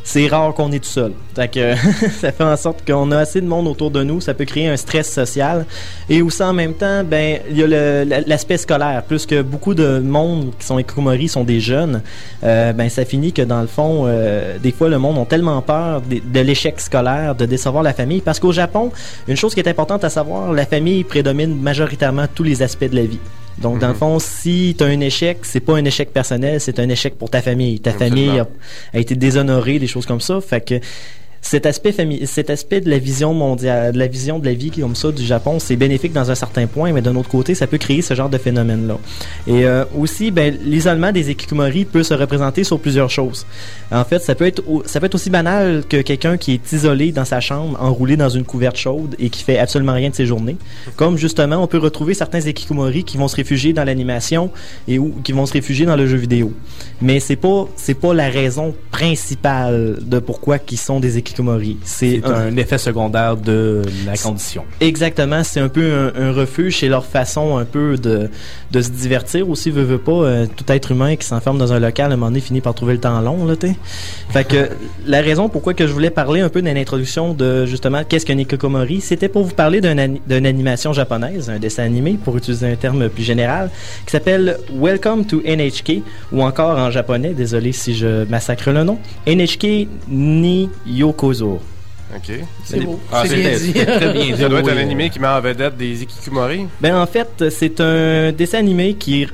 c'est 0.08 0.26
rare 0.26 0.54
qu'on 0.54 0.72
est 0.72 0.78
tout 0.78 0.88
seul. 0.88 1.12
Que 1.52 1.74
ça 2.20 2.32
fait 2.32 2.42
en 2.42 2.56
sorte 2.56 2.82
qu'on 2.86 3.12
a 3.12 3.18
assez 3.18 3.42
de 3.42 3.46
monde 3.46 3.68
autour 3.68 3.90
de 3.90 4.02
nous, 4.02 4.22
ça 4.22 4.32
peut 4.32 4.46
créer 4.46 4.66
un 4.66 4.76
stress 4.78 5.12
social. 5.12 5.66
Et 6.08 6.22
aussi 6.22 6.42
en 6.42 6.54
même 6.54 6.72
temps, 6.72 7.04
ben 7.04 7.40
il 7.50 7.58
y 7.58 7.62
a 7.62 8.04
l'aspect 8.26 8.56
scolaire. 8.56 9.02
Plus 9.06 9.26
que 9.26 9.42
beaucoup 9.42 9.74
de 9.74 9.98
monde 9.98 10.52
qui 10.58 10.64
sont 10.64 10.78
écomori 10.78 11.28
sont 11.28 11.44
des 11.44 11.60
jeunes, 11.60 12.00
euh, 12.42 12.72
ben 12.72 12.88
ça 12.88 13.04
finit 13.04 13.34
que 13.34 13.42
dans 13.42 13.60
le 13.60 13.66
fond, 13.66 14.04
euh, 14.06 14.56
des 14.58 14.72
fois 14.72 14.88
le 14.88 14.98
monde 14.98 15.18
ont 15.18 15.26
tellement 15.26 15.60
peur 15.60 16.00
de, 16.00 16.20
de 16.24 16.40
l'échec 16.40 16.80
scolaire, 16.80 17.34
de 17.34 17.44
décevoir 17.44 17.82
la 17.82 17.92
famille. 17.92 18.22
Parce 18.22 18.40
qu'au 18.40 18.52
Japon, 18.52 18.90
une 19.28 19.36
chose 19.36 19.52
qui 19.52 19.60
est 19.60 19.68
importante 19.68 20.04
à 20.04 20.08
savoir, 20.08 20.54
la 20.54 20.64
famille 20.64 21.04
prédomine 21.04 21.54
majoritairement 21.54 22.24
tous 22.34 22.44
les 22.44 22.62
aspects 22.62 22.88
de 22.88 22.96
la 22.96 23.04
vie. 23.04 23.20
Donc, 23.60 23.80
dans 23.80 23.88
le 23.88 23.94
fond, 23.94 24.18
si 24.18 24.74
tu 24.78 24.84
as 24.84 24.86
un 24.86 25.00
échec, 25.00 25.38
c'est 25.42 25.60
pas 25.60 25.76
un 25.76 25.84
échec 25.84 26.12
personnel, 26.12 26.60
c'est 26.60 26.78
un 26.78 26.88
échec 26.88 27.18
pour 27.18 27.30
ta 27.30 27.42
famille. 27.42 27.80
Ta 27.80 27.92
famille 27.92 28.38
a, 28.38 28.46
a 28.94 28.98
été 28.98 29.16
déshonorée, 29.16 29.78
des 29.78 29.88
choses 29.88 30.06
comme 30.06 30.20
ça. 30.20 30.40
Fait 30.40 30.64
que 30.64 30.80
cet 31.48 31.64
aspect 31.64 31.94
cet 32.26 32.50
aspect 32.50 32.82
de 32.82 32.90
la 32.90 32.98
vision 32.98 33.32
mondiale, 33.32 33.92
de 33.94 33.98
la 33.98 34.06
vision 34.06 34.38
de 34.38 34.44
la 34.44 34.52
vie 34.52 34.70
comme 34.70 34.94
ça 34.94 35.10
du 35.10 35.24
Japon, 35.24 35.58
c'est 35.58 35.76
bénéfique 35.76 36.12
dans 36.12 36.30
un 36.30 36.34
certain 36.34 36.66
point, 36.66 36.92
mais 36.92 37.00
d'un 37.00 37.16
autre 37.16 37.30
côté, 37.30 37.54
ça 37.54 37.66
peut 37.66 37.78
créer 37.78 38.02
ce 38.02 38.12
genre 38.12 38.28
de 38.28 38.36
phénomène-là. 38.36 38.98
Et 39.46 39.64
euh, 39.64 39.86
aussi, 39.96 40.30
ben, 40.30 40.54
l'isolement 40.62 41.10
des 41.10 41.30
ékikomori 41.30 41.86
peut 41.86 42.02
se 42.02 42.12
représenter 42.12 42.64
sur 42.64 42.78
plusieurs 42.78 43.08
choses. 43.08 43.46
En 43.90 44.04
fait, 44.04 44.18
ça 44.18 44.34
peut 44.34 44.46
être 44.46 44.62
ça 44.84 45.00
peut 45.00 45.06
être 45.06 45.14
aussi 45.14 45.30
banal 45.30 45.84
que 45.88 46.02
quelqu'un 46.02 46.36
qui 46.36 46.52
est 46.52 46.72
isolé 46.72 47.12
dans 47.12 47.24
sa 47.24 47.40
chambre, 47.40 47.78
enroulé 47.80 48.18
dans 48.18 48.28
une 48.28 48.44
couverte 48.44 48.76
chaude 48.76 49.16
et 49.18 49.30
qui 49.30 49.42
fait 49.42 49.58
absolument 49.58 49.94
rien 49.94 50.10
de 50.10 50.14
ses 50.14 50.26
journées. 50.26 50.58
Comme 50.96 51.16
justement, 51.16 51.56
on 51.56 51.66
peut 51.66 51.78
retrouver 51.78 52.12
certains 52.12 52.42
ékikomori 52.42 53.04
qui 53.04 53.16
vont 53.16 53.28
se 53.28 53.36
réfugier 53.36 53.72
dans 53.72 53.84
l'animation 53.84 54.50
et 54.86 54.98
ou 54.98 55.14
qui 55.24 55.32
vont 55.32 55.46
se 55.46 55.54
réfugier 55.54 55.86
dans 55.86 55.96
le 55.96 56.06
jeu 56.06 56.18
vidéo. 56.18 56.52
Mais 57.00 57.20
c'est 57.20 57.36
pas 57.36 57.66
c'est 57.76 57.98
pas 57.98 58.12
la 58.12 58.28
raison 58.28 58.74
principale 58.90 59.98
de 60.02 60.18
pourquoi 60.18 60.58
qu'ils 60.58 60.76
sont 60.76 61.00
des 61.00 61.16
ékikomori. 61.16 61.37
C'est 61.38 61.78
C'est 61.84 62.24
un 62.24 62.56
effet 62.56 62.78
secondaire 62.78 63.36
de 63.36 63.82
la 64.06 64.16
condition. 64.16 64.64
Exactement, 64.80 65.42
c'est 65.44 65.60
un 65.60 65.68
peu 65.68 65.92
un, 65.92 66.20
un 66.20 66.32
refuge 66.32 66.76
chez 66.76 66.88
leur 66.88 67.04
façon 67.04 67.58
un 67.58 67.64
peu 67.64 67.96
de, 67.96 68.30
de 68.70 68.82
se 68.82 68.90
divertir 68.90 69.48
aussi, 69.48 69.70
veut, 69.70 69.82
veut 69.82 69.98
pas, 69.98 70.12
euh, 70.12 70.46
tout 70.54 70.64
être 70.68 70.92
humain 70.92 71.16
qui 71.16 71.26
s'enferme 71.26 71.58
dans 71.58 71.72
un 71.72 71.78
local, 71.78 72.10
à 72.10 72.14
un 72.14 72.16
moment 72.16 72.30
donné, 72.30 72.40
finit 72.40 72.60
par 72.60 72.74
trouver 72.74 72.94
le 72.94 73.00
temps 73.00 73.20
long, 73.20 73.46
là, 73.46 73.56
t'sais. 73.56 73.76
Fait 74.30 74.44
que, 74.44 74.68
la 75.06 75.20
raison 75.20 75.48
pourquoi 75.48 75.74
que 75.74 75.86
je 75.86 75.92
voulais 75.92 76.10
parler 76.10 76.40
un 76.40 76.48
peu 76.48 76.62
d'une 76.62 76.76
introduction 76.76 77.34
de, 77.34 77.66
justement, 77.66 78.02
qu'est-ce 78.04 78.26
qu'un 78.26 78.38
Ikokomori, 78.38 79.00
c'était 79.00 79.28
pour 79.28 79.44
vous 79.44 79.54
parler 79.54 79.80
d'une 79.80 80.46
animation 80.46 80.92
japonaise, 80.92 81.50
un 81.50 81.58
dessin 81.58 81.84
animé, 81.84 82.18
pour 82.22 82.36
utiliser 82.36 82.70
un 82.70 82.76
terme 82.76 83.08
plus 83.08 83.22
général, 83.24 83.70
qui 84.04 84.12
s'appelle 84.12 84.58
Welcome 84.72 85.24
to 85.24 85.40
NHK, 85.44 86.02
ou 86.32 86.42
encore 86.42 86.78
en 86.78 86.90
japonais, 86.90 87.34
désolé 87.34 87.72
si 87.72 87.94
je 87.94 88.24
massacre 88.28 88.70
le 88.70 88.84
nom, 88.84 88.98
NHK 89.26 89.88
ni 90.08 90.68
coisa, 91.18 91.44
OK. 92.16 92.32
C'est 92.64 92.80
beau. 92.80 92.98
Ah, 93.12 93.24
C'est 93.26 93.58
c'est 93.58 93.72
bien 93.72 93.84
très, 93.84 94.12
bien 94.12 94.24
dit. 94.34 94.40
Ça 94.40 94.48
doit 94.48 94.60
être 94.60 94.70
un 94.70 94.76
animé 94.78 95.10
qui 95.10 95.20
met 95.20 95.26
en 95.28 95.40
vedette 95.42 95.76
des 95.76 96.02
Ikikumori. 96.04 96.66
Ben 96.80 96.96
en 96.96 97.06
fait, 97.06 97.44
c'est 97.50 97.80
un 97.82 98.32
dessin 98.32 98.58
animé 98.58 98.94
qui, 98.94 99.26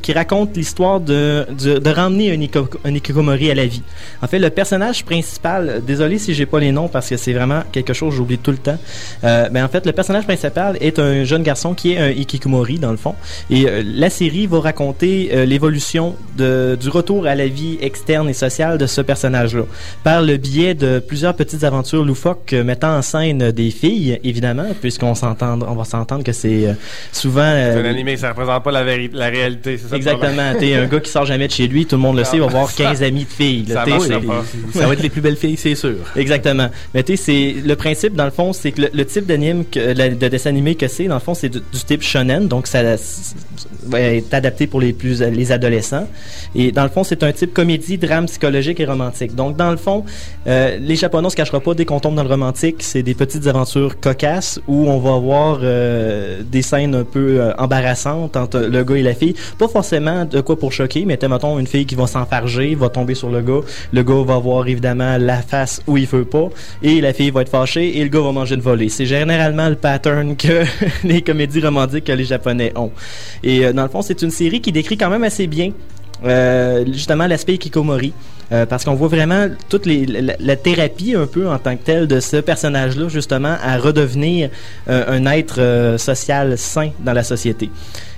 qui 0.00 0.12
raconte 0.12 0.56
l'histoire 0.56 1.00
de, 1.00 1.44
de, 1.50 1.78
de 1.78 1.90
ramener 1.90 2.30
un, 2.32 2.36
Iko- 2.38 2.76
un 2.84 2.94
Ikikomori 2.94 3.50
à 3.50 3.54
la 3.56 3.66
vie. 3.66 3.82
En 4.22 4.28
fait, 4.28 4.38
le 4.38 4.50
personnage 4.50 5.04
principal, 5.04 5.82
désolé 5.84 6.18
si 6.18 6.32
j'ai 6.34 6.46
pas 6.46 6.60
les 6.60 6.70
noms 6.70 6.86
parce 6.86 7.08
que 7.08 7.16
c'est 7.16 7.32
vraiment 7.32 7.62
quelque 7.72 7.92
chose 7.94 8.10
que 8.10 8.16
j'oublie 8.16 8.38
tout 8.38 8.52
le 8.52 8.58
temps. 8.58 8.78
Euh, 9.24 9.48
ben 9.48 9.64
en 9.64 9.68
fait, 9.68 9.84
le 9.84 9.92
personnage 9.92 10.24
principal 10.24 10.76
est 10.80 11.00
un 11.00 11.24
jeune 11.24 11.42
garçon 11.42 11.74
qui 11.74 11.94
est 11.94 11.98
un 11.98 12.10
Ikikomori 12.10 12.78
dans 12.78 12.92
le 12.92 12.96
fond. 12.96 13.16
Et 13.50 13.66
euh, 13.68 13.82
la 13.84 14.08
série 14.08 14.46
va 14.46 14.60
raconter 14.60 15.30
euh, 15.32 15.44
l'évolution 15.46 16.14
du 16.36 16.88
retour 16.88 17.26
à 17.26 17.34
la 17.34 17.48
vie 17.48 17.76
externe 17.80 18.28
et 18.28 18.34
sociale 18.34 18.78
de 18.78 18.86
ce 18.86 19.00
personnage-là 19.00 19.64
par 20.04 20.22
le 20.22 20.36
biais 20.36 20.74
de 20.74 21.00
plusieurs 21.00 21.34
petites 21.34 21.64
aventures 21.64 22.04
loufoques 22.04 22.19
euh, 22.52 22.64
mettant 22.64 22.96
en 22.96 23.02
scène 23.02 23.50
des 23.52 23.70
filles, 23.70 24.18
évidemment, 24.24 24.66
puisqu'on 24.80 25.14
s'entend, 25.14 25.58
on 25.62 25.74
va 25.74 25.84
s'entendre 25.84 26.24
que 26.24 26.32
c'est 26.32 26.66
euh, 26.66 26.72
souvent 27.12 27.42
C'est 27.42 27.76
euh, 27.76 27.82
un 27.82 27.90
animé, 27.90 28.16
ça 28.16 28.30
représente 28.30 28.62
pas 28.62 28.70
la, 28.72 28.82
réalité, 28.82 29.78
c'est 29.78 29.88
ça 29.88 29.96
Exactement. 29.96 30.54
T'es 30.58 30.74
un 30.74 30.86
gars 30.86 31.00
qui 31.00 31.10
sort 31.10 31.26
jamais 31.26 31.46
de 31.46 31.52
chez 31.52 31.68
lui, 31.68 31.86
tout 31.86 31.96
le 31.96 32.02
monde 32.02 32.16
le 32.16 32.24
sait, 32.24 32.36
il 32.36 32.40
va 32.42 32.46
voir 32.48 32.72
15 32.74 33.02
amis 33.02 33.24
de 33.24 33.30
filles. 33.30 33.66
là, 33.68 33.84
Ça 33.84 33.98
c'est- 34.00 34.78
va 34.86 34.92
être 34.92 35.02
les 35.02 35.10
plus 35.10 35.20
belles 35.20 35.36
filles, 35.36 35.56
c'est 35.56 35.74
sûr. 35.74 35.96
Exactement. 36.16 36.68
Mais 36.94 37.02
tu 37.02 37.16
sais, 37.16 37.22
c'est 37.22 37.66
le 37.66 37.76
principe 37.76 38.14
dans 38.14 38.24
le 38.24 38.30
fond, 38.30 38.52
c'est 38.52 38.72
que 38.72 38.82
le, 38.82 38.90
le 38.92 39.04
type 39.04 39.26
d'anime, 39.26 39.64
de 39.72 40.28
dessin 40.28 40.50
animé 40.50 40.74
que 40.74 40.88
c'est, 40.88 41.04
dans 41.04 41.14
le 41.14 41.20
fond, 41.20 41.34
c'est 41.34 41.48
du, 41.48 41.58
du 41.58 41.84
type 41.86 42.02
shonen, 42.02 42.48
donc 42.48 42.66
ça 42.66 42.82
est 43.96 44.34
adapté 44.34 44.66
pour 44.66 44.80
les 44.80 44.92
plus 44.92 45.20
les 45.20 45.52
adolescents. 45.52 46.06
Et 46.54 46.72
dans 46.72 46.82
le 46.82 46.88
fond, 46.88 47.04
c'est 47.04 47.22
un 47.22 47.32
type 47.32 47.52
comédie, 47.54 47.98
drame 47.98 48.26
psychologique 48.26 48.80
et 48.80 48.84
romantique. 48.84 49.34
Donc 49.34 49.56
dans 49.56 49.70
le 49.70 49.76
fond, 49.76 50.04
euh, 50.46 50.76
les 50.80 50.96
Japonais 50.96 51.26
on 51.26 51.30
se 51.30 51.36
cachera 51.36 51.60
pas 51.60 51.74
dès 51.74 51.84
qu'on 51.84 52.00
dans 52.14 52.22
le 52.22 52.28
romantique, 52.28 52.76
c'est 52.80 53.02
des 53.02 53.14
petites 53.14 53.46
aventures 53.46 53.98
cocasses 54.00 54.60
où 54.68 54.88
on 54.88 54.98
va 54.98 55.14
avoir 55.14 55.58
euh, 55.62 56.42
des 56.44 56.62
scènes 56.62 56.94
un 56.94 57.04
peu 57.04 57.40
euh, 57.40 57.52
embarrassantes 57.58 58.36
entre 58.36 58.58
le 58.60 58.84
gars 58.84 58.96
et 58.96 59.02
la 59.02 59.14
fille. 59.14 59.34
Pas 59.58 59.68
forcément 59.68 60.24
de 60.24 60.40
quoi 60.40 60.58
pour 60.58 60.72
choquer, 60.72 61.04
mais 61.04 61.18
mettons 61.22 61.58
une 61.58 61.66
fille 61.66 61.86
qui 61.86 61.94
va 61.94 62.06
s'enfarger, 62.06 62.74
va 62.74 62.88
tomber 62.88 63.14
sur 63.14 63.30
le 63.30 63.40
gars. 63.42 63.60
Le 63.92 64.02
gars 64.02 64.22
va 64.24 64.34
avoir 64.34 64.66
évidemment 64.66 65.16
la 65.18 65.42
face 65.42 65.82
où 65.86 65.96
il 65.96 66.06
veut 66.06 66.24
pas 66.24 66.48
et 66.82 67.00
la 67.00 67.12
fille 67.12 67.30
va 67.30 67.42
être 67.42 67.50
fâchée 67.50 67.98
et 67.98 68.02
le 68.02 68.08
gars 68.08 68.20
va 68.20 68.32
manger 68.32 68.54
une 68.54 68.60
volée. 68.60 68.88
C'est 68.88 69.06
généralement 69.06 69.68
le 69.68 69.76
pattern 69.76 70.36
que 70.36 70.64
les 71.04 71.22
comédies 71.22 71.60
romantiques 71.60 72.04
que 72.04 72.12
les 72.12 72.24
Japonais 72.24 72.72
ont. 72.76 72.92
Et 73.42 73.66
euh, 73.66 73.72
dans 73.72 73.82
le 73.82 73.88
fond, 73.88 74.02
c'est 74.02 74.22
une 74.22 74.30
série 74.30 74.60
qui 74.60 74.72
décrit 74.72 74.96
quand 74.96 75.10
même 75.10 75.24
assez 75.24 75.46
bien 75.46 75.72
euh, 76.24 76.84
justement 76.92 77.26
l'aspect 77.26 77.58
Kikomori. 77.58 78.12
Euh, 78.52 78.66
parce 78.66 78.84
qu'on 78.84 78.94
voit 78.94 79.08
vraiment 79.08 79.46
toute 79.68 79.86
la, 79.86 80.56
thérapie 80.56 81.14
un 81.14 81.26
peu 81.26 81.48
en 81.48 81.58
tant 81.58 81.76
que 81.76 81.84
telle 81.84 82.08
de 82.08 82.18
ce 82.18 82.38
personnage-là, 82.38 83.08
justement, 83.08 83.56
à 83.62 83.78
redevenir 83.78 84.50
euh, 84.88 85.04
un 85.06 85.24
être 85.26 85.60
euh, 85.60 85.98
social 85.98 86.58
sain 86.58 86.90
dans 86.98 87.12
la 87.12 87.22
société. 87.22 87.70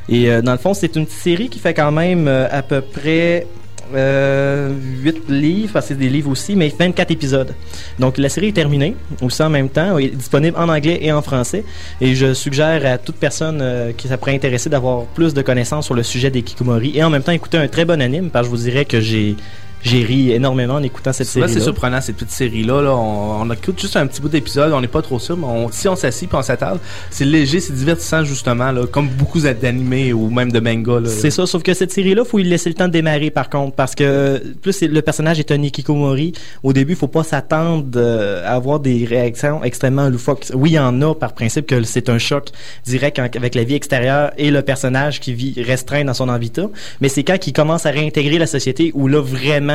Et 0.08 0.28
dans 0.42 0.52
le 0.52 0.58
fond, 0.58 0.74
c'est 0.74 0.96
une 0.96 1.06
série 1.06 1.48
qui 1.48 1.60
fait 1.60 1.74
quand 1.74 1.92
même 1.92 2.26
à 2.26 2.62
peu 2.62 2.80
près 2.80 3.46
euh, 3.94 4.72
8 5.02 5.28
livres, 5.28 5.72
parce 5.72 5.86
que 5.86 5.94
c'est 5.94 6.00
des 6.00 6.08
livres 6.08 6.30
aussi, 6.30 6.56
mais 6.56 6.72
24 6.76 7.10
épisodes. 7.10 7.54
Donc 7.98 8.18
la 8.18 8.28
série 8.28 8.48
est 8.48 8.52
terminée, 8.52 8.96
aussi 9.20 9.42
en 9.42 9.50
même 9.50 9.68
temps, 9.68 9.98
elle 9.98 10.06
est 10.06 10.08
disponible 10.08 10.56
en 10.58 10.68
anglais 10.68 10.98
et 11.02 11.12
en 11.12 11.22
français. 11.22 11.64
Et 12.00 12.14
je 12.14 12.34
suggère 12.34 12.84
à 12.86 12.98
toute 12.98 13.16
personne 13.16 13.60
euh, 13.60 13.92
qui 13.92 14.08
ça 14.08 14.18
pourrait 14.18 14.34
intéresser 14.34 14.70
d'avoir 14.70 15.04
plus 15.06 15.34
de 15.34 15.42
connaissances 15.42 15.86
sur 15.86 15.94
le 15.94 16.02
sujet 16.02 16.30
des 16.30 16.42
Kikomori 16.42 16.92
et 16.96 17.04
en 17.04 17.10
même 17.10 17.22
temps 17.22 17.32
écouter 17.32 17.58
un 17.58 17.68
très 17.68 17.84
bon 17.84 18.00
anime, 18.00 18.30
parce 18.30 18.48
que 18.48 18.54
je 18.54 18.56
vous 18.56 18.62
dirais 18.64 18.84
que 18.84 19.00
j'ai 19.00 19.36
j'ai 19.82 20.04
ri 20.04 20.30
énormément 20.32 20.74
en 20.74 20.82
écoutant 20.82 21.12
cette 21.12 21.26
Là, 21.34 21.46
série. 21.46 21.52
c'est 21.52 21.60
surprenant, 21.60 22.00
cette 22.00 22.16
petite 22.16 22.30
série-là. 22.30 22.82
Là, 22.82 22.94
on, 22.94 23.42
on 23.42 23.50
écoute 23.50 23.80
juste 23.80 23.96
un 23.96 24.06
petit 24.06 24.20
bout 24.20 24.28
d'épisode, 24.28 24.72
on 24.72 24.80
n'est 24.80 24.86
pas 24.88 25.02
trop 25.02 25.18
sûr, 25.18 25.36
mais 25.36 25.46
on- 25.46 25.70
si 25.72 25.88
on 25.88 25.96
s'assit 25.96 26.28
puis 26.28 26.38
on 26.38 26.42
s'attarde, 26.42 26.78
c'est 27.10 27.24
léger, 27.24 27.60
c'est 27.60 27.72
divertissant, 27.74 28.24
justement, 28.24 28.70
là, 28.72 28.86
comme 28.86 29.08
beaucoup 29.08 29.40
d'animés 29.40 30.12
ou 30.12 30.30
même 30.30 30.52
de 30.52 30.60
manga. 30.60 31.00
Là. 31.00 31.08
C'est 31.08 31.30
ça, 31.30 31.46
sauf 31.46 31.62
que 31.62 31.74
cette 31.74 31.90
série-là, 31.92 32.24
faut 32.24 32.38
lui 32.38 32.44
laisser 32.48 32.68
le 32.68 32.74
temps 32.74 32.86
de 32.86 32.92
démarrer 32.92 33.30
par 33.30 33.48
contre, 33.50 33.74
parce 33.74 33.94
que 33.94 34.42
plus 34.62 34.82
le 34.82 35.02
personnage 35.02 35.38
est 35.40 35.50
un 35.50 35.60
Ikikomori, 35.62 36.32
au 36.62 36.72
début, 36.72 36.94
faut 36.94 37.08
pas 37.08 37.24
s'attendre 37.24 37.86
euh, 37.96 38.44
à 38.46 38.54
avoir 38.54 38.78
des 38.80 39.04
réactions 39.04 39.64
extrêmement 39.64 40.08
loufoques. 40.08 40.46
Oui, 40.54 40.70
il 40.70 40.74
y 40.74 40.78
en 40.78 41.00
a 41.02 41.14
par 41.14 41.32
principe 41.32 41.66
que 41.66 41.82
c'est 41.82 42.08
un 42.08 42.18
choc 42.18 42.48
direct 42.86 43.18
avec 43.18 43.54
la 43.54 43.64
vie 43.64 43.74
extérieure 43.74 44.30
et 44.38 44.50
le 44.50 44.62
personnage 44.62 45.18
qui 45.20 45.32
vit 45.34 45.60
restreint 45.62 46.04
dans 46.04 46.14
son 46.14 46.28
habitat, 46.28 46.68
mais 47.00 47.08
c'est 47.08 47.24
quand 47.24 47.46
il 47.46 47.52
commence 47.52 47.86
à 47.86 47.90
réintégrer 47.90 48.38
la 48.38 48.46
société 48.46 48.92
où 48.94 49.08
là 49.08 49.20
vraiment 49.20 49.71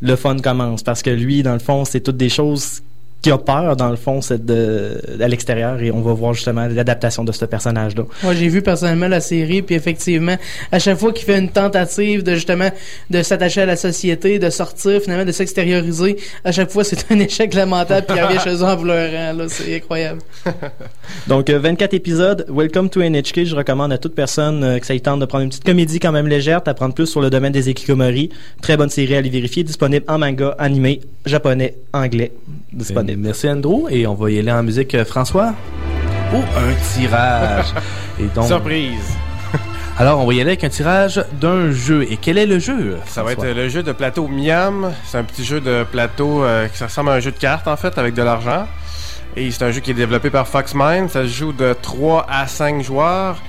le 0.00 0.16
fun 0.16 0.38
commence, 0.38 0.82
parce 0.82 1.02
que 1.02 1.10
lui, 1.10 1.42
dans 1.42 1.52
le 1.52 1.58
fond, 1.58 1.84
c'est 1.84 2.00
toutes 2.00 2.16
des 2.16 2.28
choses 2.28 2.82
qui 3.20 3.30
a 3.32 3.38
peur, 3.38 3.74
dans 3.76 3.90
le 3.90 3.96
fond, 3.96 4.20
c'est 4.20 4.44
de, 4.44 5.00
à 5.20 5.26
l'extérieur, 5.26 5.82
et 5.82 5.90
on 5.90 6.00
va 6.00 6.12
voir 6.12 6.34
justement 6.34 6.66
l'adaptation 6.68 7.24
de 7.24 7.32
ce 7.32 7.44
personnage-là. 7.44 8.04
Moi, 8.22 8.34
j'ai 8.34 8.48
vu 8.48 8.62
personnellement 8.62 9.08
la 9.08 9.20
série, 9.20 9.62
puis 9.62 9.74
effectivement, 9.74 10.36
à 10.70 10.78
chaque 10.78 10.98
fois 10.98 11.12
qu'il 11.12 11.24
fait 11.24 11.38
une 11.38 11.50
tentative 11.50 12.22
de 12.22 12.34
justement 12.34 12.70
de 13.10 13.22
s'attacher 13.22 13.62
à 13.62 13.66
la 13.66 13.76
société, 13.76 14.38
de 14.38 14.50
sortir, 14.50 15.00
finalement, 15.00 15.24
de 15.24 15.32
s'extérioriser, 15.32 16.16
à 16.44 16.52
chaque 16.52 16.70
fois, 16.70 16.84
c'est 16.84 17.10
un 17.10 17.18
échec 17.18 17.54
lamentable, 17.54 18.06
puis 18.06 18.16
il 18.16 18.22
revient 18.22 18.40
chez 18.40 18.54
eux 18.54 18.62
en 18.62 18.76
pleurant, 18.76 19.32
là, 19.32 19.44
c'est 19.48 19.76
incroyable. 19.76 20.20
Donc, 21.26 21.50
euh, 21.50 21.58
24 21.58 21.94
épisodes. 21.94 22.46
Welcome 22.48 22.88
to 22.88 23.02
NHK. 23.02 23.44
Je 23.44 23.56
recommande 23.56 23.92
à 23.92 23.98
toute 23.98 24.14
personne 24.14 24.62
euh, 24.62 24.78
que 24.78 24.86
ça 24.86 24.94
y 24.94 25.00
tente 25.00 25.20
de 25.20 25.26
prendre 25.26 25.42
une 25.42 25.50
petite 25.50 25.64
comédie 25.64 25.98
quand 25.98 26.12
même 26.12 26.28
légère, 26.28 26.62
d'apprendre 26.62 26.94
plus 26.94 27.06
sur 27.06 27.20
le 27.20 27.30
domaine 27.30 27.52
des 27.52 27.68
Ekikomori. 27.68 28.30
Très 28.62 28.76
bonne 28.76 28.90
série 28.90 29.16
à 29.16 29.18
aller 29.18 29.30
vérifier. 29.30 29.64
Disponible 29.64 30.04
en 30.08 30.18
manga, 30.18 30.54
animé, 30.58 31.00
japonais, 31.26 31.74
anglais. 31.92 32.32
Disponible. 32.72 33.20
Merci 33.22 33.48
Andrew, 33.48 33.88
et 33.90 34.06
on 34.06 34.14
va 34.14 34.30
y 34.30 34.38
aller 34.38 34.52
en 34.52 34.62
musique, 34.62 34.94
euh, 34.94 35.04
François. 35.04 35.54
Oh, 36.34 36.36
un 36.36 36.74
tirage. 36.94 37.72
et 38.20 38.26
donc, 38.34 38.46
Surprise. 38.46 39.16
Alors, 39.98 40.20
on 40.20 40.26
va 40.26 40.34
y 40.34 40.40
aller 40.40 40.50
avec 40.50 40.64
un 40.64 40.68
tirage 40.68 41.24
d'un 41.40 41.70
jeu. 41.70 42.06
Et 42.10 42.18
quel 42.18 42.36
est 42.36 42.46
le 42.46 42.58
jeu 42.58 42.98
Ça 43.06 43.22
va 43.22 43.32
être 43.32 43.44
le 43.44 43.68
jeu 43.68 43.82
de 43.82 43.92
plateau 43.92 44.28
Miam. 44.28 44.92
C'est 45.04 45.18
un 45.18 45.24
petit 45.24 45.44
jeu 45.44 45.60
de 45.60 45.84
plateau 45.90 46.44
euh, 46.44 46.68
qui 46.68 46.84
ressemble 46.84 47.10
à 47.10 47.14
un 47.14 47.20
jeu 47.20 47.32
de 47.32 47.38
cartes 47.38 47.66
en 47.66 47.76
fait 47.76 47.96
avec 47.96 48.14
de 48.14 48.22
l'argent. 48.22 48.66
Et 49.36 49.50
c'est 49.50 49.64
un 49.64 49.70
jeu 49.70 49.80
qui 49.80 49.92
est 49.92 49.94
développé 49.94 50.30
par 50.30 50.46
Foxmind. 50.46 51.08
Ça 51.08 51.22
se 51.22 51.28
joue 51.28 51.52
de 51.52 51.74
3 51.80 52.26
à 52.28 52.46
5 52.46 52.82
joueurs. 52.82 53.40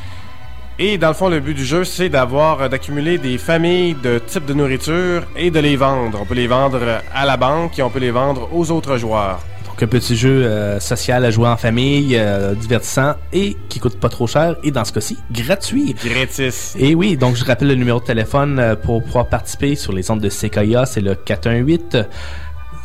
Et 0.82 0.98
dans 0.98 1.10
le 1.10 1.14
fond, 1.14 1.28
le 1.28 1.42
but 1.42 1.54
du 1.54 1.66
jeu, 1.66 1.84
c'est 1.84 2.08
d'avoir, 2.08 2.62
euh, 2.62 2.70
d'accumuler 2.70 3.18
des 3.18 3.38
familles 3.38 3.98
de 4.02 4.18
types 4.18 4.46
de 4.46 4.54
nourriture 4.54 5.24
et 5.36 5.52
de 5.52 5.60
les 5.60 5.76
vendre. 5.76 6.20
On 6.22 6.26
peut 6.26 6.36
les 6.36 6.48
vendre 6.48 6.80
euh, 6.82 7.00
à 7.14 7.26
la 7.26 7.36
banque 7.36 7.78
et 7.78 7.84
on 7.84 7.90
peut 7.90 8.00
les 8.00 8.12
vendre 8.12 8.48
aux 8.54 8.72
autres 8.72 8.96
joueurs. 8.96 9.42
Donc, 9.68 9.84
un 9.84 9.88
petit 9.88 10.16
jeu 10.16 10.46
euh, 10.46 10.80
social 10.80 11.26
à 11.26 11.32
jouer 11.32 11.50
en 11.50 11.58
famille, 11.58 12.16
euh, 12.16 12.56
divertissant 12.56 13.16
et 13.34 13.58
qui 13.68 13.82
coûte 13.82 14.00
pas 14.00 14.08
trop 14.08 14.26
cher. 14.26 14.56
Et 14.64 14.72
dans 14.72 14.86
ce 14.86 14.94
cas-ci, 14.94 15.18
gratuit. 15.34 15.98
Gratis. 16.02 16.78
Et 16.80 16.96
oui, 16.96 17.18
donc 17.18 17.36
je 17.36 17.44
rappelle 17.44 17.68
le 17.68 17.76
numéro 17.76 18.00
de 18.00 18.06
téléphone 18.06 18.78
pour 18.82 19.04
pouvoir 19.04 19.28
participer 19.28 19.76
sur 19.76 19.92
les 19.92 20.10
ondes 20.10 20.22
de 20.22 20.30
CKIA, 20.30 20.86
c'est 20.86 21.02
le 21.02 21.14
418 21.14 21.98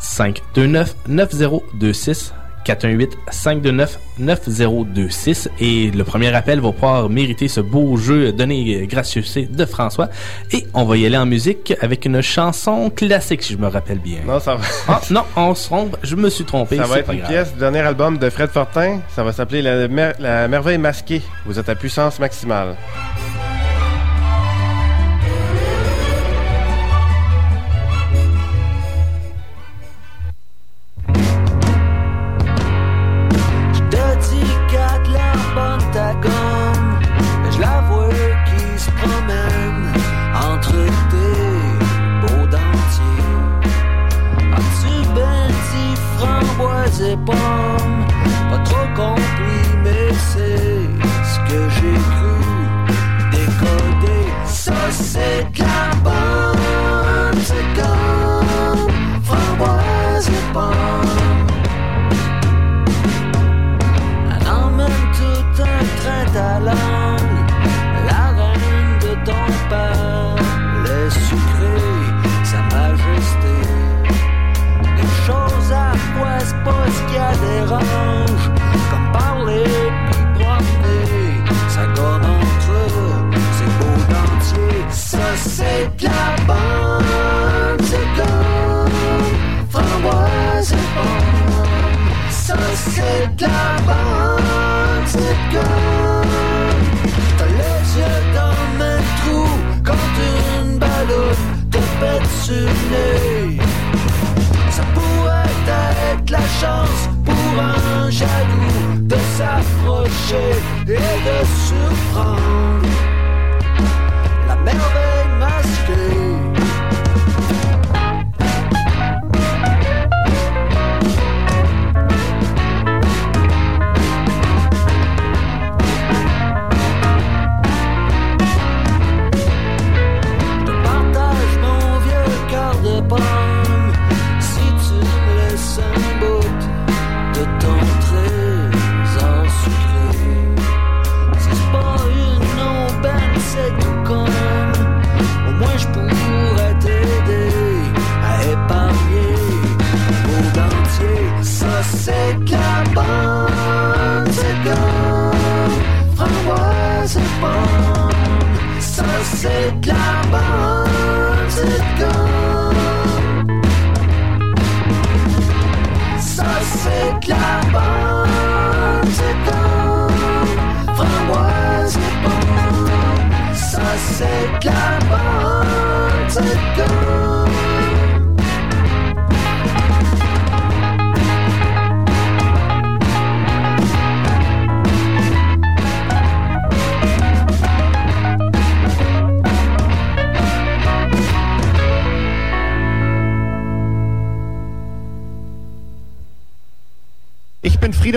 529 0.00 0.96
9026. 1.06 2.34
418 2.64 3.16
529 3.30 3.98
9026 4.18 5.48
et 5.60 5.90
le 5.90 6.04
premier 6.04 6.34
appel 6.34 6.60
va 6.60 6.72
pouvoir 6.72 7.08
mériter 7.08 7.48
ce 7.48 7.60
beau 7.60 7.96
jeu 7.96 8.32
donné 8.32 8.86
gracieuseté 8.86 9.46
de 9.46 9.64
François 9.64 10.08
et 10.52 10.66
on 10.74 10.84
va 10.84 10.96
y 10.96 11.06
aller 11.06 11.16
en 11.16 11.26
musique 11.26 11.74
avec 11.80 12.04
une 12.04 12.20
chanson 12.22 12.90
classique 12.90 13.42
si 13.42 13.52
je 13.54 13.58
me 13.58 13.68
rappelle 13.68 13.98
bien. 13.98 14.18
Non, 14.26 14.40
ça 14.40 14.54
va. 14.56 14.64
Ah, 14.88 15.00
non, 15.10 15.22
on 15.36 15.54
se 15.54 15.66
trompe, 15.66 15.96
je 16.02 16.16
me 16.16 16.28
suis 16.30 16.44
trompé. 16.44 16.76
Ça 16.76 16.84
va 16.86 16.98
être 17.00 17.12
une 17.12 17.18
grave. 17.18 17.30
pièce 17.30 17.52
du 17.52 17.58
dernier 17.60 17.80
album 17.80 18.18
de 18.18 18.30
Fred 18.30 18.50
Fortin. 18.50 19.00
Ça 19.14 19.22
va 19.22 19.32
s'appeler 19.32 19.62
la, 19.62 19.88
Mer- 19.88 20.14
la 20.18 20.48
merveille 20.48 20.78
masquée. 20.78 21.22
Vous 21.46 21.58
êtes 21.58 21.68
à 21.68 21.74
puissance 21.74 22.18
maximale. 22.18 22.76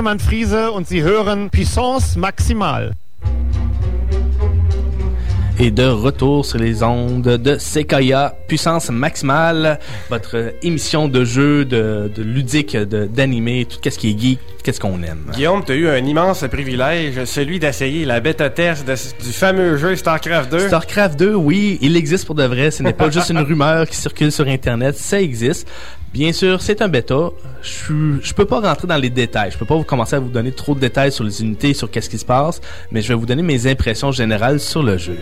Ich 0.07 0.11
bin 0.11 0.19
Friedemann 0.19 0.19
Friese 0.19 0.71
und 0.71 0.87
Sie 0.87 1.01
hören 1.03 1.49
Puissance 1.49 2.15
Maximal. 2.17 2.93
Et 5.59 5.71
de 5.71 5.83
retour 5.87 6.45
sur 6.45 6.59
les 6.59 6.81
ondes 6.83 7.23
de 7.23 7.57
Sequoia 7.57 8.33
Puissance 8.47 8.89
Maximale, 8.91 9.79
votre 10.09 10.53
émission 10.61 11.07
de 11.09 11.25
jeu, 11.25 11.65
de, 11.65 12.09
de 12.15 12.21
ludique, 12.23 12.77
de- 12.77 13.05
d'animé, 13.07 13.65
tout 13.65 13.79
ce 13.89 13.97
qui 13.97 14.11
est 14.11 14.19
geek, 14.19 14.39
qu'est-ce 14.63 14.79
qu'on 14.79 15.01
aime. 15.01 15.31
Guillaume, 15.33 15.63
tu 15.65 15.71
as 15.71 15.75
eu 15.75 15.89
un 15.89 16.05
immense 16.05 16.45
privilège, 16.49 17.25
celui 17.25 17.57
d'essayer 17.59 18.05
la 18.05 18.19
bêta 18.19 18.49
test 18.51 18.87
de- 18.87 18.93
du 19.25 19.33
fameux 19.33 19.77
jeu 19.77 19.95
StarCraft 19.95 20.51
2. 20.51 20.67
StarCraft 20.67 21.17
2, 21.19 21.33
oui, 21.33 21.79
il 21.81 21.97
existe 21.97 22.25
pour 22.27 22.35
de 22.35 22.43
vrai. 22.43 22.69
Ce 22.71 22.83
n'est 22.83 22.93
pas 22.93 23.09
juste 23.09 23.31
une 23.31 23.39
rumeur 23.39 23.87
qui 23.89 23.97
circule 23.97 24.31
sur 24.31 24.47
Internet. 24.47 24.95
Ça 24.95 25.19
existe. 25.19 25.67
Bien 26.13 26.31
sûr, 26.31 26.61
c'est 26.61 26.81
un 26.81 26.87
bêta. 26.87 27.29
Je 27.61 28.17
je 28.21 28.33
peux 28.33 28.45
pas 28.45 28.59
rentrer 28.59 28.87
dans 28.87 28.97
les 28.97 29.09
détails. 29.09 29.51
Je 29.51 29.57
peux 29.57 29.65
pas 29.65 29.75
vous 29.75 29.83
commencer 29.83 30.15
à 30.15 30.19
vous 30.19 30.29
donner 30.29 30.51
trop 30.51 30.73
de 30.73 30.79
détails 30.79 31.11
sur 31.11 31.23
les 31.23 31.41
unités, 31.41 31.73
sur 31.73 31.91
qu'est-ce 31.91 32.09
qui 32.09 32.17
se 32.17 32.25
passe, 32.25 32.61
mais 32.91 33.01
je 33.01 33.09
vais 33.09 33.13
vous 33.13 33.25
donner 33.25 33.43
mes 33.43 33.67
impressions 33.67 34.11
générales 34.11 34.59
sur 34.59 34.83
le 34.83 34.97
jeu. 34.97 35.17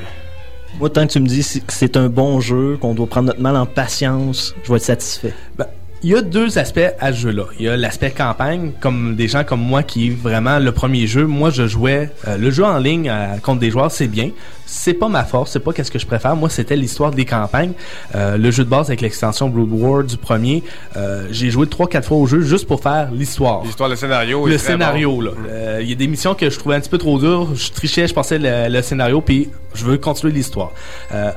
Moi, 0.80 0.90
tant 0.90 1.08
que 1.08 1.14
tu 1.14 1.20
me 1.20 1.28
dis 1.28 1.42
que 1.66 1.74
c'est 1.74 1.96
un 1.96 2.10
bon 2.10 2.42
jeu, 2.42 2.78
qu'on 2.80 2.94
doit 2.94 3.08
prendre 3.08 3.28
notre 3.28 3.40
mal 3.42 3.56
en 3.56 3.66
patience, 3.66 4.54
je 4.64 4.70
vais 4.70 4.78
être 4.78 4.84
satisfait. 4.84 5.34
Ben, 5.58 5.68
il 6.04 6.10
y 6.12 6.16
a 6.16 6.22
deux 6.22 6.60
aspects 6.60 6.80
à 7.00 7.12
ce 7.12 7.18
jeu-là. 7.20 7.46
Il 7.58 7.66
y 7.66 7.70
a 7.70 7.76
l'aspect 7.78 8.12
campagne, 8.12 8.74
comme 8.80 9.16
des 9.16 9.28
gens 9.28 9.44
comme 9.44 9.62
moi 9.62 9.82
qui 9.82 10.10
vraiment 10.12 10.60
le 10.60 10.72
premier 10.72 11.08
jeu. 11.08 11.26
Moi, 11.26 11.50
je 11.50 11.68
jouais 11.68 12.10
euh, 12.28 12.38
le 12.38 12.52
jeu 12.52 12.64
en 12.64 12.78
ligne 12.78 13.10
euh, 13.10 13.38
contre 13.42 13.60
des 13.60 13.72
joueurs, 13.72 13.90
c'est 13.92 14.08
bien. 14.08 14.30
C'est 14.68 14.94
pas 14.94 15.08
ma 15.08 15.24
force, 15.24 15.52
c'est 15.52 15.60
pas 15.60 15.74
qu'est-ce 15.74 15.92
que 15.92 15.98
je 16.00 16.06
préfère. 16.06 16.36
Moi, 16.36 16.50
c'était 16.50 16.76
l'histoire 16.76 17.12
des 17.12 17.26
campagnes. 17.26 17.74
Euh, 18.16 18.38
le 18.38 18.52
jeu 18.52 18.64
de 18.64 18.70
base 18.70 18.88
avec 18.88 19.02
l'extension 19.02 19.48
Blood 19.50 19.70
War 19.72 20.04
du 20.04 20.18
premier, 20.18 20.64
euh, 20.98 21.28
j'ai 21.32 21.50
joué 21.50 21.66
trois 21.68 21.88
quatre 21.88 22.08
fois 22.08 22.18
au 22.18 22.28
jeu 22.28 22.42
juste 22.42 22.68
pour 22.68 22.82
faire 22.84 23.10
l'histoire. 23.12 23.64
L'histoire, 23.64 23.90
le 23.90 23.96
scénario. 23.96 24.46
Le 24.48 24.58
scénario, 24.58 25.12
bon. 25.16 25.22
là. 25.22 25.32
Euh, 25.50 25.80
Il 25.82 25.90
y 25.90 25.94
a 25.94 25.96
des 25.96 26.08
missions 26.08 26.36
que 26.36 26.50
je 26.50 26.60
trouvais 26.60 26.76
un 26.76 26.80
petit 26.82 26.90
peu 26.90 26.98
trop 26.98 27.18
dures. 27.20 27.56
Je 27.56 27.72
trichais, 27.72 28.08
je 28.08 28.14
passais 28.14 28.38
le, 28.38 28.70
le 28.70 28.82
scénario, 28.82 29.22
puis 29.22 29.50
je 29.74 29.86
veux 29.86 29.98
continuer 29.98 30.34
l'histoire. 30.34 30.72
Euh, 31.14 31.32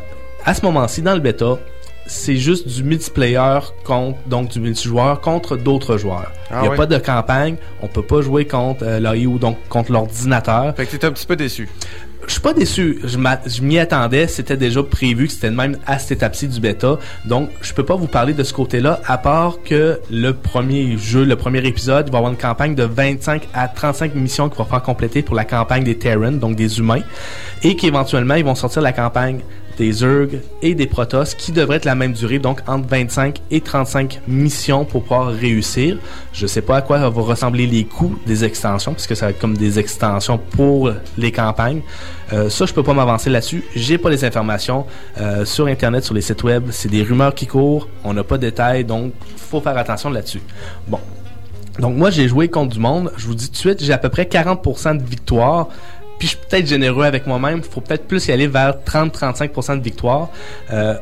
à 0.44 0.54
ce 0.54 0.62
moment-ci, 0.62 1.02
dans 1.02 1.14
le 1.14 1.20
bêta, 1.20 1.58
c'est 2.08 2.36
juste 2.36 2.66
du 2.66 2.82
multiplayer 2.82 3.60
contre, 3.84 4.18
donc 4.26 4.48
du 4.48 4.60
multijoueur 4.60 5.20
contre 5.20 5.56
d'autres 5.56 5.96
joueurs. 5.96 6.32
Il 6.50 6.56
Ah 6.56 6.62
n'y 6.62 6.68
a 6.68 6.70
pas 6.72 6.86
de 6.86 6.98
campagne, 6.98 7.56
on 7.82 7.86
peut 7.86 8.02
pas 8.02 8.22
jouer 8.22 8.46
contre 8.46 8.82
euh, 8.82 8.98
l'AI 8.98 9.26
ou 9.26 9.38
donc 9.38 9.56
contre 9.68 9.92
l'ordinateur. 9.92 10.74
Fait 10.74 10.86
que 10.86 10.96
t'es 10.96 11.06
un 11.06 11.12
petit 11.12 11.26
peu 11.26 11.36
déçu. 11.36 11.68
Je 12.26 12.32
suis 12.32 12.42
pas 12.42 12.52
déçu. 12.52 13.00
Je 13.04 13.62
m'y 13.62 13.78
attendais. 13.78 14.26
C'était 14.26 14.56
déjà 14.58 14.82
prévu 14.82 15.28
que 15.28 15.32
c'était 15.32 15.50
même 15.50 15.78
à 15.86 15.98
cette 15.98 16.18
étape-ci 16.18 16.46
du 16.48 16.60
bêta. 16.60 16.98
Donc, 17.24 17.48
je 17.62 17.72
peux 17.72 17.84
pas 17.84 17.96
vous 17.96 18.06
parler 18.06 18.34
de 18.34 18.42
ce 18.42 18.52
côté-là, 18.52 19.00
à 19.06 19.16
part 19.16 19.62
que 19.64 19.98
le 20.10 20.34
premier 20.34 20.98
jeu, 20.98 21.24
le 21.24 21.36
premier 21.36 21.66
épisode, 21.66 22.10
va 22.10 22.18
avoir 22.18 22.30
une 22.30 22.38
campagne 22.38 22.74
de 22.74 22.82
25 22.82 23.48
à 23.54 23.68
35 23.68 24.14
missions 24.14 24.50
qu'il 24.50 24.58
va 24.58 24.66
faire 24.66 24.82
compléter 24.82 25.22
pour 25.22 25.36
la 25.36 25.44
campagne 25.44 25.84
des 25.84 25.96
Terran, 25.96 26.32
donc 26.32 26.54
des 26.54 26.78
humains. 26.78 27.00
Et 27.62 27.76
qu'éventuellement, 27.76 28.34
ils 28.34 28.44
vont 28.44 28.54
sortir 28.54 28.82
la 28.82 28.92
campagne 28.92 29.40
des 29.78 29.92
Zerg 29.92 30.40
et 30.60 30.74
des 30.74 30.86
Protoss 30.86 31.34
qui 31.34 31.52
devrait 31.52 31.76
être 31.76 31.84
la 31.84 31.94
même 31.94 32.12
durée, 32.12 32.38
donc 32.38 32.60
entre 32.66 32.88
25 32.88 33.40
et 33.50 33.60
35 33.60 34.20
missions 34.26 34.84
pour 34.84 35.02
pouvoir 35.02 35.28
réussir. 35.28 35.98
Je 36.32 36.46
sais 36.46 36.62
pas 36.62 36.78
à 36.78 36.82
quoi 36.82 37.08
vont 37.08 37.22
ressembler 37.22 37.66
les 37.66 37.84
coûts 37.84 38.18
des 38.26 38.44
extensions, 38.44 38.92
puisque 38.92 39.16
ça 39.16 39.26
va 39.26 39.30
être 39.30 39.38
comme 39.38 39.56
des 39.56 39.78
extensions 39.78 40.38
pour 40.38 40.92
les 41.16 41.32
campagnes. 41.32 41.82
Euh, 42.32 42.50
ça, 42.50 42.66
je 42.66 42.74
peux 42.74 42.82
pas 42.82 42.92
m'avancer 42.92 43.30
là-dessus. 43.30 43.64
J'ai 43.74 43.96
pas 43.96 44.10
les 44.10 44.24
informations 44.24 44.84
euh, 45.18 45.44
sur 45.44 45.66
Internet, 45.66 46.04
sur 46.04 46.14
les 46.14 46.20
sites 46.20 46.42
web. 46.42 46.68
C'est 46.70 46.90
des 46.90 47.02
rumeurs 47.02 47.34
qui 47.34 47.46
courent. 47.46 47.88
On 48.04 48.12
n'a 48.12 48.24
pas 48.24 48.36
de 48.36 48.42
détails, 48.42 48.84
donc 48.84 49.12
faut 49.36 49.60
faire 49.60 49.76
attention 49.78 50.10
là-dessus. 50.10 50.42
Bon. 50.86 50.98
Donc 51.78 51.96
moi, 51.96 52.10
j'ai 52.10 52.26
joué 52.26 52.48
contre 52.48 52.74
du 52.74 52.80
monde. 52.80 53.12
Je 53.16 53.26
vous 53.26 53.34
dis 53.34 53.46
tout 53.46 53.52
de 53.52 53.56
suite, 53.56 53.82
j'ai 53.82 53.92
à 53.92 53.98
peu 53.98 54.08
près 54.08 54.24
40% 54.24 54.98
de 54.98 55.02
victoire. 55.02 55.68
Puis 56.18 56.28
je 56.28 56.36
suis 56.36 56.46
peut-être 56.48 56.66
généreux 56.66 57.04
avec 57.04 57.26
moi-même. 57.26 57.62
faut 57.62 57.80
peut-être 57.80 58.06
plus 58.06 58.26
y 58.28 58.32
aller 58.32 58.46
vers 58.46 58.74
30-35% 58.84 59.78
de 59.78 59.82
victoire. 59.82 60.30
Euh, 60.72 60.94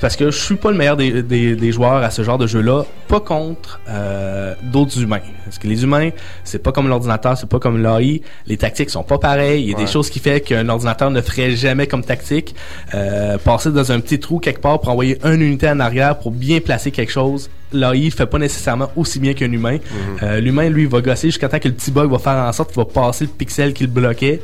parce 0.00 0.16
que 0.16 0.30
je 0.30 0.38
suis 0.38 0.54
pas 0.56 0.70
le 0.70 0.76
meilleur 0.76 0.96
des, 0.96 1.22
des, 1.22 1.56
des 1.56 1.72
joueurs 1.72 2.02
à 2.02 2.10
ce 2.10 2.22
genre 2.22 2.38
de 2.38 2.46
jeu-là, 2.46 2.84
pas 3.08 3.20
contre 3.20 3.80
euh, 3.88 4.54
d'autres 4.62 5.00
humains. 5.00 5.20
Parce 5.44 5.58
que 5.58 5.66
les 5.66 5.82
humains, 5.82 6.10
c'est 6.44 6.62
pas 6.62 6.72
comme 6.72 6.88
l'ordinateur, 6.88 7.36
c'est 7.36 7.48
pas 7.48 7.58
comme 7.58 7.82
l'AI. 7.82 8.22
Les 8.46 8.56
tactiques 8.56 8.90
sont 8.90 9.02
pas 9.02 9.18
pareilles. 9.18 9.62
Il 9.62 9.70
y 9.70 9.74
a 9.74 9.76
Ouais. 9.78 9.84
des 9.84 9.90
choses 9.90 10.10
qui 10.10 10.18
fait 10.20 10.40
qu'un 10.40 10.68
ordinateur 10.68 11.10
ne 11.10 11.20
ferait 11.20 11.52
jamais 11.56 11.86
comme 11.86 12.04
tactique. 12.04 12.54
Euh, 12.94 13.38
passer 13.38 13.70
dans 13.72 13.90
un 13.92 14.00
petit 14.00 14.20
trou 14.20 14.38
quelque 14.38 14.60
part 14.60 14.78
pour 14.80 14.90
envoyer 14.90 15.18
une 15.24 15.40
unité 15.42 15.68
en 15.70 15.80
arrière 15.80 16.18
pour 16.18 16.30
bien 16.32 16.60
placer 16.60 16.90
quelque 16.90 17.12
chose. 17.12 17.48
L'AI 17.72 18.10
fait 18.10 18.24
pas 18.26 18.38
nécessairement 18.38 18.90
aussi 18.96 19.18
bien 19.20 19.34
qu'un 19.34 19.52
humain. 19.52 19.76
Euh, 20.22 20.40
L'humain, 20.40 20.68
lui, 20.70 20.86
va 20.86 21.00
gosser 21.02 21.28
jusqu'à 21.28 21.48
temps 21.50 21.58
que 21.58 21.68
le 21.68 21.74
petit 21.74 21.90
bug 21.90 22.10
va 22.10 22.18
faire 22.18 22.32
en 22.34 22.52
sorte 22.52 22.70
qu'il 22.72 22.78
va 22.82 22.86
passer 22.86 23.24
le 23.24 23.30
pixel 23.30 23.74
qui 23.74 23.84
le 23.84 23.90
bloquait. 23.90 24.40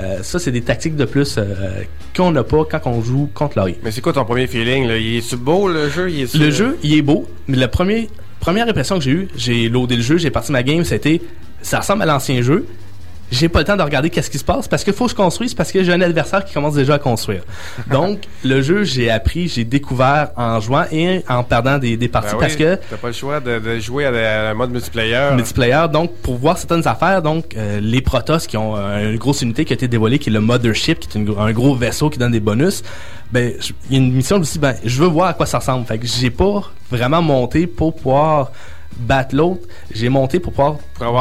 Euh, 0.00 0.22
ça, 0.22 0.38
c'est 0.38 0.52
des 0.52 0.60
tactiques 0.60 0.96
de 0.96 1.04
plus 1.04 1.36
euh, 1.38 1.82
qu'on 2.14 2.30
n'a 2.30 2.44
pas 2.44 2.64
quand 2.70 2.80
on 2.84 3.02
joue 3.02 3.30
contre 3.32 3.58
l'AI. 3.58 3.78
Mais 3.82 3.90
c'est 3.90 4.00
quoi 4.00 4.12
ton 4.12 4.24
premier 4.24 4.46
feeling, 4.46 4.86
là? 4.86 4.98
Il 4.98 5.16
est-tu 5.16 5.36
beau, 5.36 5.68
le 5.68 5.88
jeu? 5.88 6.10
Il 6.10 6.22
est 6.22 6.34
Le 6.34 6.50
jeu, 6.50 6.78
il 6.82 6.96
est 6.98 7.02
beau, 7.02 7.26
mais 7.48 7.56
la 7.56 7.68
première, 7.68 8.04
première 8.40 8.68
impression 8.68 8.98
que 8.98 9.04
j'ai 9.04 9.10
eue, 9.10 9.28
j'ai 9.36 9.68
loadé 9.68 9.96
le 9.96 10.02
jeu, 10.02 10.18
j'ai 10.18 10.30
parti 10.30 10.52
ma 10.52 10.62
game, 10.62 10.84
c'était 10.84 11.20
ça 11.62 11.80
ressemble 11.80 12.02
à 12.02 12.06
l'ancien 12.06 12.42
jeu. 12.42 12.66
J'ai 13.30 13.48
pas 13.48 13.60
le 13.60 13.64
temps 13.64 13.76
de 13.76 13.82
regarder 13.82 14.10
qu'est-ce 14.10 14.30
qui 14.30 14.38
se 14.38 14.44
passe 14.44 14.68
parce 14.68 14.84
qu'il 14.84 14.92
faut 14.92 15.04
que 15.06 15.10
je 15.10 15.16
construise 15.16 15.54
parce 15.54 15.72
que 15.72 15.82
j'ai 15.82 15.92
un 15.92 16.00
adversaire 16.00 16.44
qui 16.44 16.54
commence 16.54 16.74
déjà 16.74 16.94
à 16.94 16.98
construire. 16.98 17.42
Donc 17.90 18.20
le 18.44 18.62
jeu, 18.62 18.84
j'ai 18.84 19.10
appris, 19.10 19.48
j'ai 19.48 19.64
découvert 19.64 20.30
en 20.36 20.60
jouant 20.60 20.84
et 20.92 21.24
en 21.28 21.42
perdant 21.42 21.78
des, 21.78 21.96
des 21.96 22.08
parties 22.08 22.34
Ben 22.34 22.40
parce 22.40 22.56
que 22.56 22.78
T'as 22.90 22.96
pas 22.96 23.08
le 23.08 23.12
choix 23.12 23.40
de, 23.40 23.58
de 23.58 23.78
jouer 23.78 24.06
à, 24.06 24.50
un 24.50 24.54
mode 24.54 24.70
multiplayer. 24.70 25.34
multiplayer. 25.34 25.86
Donc, 25.92 26.14
pour 26.22 26.36
voir 26.36 26.58
certaines 26.58 26.86
affaires, 26.86 27.22
donc 27.22 27.56
euh, 27.56 27.80
les 27.80 28.00
Protoss 28.00 28.46
qui 28.46 28.56
ont 28.56 28.76
euh, 28.76 29.10
une 29.12 29.18
grosse 29.18 29.42
unité 29.42 29.64
qui 29.64 29.72
a 29.72 29.74
été 29.74 29.88
dévoilée, 29.88 30.18
qui 30.18 30.30
est 30.30 30.32
le 30.32 30.40
Mothership, 30.40 30.98
qui 30.98 31.08
est 31.08 31.20
une 31.20 31.26
un 31.38 31.52
gros 31.52 31.74
vaisseau 31.74 32.10
qui 32.10 32.18
donne 32.18 32.32
des 32.32 32.40
bonus. 32.40 32.82
Ben, 33.32 33.52
il 33.90 33.96
y 33.96 34.00
a 34.00 34.02
une 34.02 34.12
mission 34.12 34.38
aussi, 34.38 34.58
ben, 34.58 34.74
je 34.84 35.02
veux 35.02 35.08
voir 35.08 35.28
à 35.28 35.34
quoi 35.34 35.46
ça 35.46 35.58
ressemble. 35.58 35.86
Fait 35.86 35.98
que 35.98 36.06
j'ai 36.06 36.30
pas 36.30 36.62
vraiment 36.90 37.22
monté 37.22 37.66
pour 37.66 37.94
pouvoir 37.94 38.52
battre 38.98 39.34
l'autre. 39.34 39.66
J'ai 39.92 40.08
monté 40.08 40.40
pour 40.40 40.52
pouvoir 40.52 40.76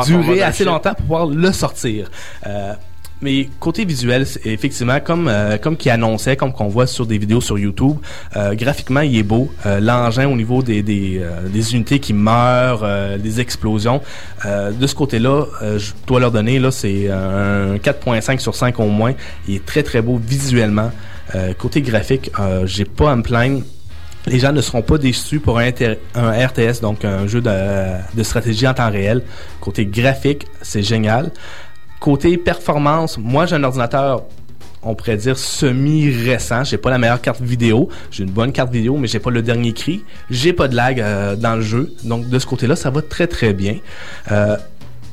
durer 0.05 0.41
assez 0.41 0.63
longtemps 0.63 0.93
pour 0.93 1.05
pouvoir 1.05 1.26
le 1.28 1.51
sortir. 1.51 2.09
Euh, 2.45 2.73
mais 3.21 3.49
côté 3.59 3.86
visuel, 3.86 4.26
effectivement, 4.43 4.99
comme 4.99 5.28
euh, 5.28 5.57
comme 5.57 5.78
qui 5.78 5.89
annonçait, 5.89 6.36
comme 6.36 6.51
qu'on 6.51 6.67
voit 6.67 6.86
sur 6.86 7.05
des 7.05 7.17
vidéos 7.17 7.41
sur 7.41 7.57
YouTube, 7.57 7.97
euh, 8.36 8.53
graphiquement, 8.55 9.01
il 9.01 9.17
est 9.17 9.23
beau. 9.23 9.51
Euh, 9.65 9.80
L'engin 9.80 10.28
au 10.28 10.36
niveau 10.36 10.61
des 10.61 10.84
des, 10.84 11.21
des 11.45 11.73
unités 11.76 11.99
qui 11.99 12.13
meurent, 12.13 12.86
des 13.17 13.39
explosions. 13.39 14.01
De 14.43 14.88
ce 14.88 14.95
côté-là, 14.95 15.45
je 15.78 15.91
dois 16.07 16.19
leur 16.19 16.32
donner 16.32 16.59
là, 16.59 16.71
c'est 16.71 17.09
un 17.09 17.78
4.5 17.78 18.39
sur 18.39 18.55
5 18.55 18.80
au 18.80 18.88
moins. 18.88 19.13
Il 19.47 19.55
est 19.55 19.65
très 19.65 19.84
très 19.84 20.01
beau 20.01 20.19
visuellement. 20.21 20.91
Côté 21.57 21.82
graphique, 21.82 22.32
j'ai 22.65 22.86
pas 22.86 23.11
à 23.11 23.15
me 23.15 23.23
plaindre. 23.23 23.61
Les 24.28 24.39
gens 24.39 24.51
ne 24.51 24.61
seront 24.61 24.82
pas 24.82 24.97
déçus 24.97 25.39
pour 25.39 25.59
un, 25.59 25.69
RTS, 25.69 26.82
donc 26.82 27.05
un 27.05 27.28
jeu 27.28 27.41
de, 27.41 27.51
de 28.15 28.23
stratégie 28.23 28.67
en 28.67 28.73
temps 28.73 28.89
réel. 28.89 29.21
Côté 29.61 29.86
graphique, 29.86 30.47
c'est 30.61 30.82
génial. 30.82 31.32
Côté 31.99 32.38
performance, 32.38 33.17
moi 33.17 33.45
j'ai 33.45 33.55
un 33.55 33.63
ordinateur, 33.63 34.23
on 34.86 34.93
pourrait 34.95 35.17
dire 35.17 35.38
semi-récent. 35.38 36.63
J'ai 36.63 36.78
pas 36.78 36.91
la 36.91 36.97
meilleure 36.97 37.21
carte 37.21 37.41
vidéo. 37.41 37.89
J'ai 38.11 38.23
une 38.23 38.30
bonne 38.30 38.51
carte 38.51 38.71
vidéo, 38.71 38.97
mais 38.97 39.07
j'ai 39.07 39.19
pas 39.19 39.32
le 39.32 39.41
dernier 39.41 39.73
cri. 39.73 40.03
J'ai 40.30 40.53
pas 40.53 40.67
de 40.67 40.76
lag 40.76 40.99
euh, 40.99 41.36
dans 41.36 41.55
le 41.55 41.61
jeu. 41.61 41.93
Donc 42.03 42.30
de 42.30 42.39
ce 42.39 42.45
côté-là, 42.45 42.76
ça 42.76 42.91
va 42.91 43.01
très 43.01 43.28
très 43.28 43.53
bien. 43.53 43.78
Euh, 44.32 44.55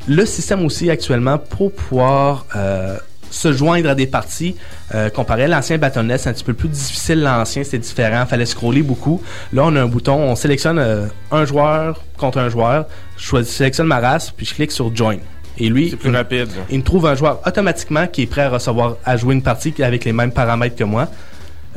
le 0.09 0.27
système 0.27 0.65
aussi 0.65 0.91
actuellement 0.91 1.39
pour 1.39 1.73
pouvoir 1.73 2.47
euh, 2.55 2.99
se 3.33 3.53
joindre 3.53 3.89
à 3.91 3.95
des 3.95 4.07
parties 4.07 4.55
euh, 4.95 5.11
comparé 5.11 5.45
à 5.45 5.49
l'ancien 5.49 5.79
Battle.net, 5.79 6.21
c'est 6.21 6.29
un 6.29 6.33
petit 6.33 6.45
peu 6.45 6.55
plus 6.55 6.69
difficile 6.69 7.21
l'ancien, 7.23 7.65
c'était 7.65 7.79
différent, 7.79 8.25
fallait 8.27 8.47
scroller 8.47 8.83
beaucoup. 8.83 9.21
Là, 9.53 9.63
on 9.65 9.75
a 9.75 9.83
un 9.83 9.87
bouton, 9.87 10.15
on 10.15 10.37
sélectionne 10.37 10.79
euh, 10.79 11.07
un 11.31 11.45
joueur 11.45 12.03
contre 12.17 12.39
un 12.39 12.49
joueur, 12.49 12.87
je 13.17 13.25
choisis- 13.25 13.55
sélectionne 13.57 13.87
ma 13.89 14.01
race, 14.01 14.31
puis 14.31 14.47
je 14.47 14.55
clique 14.55 14.71
sur 14.73 14.95
Join. 14.95 15.19
Et 15.59 15.69
lui, 15.69 15.91
C'est 15.91 15.97
plus 15.97 16.11
il- 16.11 16.17
rapide. 16.17 16.47
là. 16.49 16.63
il 16.71 16.79
me 16.79 16.85
trouve 16.85 17.07
un 17.07 17.15
joueur 17.15 17.41
automatiquement 17.47 18.07
qui 18.07 18.23
est 18.23 18.27
prêt 18.27 18.43
à 18.43 18.49
recevoir, 18.51 18.97
à 19.05 19.17
jouer 19.17 19.35
une 19.35 19.43
partie 19.43 19.75
avec 19.83 20.05
les 20.05 20.13
mêmes 20.13 20.33
paramètres 20.33 20.77
que 20.77 20.85
moi. 20.85 21.09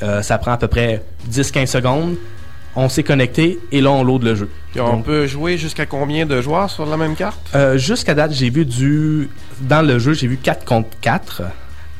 Euh, 0.03 0.21
ça 0.21 0.37
prend 0.37 0.51
à 0.51 0.57
peu 0.57 0.67
près 0.67 1.01
10-15 1.29 1.67
secondes. 1.67 2.15
On 2.75 2.89
s'est 2.89 3.03
connecté 3.03 3.59
et 3.71 3.79
là, 3.81 3.91
on 3.91 4.03
load 4.03 4.23
le 4.23 4.35
jeu. 4.35 4.49
Puis 4.71 4.81
on 4.81 4.97
Donc, 4.97 5.05
peut 5.05 5.27
jouer 5.27 5.57
jusqu'à 5.57 5.85
combien 5.85 6.25
de 6.25 6.41
joueurs 6.41 6.69
sur 6.69 6.85
la 6.85 6.97
même 6.97 7.15
carte? 7.15 7.39
euh, 7.55 7.77
Jusqu'à 7.77 8.13
date, 8.13 8.33
j'ai 8.33 8.49
vu 8.49 8.65
du. 8.65 9.29
Dans 9.61 9.81
le 9.85 9.97
jeu, 9.99 10.13
j'ai 10.13 10.27
vu 10.27 10.37
4 10.37 10.65
contre 10.65 10.89
4. 11.01 11.43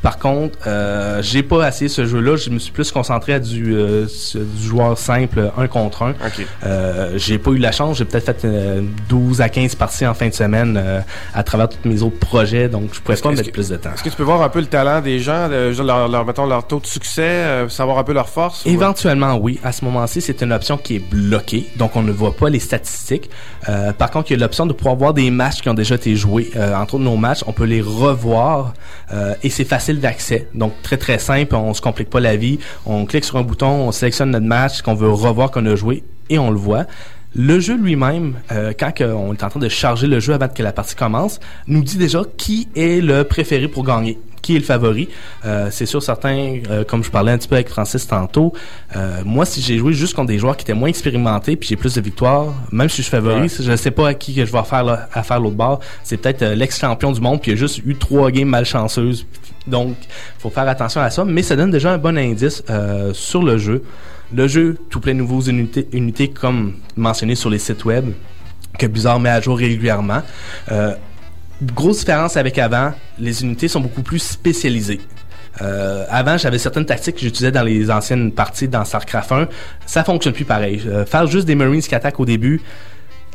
Par 0.02 0.18
contre, 0.18 0.56
euh, 0.66 1.20
j'ai 1.22 1.42
pas 1.42 1.66
essayé 1.66 1.88
ce 1.88 2.06
jeu-là. 2.06 2.36
Je 2.36 2.50
me 2.50 2.58
suis 2.60 2.70
plus 2.70 2.92
concentré 2.92 3.32
à 3.34 3.40
du, 3.40 3.74
euh, 3.74 4.06
du 4.34 4.66
joueur 4.66 4.96
simple, 4.96 5.50
un 5.58 5.66
contre 5.66 6.02
un. 6.04 6.14
Euh, 6.64 7.14
j'ai 7.16 7.38
pas 7.38 7.50
eu 7.50 7.58
la 7.58 7.72
chance. 7.72 7.98
J'ai 7.98 8.04
peut-être 8.04 8.26
fait 8.26 8.44
euh, 8.46 8.82
12 9.08 9.40
à 9.40 9.48
15 9.48 9.74
parties 9.74 10.06
en 10.06 10.14
fin 10.14 10.28
de 10.28 10.34
semaine 10.34 10.76
euh, 10.80 11.00
à 11.34 11.42
travers 11.42 11.68
tous 11.68 11.88
mes 11.88 12.02
autres 12.02 12.18
projets, 12.20 12.68
donc 12.68 12.90
je 12.92 13.00
pourrais 13.00 13.16
pas 13.16 13.30
mettre 13.38 13.48
que- 13.48 13.54
plus 13.54 13.68
de 13.70 13.76
temps. 13.76 13.90
Est-ce 13.94 14.04
que 14.04 14.08
tu 14.10 14.16
peux 14.16 14.22
voir 14.22 14.42
un 14.42 14.48
peu 14.48 14.60
le 14.60 14.66
talent 14.66 15.00
des 15.00 15.18
gens, 15.18 15.48
leur, 15.48 16.08
leur- 16.08 16.24
mettons, 16.26 16.46
leur 16.46 16.66
taux 16.66 16.78
de 16.80 16.86
succès, 16.86 17.22
euh, 17.22 17.68
savoir 17.68 17.98
un 17.98 18.04
peu 18.04 18.12
leur 18.12 18.28
force? 18.28 18.64
ou- 18.64 18.68
Éventuellement, 18.68 19.36
oui. 19.36 19.58
À 19.64 19.72
ce 19.72 19.84
moment-ci, 19.84 20.20
c'est 20.20 20.40
une 20.42 20.52
option 20.52 20.76
qui 20.76 20.96
est 20.96 20.98
bloquée, 21.10 21.68
donc 21.76 21.96
on 21.96 22.02
ne 22.02 22.12
voit 22.12 22.36
pas 22.36 22.48
les 22.48 22.60
statistiques. 22.60 23.28
Euh, 23.68 23.92
par 23.92 24.10
contre, 24.12 24.30
il 24.30 24.34
y 24.34 24.36
a 24.36 24.40
l'option 24.44 24.66
de 24.66 24.72
pouvoir 24.72 24.94
voir 24.94 25.14
des 25.14 25.30
matchs 25.30 25.62
qui 25.62 25.68
ont 25.68 25.74
déjà 25.74 25.96
été 25.96 26.14
joués. 26.14 26.50
Euh, 26.54 26.74
entre 26.76 26.94
autres, 26.94 27.04
nos 27.04 27.16
matchs, 27.16 27.40
on 27.46 27.52
peut 27.52 27.64
les 27.64 27.80
revoir 27.80 28.74
euh, 29.12 29.34
et 29.42 29.50
c'est 29.50 29.64
facile 29.64 29.85
d'accès. 29.94 30.48
Donc, 30.54 30.72
très 30.82 30.96
très 30.96 31.18
simple, 31.18 31.54
on 31.54 31.74
se 31.74 31.80
complique 31.80 32.10
pas 32.10 32.20
la 32.20 32.36
vie. 32.36 32.58
On 32.84 33.06
clique 33.06 33.24
sur 33.24 33.36
un 33.36 33.42
bouton, 33.42 33.68
on 33.68 33.92
sélectionne 33.92 34.30
notre 34.30 34.46
match 34.46 34.82
qu'on 34.82 34.94
veut 34.94 35.10
revoir, 35.10 35.50
qu'on 35.50 35.66
a 35.66 35.74
joué 35.74 36.04
et 36.30 36.38
on 36.38 36.50
le 36.50 36.58
voit. 36.58 36.86
Le 37.34 37.60
jeu 37.60 37.76
lui-même, 37.76 38.34
euh, 38.50 38.72
quand 38.78 38.92
on 39.02 39.34
est 39.34 39.42
en 39.42 39.48
train 39.50 39.60
de 39.60 39.68
charger 39.68 40.06
le 40.06 40.20
jeu 40.20 40.32
avant 40.32 40.48
que 40.48 40.62
la 40.62 40.72
partie 40.72 40.94
commence, 40.94 41.38
nous 41.66 41.82
dit 41.82 41.98
déjà 41.98 42.22
qui 42.38 42.68
est 42.74 43.02
le 43.02 43.24
préféré 43.24 43.68
pour 43.68 43.84
gagner, 43.84 44.18
qui 44.46 44.54
est 44.54 44.60
le 44.60 44.64
favori. 44.64 45.08
Euh, 45.44 45.68
c'est 45.72 45.86
sûr, 45.86 46.00
certains, 46.00 46.60
euh, 46.70 46.84
comme 46.84 47.02
je 47.02 47.10
parlais 47.10 47.32
un 47.32 47.38
petit 47.38 47.48
peu 47.48 47.56
avec 47.56 47.68
Francis 47.68 48.06
tantôt, 48.06 48.52
euh, 48.94 49.22
moi, 49.24 49.44
si 49.44 49.60
j'ai 49.60 49.76
joué 49.76 49.92
juste 49.92 50.14
contre 50.14 50.28
des 50.28 50.38
joueurs 50.38 50.56
qui 50.56 50.62
étaient 50.62 50.72
moins 50.72 50.88
expérimentés, 50.88 51.56
puis 51.56 51.68
j'ai 51.68 51.74
plus 51.74 51.94
de 51.96 52.00
victoires, 52.00 52.54
même 52.70 52.88
si 52.88 52.98
je 52.98 53.02
suis 53.02 53.10
favori, 53.10 53.40
Ouais. 53.40 53.48
je 53.48 53.68
ne 53.68 53.76
sais 53.76 53.90
pas 53.90 54.06
à 54.08 54.14
qui 54.14 54.36
que 54.36 54.44
je 54.44 54.52
vais 54.52 54.62
faire 54.62 54.84
là, 54.84 55.08
à 55.12 55.24
faire 55.24 55.40
l'autre 55.40 55.56
bord. 55.56 55.80
C'est 56.04 56.16
peut-être 56.16 56.44
l'ex-champion 56.44 57.10
du 57.10 57.20
monde, 57.20 57.40
puis 57.40 57.50
il 57.50 57.54
a 57.54 57.56
juste 57.56 57.78
eu 57.84 57.96
trois 57.96 58.30
games 58.30 58.48
malchanceuses. 58.48 59.26
Donc, 59.66 59.96
faut 60.38 60.50
faire 60.50 60.68
attention 60.68 61.00
à 61.00 61.10
ça, 61.10 61.24
mais 61.24 61.42
ça 61.42 61.56
donne 61.56 61.72
déjà 61.72 61.92
un 61.92 61.98
bon 61.98 62.16
indice 62.16 62.62
sur 63.14 63.42
le 63.42 63.58
jeu. 63.58 63.82
Le 64.32 64.46
jeu, 64.46 64.76
tout 64.90 65.00
plein 65.00 65.12
de 65.14 65.18
nouveaux 65.18 65.40
unités, 65.40 65.88
unités 65.92 66.28
comme 66.28 66.74
mentionné 66.96 67.34
sur 67.34 67.50
les 67.50 67.58
sites 67.58 67.84
web, 67.84 68.10
que 68.78 68.86
Blizzard 68.86 69.18
met 69.18 69.30
à 69.30 69.40
jour 69.40 69.58
régulièrement. 69.58 70.22
Euh, 70.70 70.94
grosse 71.62 72.00
différence 72.00 72.36
avec 72.36 72.58
avant, 72.58 72.92
les 73.18 73.42
unités 73.42 73.68
sont 73.68 73.80
beaucoup 73.80 74.02
plus 74.02 74.18
spécialisées. 74.18 75.00
Euh, 75.62 76.04
avant, 76.10 76.36
j'avais 76.36 76.58
certaines 76.58 76.84
tactiques 76.84 77.16
que 77.16 77.22
j'utilisais 77.22 77.52
dans 77.52 77.62
les 77.62 77.90
anciennes 77.90 78.32
parties 78.32 78.68
dans 78.68 78.84
StarCraft 78.84 79.32
1. 79.32 79.48
Ça 79.86 80.04
fonctionne 80.04 80.34
plus 80.34 80.44
pareil. 80.44 80.82
Euh, 80.86 81.06
faire 81.06 81.26
juste 81.26 81.46
des 81.46 81.54
Marines 81.54 81.80
qui 81.80 81.94
attaquent 81.94 82.20
au 82.20 82.26
début, 82.26 82.60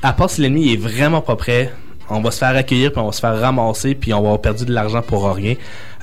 à 0.04 0.14
part 0.14 0.30
si 0.30 0.42
l'ennemi 0.42 0.74
est 0.74 0.78
vraiment 0.78 1.22
pas 1.22 1.36
prêt, 1.36 1.72
on 2.10 2.22
va 2.22 2.32
se 2.32 2.40
faire 2.40 2.56
accueillir, 2.56 2.92
puis 2.92 3.02
on 3.02 3.06
va 3.06 3.12
se 3.12 3.22
faire 3.22 3.40
ramasser, 3.40 3.96
puis 3.96 4.14
on 4.14 4.22
va 4.22 4.28
avoir 4.28 4.42
perdu 4.42 4.66
de 4.66 4.74
l'argent 4.74 5.02
pour 5.02 5.34
rien. 5.34 5.56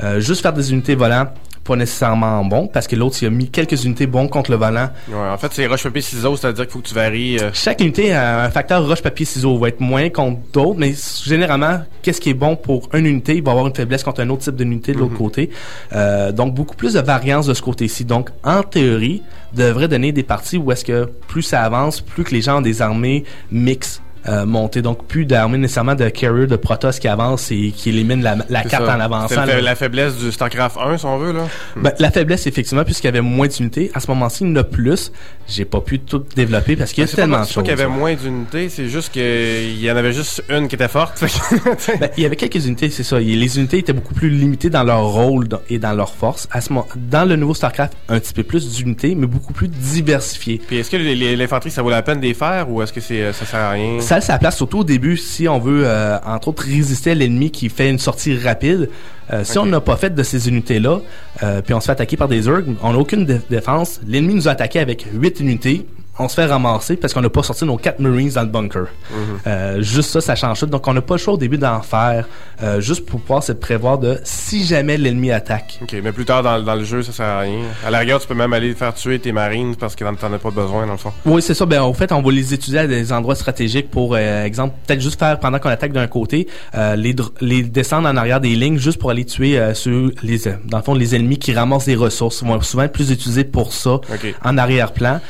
Euh, 0.03 0.21
juste 0.21 0.43
faire 0.43 0.53
des 0.53 0.73
unités 0.73 0.95
volantes, 0.95 1.31
pas 1.69 1.77
nécessairement 1.77 2.45
bon, 2.45 2.67
parce 2.67 2.87
que 2.87 2.97
l'autre, 2.97 3.17
il 3.21 3.27
a 3.27 3.31
mis 3.31 3.51
quelques 3.51 3.85
unités 3.85 4.07
bons 4.07 4.27
contre 4.27 4.51
le 4.51 4.57
volant. 4.57 4.89
Ouais, 5.09 5.17
en 5.17 5.37
fait, 5.37 5.49
c'est 5.53 5.67
roche 5.67 5.83
papier 5.83 6.01
ciseaux, 6.01 6.35
c'est-à-dire 6.37 6.65
qu'il 6.65 6.73
faut 6.73 6.79
que 6.81 6.89
tu 6.89 6.95
varies. 6.95 7.39
euh, 7.39 7.51
Chaque 7.53 7.81
unité 7.81 8.13
a 8.13 8.45
un 8.45 8.51
facteur 8.51 8.87
roche-papier-ciseaux. 8.87 9.59
va 9.59 9.69
être 9.69 9.81
moins 9.81 10.09
contre 10.09 10.39
d'autres, 10.53 10.79
mais 10.79 10.95
généralement, 11.25 11.81
qu'est-ce 12.03 12.21
qui 12.21 12.31
est 12.31 12.35
bon 12.35 12.57
pour 12.57 12.89
une 12.95 13.05
unité, 13.07 13.37
il 13.37 13.43
va 13.43 13.51
avoir 13.51 13.67
une 13.67 13.75
faiblesse 13.75 14.03
contre 14.03 14.23
un 14.23 14.31
autre 14.31 14.43
type 14.43 14.57
d'unité 14.57 14.93
de 14.93 14.99
l'autre 14.99 15.17
côté. 15.17 15.51
Euh, 15.95 16.33
donc, 16.33 16.55
beaucoup 16.55 16.75
plus 16.75 16.95
de 16.95 17.01
variance 17.01 17.47
de 17.47 17.55
ce 17.55 17.61
côté-ci. 17.63 18.05
Donc, 18.07 18.31
en 18.45 18.63
théorie, 18.63 19.23
devrait 19.53 19.89
donner 19.89 20.13
des 20.13 20.23
parties 20.23 20.57
où 20.57 20.73
est-ce 20.73 20.85
que 20.85 21.05
plus 21.27 21.43
ça 21.43 21.63
avance, 21.63 22.01
plus 22.01 22.25
que 22.25 22.35
les 22.35 22.41
gens 22.43 22.59
ont 22.59 22.63
des 22.63 22.81
armées 22.83 23.25
mixtes. 23.53 24.03
Euh, 24.29 24.45
montées. 24.45 24.83
donc 24.83 25.07
plus 25.07 25.25
d'armées 25.25 25.57
nécessairement 25.59 25.95
de 25.95 26.09
carrier 26.11 26.47
de 26.47 26.57
Protoss 26.57 26.99
qui 26.99 27.09
avance 27.09 27.51
et 27.51 27.73
qui 27.75 27.89
élimine 27.89 28.23
la, 28.23 28.37
la 28.51 28.63
c'est 28.63 28.69
carte 28.69 28.85
ça. 28.87 28.97
en 28.97 29.01
avançant. 29.01 29.29
C'est 29.47 29.63
la, 29.63 29.75
faiblesse 29.75 30.17
du 30.19 30.31
StarCraft 30.31 30.77
1, 30.77 30.99
si 30.99 31.07
on 31.07 31.17
veut, 31.19 31.33
là. 31.33 31.47
Ben, 31.77 31.93
la 31.99 32.11
faiblesse, 32.11 32.47
effectivement, 32.47 32.85
puisqu'il 32.85 33.07
y 33.07 33.09
avait 33.09 33.23
moins 33.23 33.47
d'unités, 33.47 33.91
à 33.95 34.01
ce 34.01 34.07
moment-ci, 34.09 34.45
il 34.45 34.51
y 34.51 34.53
en 34.53 34.57
a 34.57 34.65
plus. 34.65 35.13
J'ai 35.47 35.65
pas 35.65 35.81
pu 35.81 35.99
tout 36.01 36.23
développer 36.37 36.77
parce 36.77 36.93
qu'il 36.93 37.03
y 37.03 37.05
a 37.05 37.07
Ben, 37.07 37.11
C'est 37.11 37.17
tellement 37.17 37.41
de 37.41 37.45
c'est 37.45 37.49
pas 37.49 37.55
choses. 37.55 37.63
qu'il 37.65 37.71
y 37.79 37.83
avait 37.83 37.87
moins 37.87 38.15
d'unités, 38.15 38.69
c'est 38.69 38.89
juste 38.89 39.13
qu'il 39.13 39.83
y 39.83 39.91
en 39.91 39.97
avait 39.97 40.13
juste 40.13 40.45
une 40.51 40.69
qui 40.69 40.75
était 40.75 40.89
forte. 40.89 41.25
Ben, 42.01 42.11
il 42.17 42.23
y 42.23 42.27
avait 42.27 42.37
quelques 42.37 42.67
unités, 42.67 42.91
c'est 42.91 43.03
ça. 43.03 43.19
Les 43.19 43.59
unités 43.59 43.79
étaient 43.79 43.93
beaucoup 43.95 44.15
plus 44.15 44.29
limitées 44.29 44.69
dans 44.69 44.85
leur 44.85 45.05
rôle 45.07 45.49
et 45.71 45.79
dans 45.79 45.93
leur 45.95 46.15
force. 46.15 46.49
À 46.51 46.61
ce 46.61 46.73
moment, 46.73 46.87
dans 46.97 47.27
le 47.27 47.37
nouveau 47.37 47.55
StarCraft, 47.55 47.95
un 48.09 48.21
petit 48.21 48.35
peu 48.35 48.43
plus 48.43 48.75
d'unités, 48.75 49.15
mais 49.15 49.27
beaucoup 49.27 49.53
plus 49.55 49.69
diversifiées. 49.69 50.61
Puis 50.67 50.77
est-ce 50.79 50.91
que 50.91 50.97
l'infanterie, 51.37 51.71
ça 51.71 51.83
vaut 51.83 51.91
la 51.91 52.03
peine 52.03 52.21
de 52.21 52.27
les 52.27 52.35
faire 52.35 52.71
ou 52.71 52.83
est-ce 52.83 52.93
que 52.93 53.01
c'est, 53.01 53.23
euh, 53.23 53.33
ça 53.33 53.47
sert 53.47 53.61
à 53.61 53.71
rien? 53.71 54.01
Ça 54.01 54.18
a 54.19 54.21
sa 54.21 54.39
place 54.39 54.57
surtout 54.57 54.79
au 54.81 54.85
début 54.85 55.17
si 55.17 55.49
on 55.49 55.59
veut, 55.59 55.83
euh, 55.85 56.19
entre 56.27 56.49
autres, 56.49 56.65
résister 56.65 57.13
à 57.13 57.15
l'ennemi 57.15 57.51
qui 57.51 57.69
fait 57.69 57.89
une 57.91 57.99
sortie 57.99 58.37
rapide. 58.37 58.91
Euh, 59.33 59.45
si 59.45 59.59
on 59.59 59.67
n'a 59.67 59.81
pas 59.81 59.97
fait 59.97 60.15
de 60.15 60.23
ces 60.23 60.49
unités-là, 60.49 61.01
euh, 61.43 61.61
puis 61.63 61.75
on 61.75 61.81
se 61.81 61.87
fait 61.87 61.93
attaquer 61.93 62.17
par 62.17 62.29
des 62.29 62.43
Zerg, 62.43 62.65
on 62.83 62.93
n'a 62.93 62.99
aucune 62.99 63.25
dé- 63.27 63.41
défense. 63.51 64.01
L'ennemi 64.07 64.35
nous 64.35 64.49
a 64.49 64.53
attaqué 64.53 64.79
avec 64.81 65.07
8 65.13 65.41
unités. 65.41 65.87
On 66.19 66.29
se 66.29 66.35
fait 66.35 66.47
ramasser 66.47 66.97
parce 66.97 67.15
qu'on 67.15 67.21
n'a 67.21 67.31
pas 67.31 67.43
sorti 67.43 67.65
nos 67.65 67.77
4 67.77 68.01
Marines 68.01 68.31
dans 68.31 68.43
le 68.43 68.49
bunker. 68.49 68.87
Mhm. 69.11 69.17
Euh, 69.47 69.83
juste 69.83 70.11
ça, 70.11 70.21
ça 70.21 70.35
change 70.35 70.61
tout. 70.61 70.67
Donc, 70.67 70.87
on 70.89 70.95
n'a 70.95 71.01
pas 71.03 71.15
le 71.15 71.19
choix 71.19 71.35
au 71.35 71.39
début 71.39 71.59
d'en 71.59 71.81
faire, 71.81 72.29
euh, 72.63 72.81
juste 72.81 73.07
pour 73.07 73.21
pouvoir 73.21 73.43
se 73.43 73.53
prévoir 73.53 73.99
de 73.99 74.19
si 74.25 74.65
jamais 74.65 74.97
l'ennemi 74.97 75.31
attaque. 75.31 75.79
Ok, 75.83 75.95
mais 76.03 76.13
plus 76.13 76.25
tard 76.25 76.43
dans, 76.43 76.61
dans 76.63 76.75
le 76.75 76.85
jeu, 76.85 77.03
ça 77.03 77.13
sert 77.13 77.27
à 77.27 77.41
rien. 77.41 77.61
À 77.87 77.91
la 77.91 78.01
rigueur, 78.01 78.21
tu 78.21 78.27
peux 78.27 78.35
même 78.35 78.53
aller 78.53 78.75
faire 78.75 78.95
tuer 78.95 79.19
tes 79.19 79.33
marines 79.33 79.77
parce 79.77 79.95
que 79.95 80.05
t'en 80.05 80.33
as 80.33 80.39
pas 80.39 80.51
besoin, 80.51 80.87
dans 80.87 80.93
le 80.93 80.99
fond. 80.99 81.13
Oui, 81.25 81.41
c'est 81.43 81.55
ça. 81.55 81.67
Ben, 81.67 81.83
en 81.83 81.93
fait, 81.93 82.11
on 82.13 82.21
va 82.23 82.33
les 82.33 82.53
étudier 82.55 82.81
à 82.81 82.87
des 82.87 83.13
endroits 83.13 83.35
stratégiques 83.37 83.91
pour, 83.91 84.15
euh, 84.17 84.45
exemple, 84.45 84.75
peut-être 84.87 85.01
juste 85.01 85.19
faire, 85.19 85.39
pendant 85.39 85.59
qu'on 85.59 85.69
attaque 85.69 85.93
d'un 85.93 86.07
côté, 86.09 86.49
euh, 86.75 86.97
les, 86.97 87.15
dr- 87.15 87.31
les 87.41 87.63
descendre 87.63 88.09
en 88.09 88.17
arrière 88.17 88.41
des 88.41 88.57
lignes 88.57 88.79
juste 88.79 88.99
pour 88.99 89.11
aller 89.11 89.25
tuer 89.25 89.61
ceux, 89.75 90.13
les, 90.23 90.39
dans 90.65 90.79
le 90.79 90.83
fond, 90.83 90.95
les 90.95 91.15
ennemis 91.15 91.39
qui 91.39 91.53
ramassent 91.53 91.87
des 91.87 91.95
ressources. 91.97 92.41
Ils 92.43 92.49
vont 92.49 92.61
souvent 92.61 92.83
être 92.85 92.93
plus 92.93 93.11
utilisés 93.11 93.45
pour 93.45 93.73
ça, 93.73 94.01
en 94.45 94.59
arrière-plan, 94.59 95.21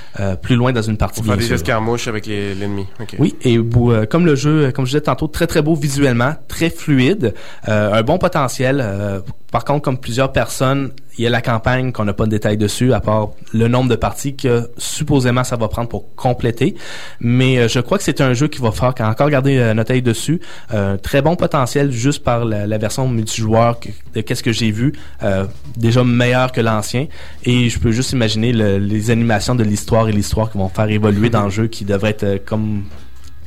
plus 0.43 0.57
loin 0.57 0.73
dans 0.79 0.89
une 0.89 0.97
partie, 0.97 1.21
Pour 1.21 1.27
faire 1.27 1.37
des 1.37 1.53
escarmouches 1.53 2.09
avec 2.09 2.27
l'ennemi. 2.27 2.87
Oui, 3.19 3.35
et 3.43 3.59
euh, 3.59 4.07
comme 4.07 4.27
le 4.27 4.35
jeu, 4.35 4.71
comme 4.73 4.85
je 4.85 4.91
disais 4.91 5.01
tantôt, 5.03 5.27
très 5.27 5.47
très 5.47 5.63
beau 5.63 5.75
visuellement, 5.75 6.35
très 6.47 6.71
fluide, 6.71 7.35
euh, 7.69 7.93
un 7.93 8.03
bon 8.03 8.19
potentiel. 8.19 8.81
euh, 8.83 9.21
par 9.51 9.65
contre, 9.65 9.83
comme 9.83 9.99
plusieurs 9.99 10.33
personnes, 10.33 10.93
il 11.19 11.25
y 11.25 11.27
a 11.27 11.31
la 11.31 11.43
campagne 11.43 11.93
qu'on 11.93 12.05
n'a 12.05 12.13
pas 12.13 12.25
de 12.27 12.31
détails 12.31 12.57
dessus, 12.57 12.93
à 12.93 13.01
part 13.01 13.31
le 13.53 13.67
nombre 13.69 13.91
de 13.91 13.97
parties 13.97 14.37
que 14.37 14.71
supposément 14.79 15.45
ça 15.45 15.57
va 15.57 15.69
prendre 15.69 15.89
pour 15.89 16.15
compléter. 16.15 16.77
Mais 17.21 17.59
euh, 17.59 17.69
je 17.69 17.81
crois 17.81 17.99
que 17.99 18.05
c'est 18.05 18.21
un 18.21 18.33
jeu 18.35 18.49
qui 18.49 18.61
va 18.61 18.71
faire 18.73 18.95
encore 19.01 19.29
garder 19.29 19.59
euh, 19.59 19.75
notre 19.75 19.93
œil 19.93 20.03
dessus. 20.03 20.41
Euh, 20.73 20.97
très 20.97 21.21
bon 21.23 21.35
potentiel 21.37 21.91
juste 21.91 22.23
par 22.23 22.45
la, 22.45 22.67
la 22.67 22.79
version 22.79 23.09
multijoueur 23.09 23.79
de 24.15 24.21
qu'est-ce 24.21 24.43
que 24.43 24.53
j'ai 24.53 24.71
vu, 24.71 24.93
euh, 25.23 25.45
déjà 25.77 26.05
meilleur 26.05 26.53
que 26.53 26.61
l'ancien. 26.61 27.07
Et 27.45 27.69
je 27.69 27.79
peux 27.79 27.91
juste 27.91 28.13
imaginer 28.13 28.53
le- 28.53 28.79
les 28.79 29.11
animations 29.11 29.55
de 29.55 29.65
l'histoire 29.65 30.09
et 30.09 30.13
l'histoire 30.13 30.51
qui 30.51 30.59
vont 30.59 30.69
faire 30.69 30.89
évoluer 30.89 31.31
dans 31.31 31.45
le 31.45 31.51
jeu, 31.51 31.67
qui 31.67 31.85
devrait 31.85 32.11
être 32.11 32.25
euh, 32.25 32.39
comme 32.45 32.85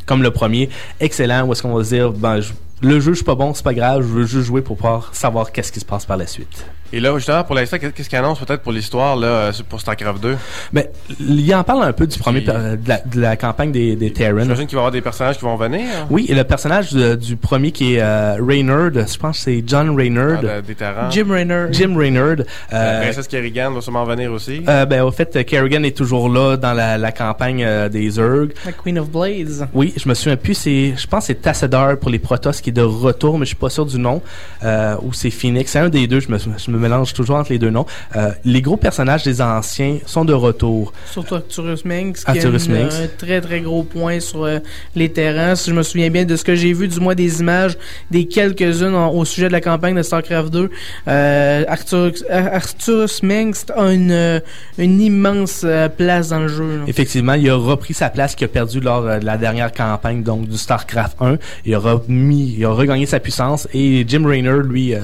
comme 0.07 0.23
le 0.23 0.31
premier, 0.31 0.67
excellent, 0.99 1.45
où 1.47 1.53
est-ce 1.53 1.61
qu'on 1.61 1.73
va 1.73 1.83
se 1.85 1.89
dire, 1.89 2.11
ben, 2.11 2.41
je- 2.41 2.51
le 2.81 2.99
jeu, 2.99 3.11
je 3.11 3.17
suis 3.17 3.23
pas 3.23 3.35
bon, 3.35 3.53
c'est 3.53 3.63
pas 3.63 3.73
grave, 3.73 4.01
je 4.01 4.07
veux 4.07 4.25
juste 4.25 4.47
jouer 4.47 4.61
pour 4.61 4.75
pouvoir 4.75 5.09
savoir 5.13 5.51
qu'est-ce 5.51 5.71
qui 5.71 5.79
se 5.79 5.85
passe 5.85 6.05
par 6.05 6.17
la 6.17 6.27
suite. 6.27 6.65
Et 6.93 6.99
là, 6.99 7.13
justement, 7.15 7.43
pour 7.43 7.55
l'instant, 7.55 7.77
qu'est-ce 7.79 8.09
qu'il 8.09 8.17
annonce 8.17 8.39
peut-être 8.39 8.61
pour 8.61 8.71
l'histoire, 8.71 9.15
là, 9.15 9.27
euh, 9.27 9.51
pour 9.69 9.79
StarCraft 9.79 10.21
2? 10.21 10.37
Ben, 10.73 10.85
il 11.19 11.53
en 11.55 11.63
parle 11.63 11.83
un 11.83 11.93
peu 11.93 12.05
du 12.07 12.17
premier, 12.19 12.41
de, 12.41 12.51
la, 12.85 12.99
de 12.99 13.19
la 13.21 13.35
campagne 13.37 13.71
des, 13.71 13.95
des 13.95 14.11
Terran. 14.11 14.41
J'imagine 14.41 14.67
qu'il 14.67 14.75
va 14.75 14.81
y 14.81 14.83
avoir 14.83 14.91
des 14.91 15.01
personnages 15.01 15.37
qui 15.37 15.43
vont 15.45 15.55
venir. 15.55 15.85
Oui, 16.09 16.25
et 16.29 16.35
le 16.35 16.43
personnage 16.43 16.91
de- 16.91 17.15
du 17.15 17.35
premier 17.37 17.71
qui 17.71 17.95
est 17.95 18.01
euh, 18.01 18.35
Reynard, 18.45 18.91
je 18.93 19.17
pense 19.17 19.37
que 19.37 19.43
c'est 19.43 19.63
John 19.65 19.95
Reynard. 19.95 20.39
Ah, 20.43 20.61
de- 20.61 20.67
des 20.67 20.75
Terrans. 20.75 21.09
Jim 21.11 21.27
Raynor. 21.29 21.67
Jim 21.71 21.95
Reynard. 21.97 22.35
La 22.71 22.77
Euh, 22.77 23.01
princesse 23.03 23.27
Kerrigan 23.27 23.71
va 23.71 23.81
sûrement 23.81 24.03
venir 24.05 24.31
aussi. 24.31 24.61
euh, 24.67 24.85
ben, 24.85 25.03
au 25.03 25.11
fait, 25.11 25.45
Kerrigan 25.45 25.83
est 25.83 25.95
toujours 25.95 26.27
là 26.29 26.57
dans 26.57 26.73
la, 26.73 26.97
la 26.97 27.11
campagne 27.11 27.63
euh, 27.63 27.87
des 27.89 28.09
Zerg. 28.09 28.49
La 28.65 28.71
Queen 28.73 28.99
of 28.99 29.09
Blades. 29.09 29.67
Oui, 29.73 29.93
je 29.95 30.07
me 30.09 30.13
souviens 30.13 30.35
plus. 30.37 30.55
C'est, 30.55 30.93
je 30.97 31.07
pense 31.07 31.23
que 31.23 31.27
c'est 31.27 31.41
Tassadar 31.41 31.97
pour 31.97 32.09
les 32.11 32.19
Protoss 32.19 32.59
qui 32.61 32.69
est 32.69 32.73
de 32.73 32.81
retour, 32.81 33.37
mais 33.39 33.45
je 33.45 33.49
suis 33.49 33.55
pas 33.55 33.69
sûr 33.69 33.85
du 33.85 33.97
nom. 33.97 34.21
Euh, 34.63 34.95
ou 35.03 35.13
c'est 35.13 35.29
Phoenix. 35.31 35.71
C'est 35.71 35.79
un 35.79 35.89
des 35.89 36.07
deux. 36.07 36.19
Je 36.19 36.29
me, 36.29 36.37
je 36.37 36.71
me 36.71 36.80
mélange 36.81 37.13
toujours 37.13 37.37
entre 37.37 37.51
les 37.51 37.59
deux 37.59 37.69
noms. 37.69 37.85
Euh, 38.15 38.31
les 38.43 38.61
gros 38.61 38.77
personnages 38.77 39.23
des 39.23 39.41
anciens 39.41 39.97
sont 40.05 40.25
de 40.25 40.33
retour. 40.33 40.91
Surtout 41.11 41.35
Arcturus 41.35 41.85
Minx, 41.85 42.23
qui 42.23 42.29
Arcturus 42.31 42.67
a 42.67 42.71
une- 42.71 42.83
Minx. 42.83 42.95
un 42.99 43.07
très 43.17 43.39
très 43.41 43.61
gros 43.61 43.83
point 43.83 44.19
sur 44.19 44.43
euh, 44.43 44.59
les 44.95 45.09
terrains. 45.09 45.55
Si 45.55 45.69
je 45.69 45.75
me 45.75 45.83
souviens 45.83 46.09
bien 46.09 46.25
de 46.25 46.35
ce 46.35 46.43
que 46.43 46.55
j'ai 46.55 46.73
vu, 46.73 46.87
du 46.87 46.99
moins 46.99 47.15
des 47.15 47.39
images, 47.39 47.77
des 48.09 48.25
quelques-unes 48.25 48.95
au 48.95 49.23
sujet 49.25 49.47
de 49.47 49.53
la 49.53 49.61
campagne 49.61 49.95
de 49.95 50.01
StarCraft 50.01 50.51
2, 50.51 50.69
euh, 51.07 51.63
Arcturus, 51.67 52.23
Ar- 52.29 52.53
Arcturus 52.55 53.23
Minx 53.23 53.65
a 53.75 53.91
une, 53.93 54.11
euh, 54.11 54.39
une 54.77 54.99
immense 55.01 55.61
euh, 55.63 55.87
place 55.89 56.29
dans 56.29 56.39
le 56.39 56.47
jeu. 56.47 56.77
là. 56.77 56.83
Effectivement, 56.87 57.33
il 57.33 57.49
a 57.49 57.55
repris 57.55 57.93
sa 57.93 58.09
place 58.09 58.35
qu'il 58.35 58.45
a 58.45 58.47
perdu 58.47 58.79
lors 58.79 59.05
euh, 59.05 59.19
de 59.19 59.25
la 59.25 59.37
dernière 59.37 59.71
campagne 59.71 60.23
donc 60.23 60.47
du 60.47 60.57
StarCraft 60.57 61.17
1. 61.21 61.37
Il 61.65 61.75
a 61.75 61.79
remis, 61.79 62.55
il 62.57 62.65
a 62.65 62.69
regagné 62.71 63.05
sa 63.05 63.19
puissance 63.19 63.67
et 63.73 64.03
Jim 64.07 64.25
Raynor, 64.25 64.59
lui, 64.61 64.93
euh, 64.95 64.99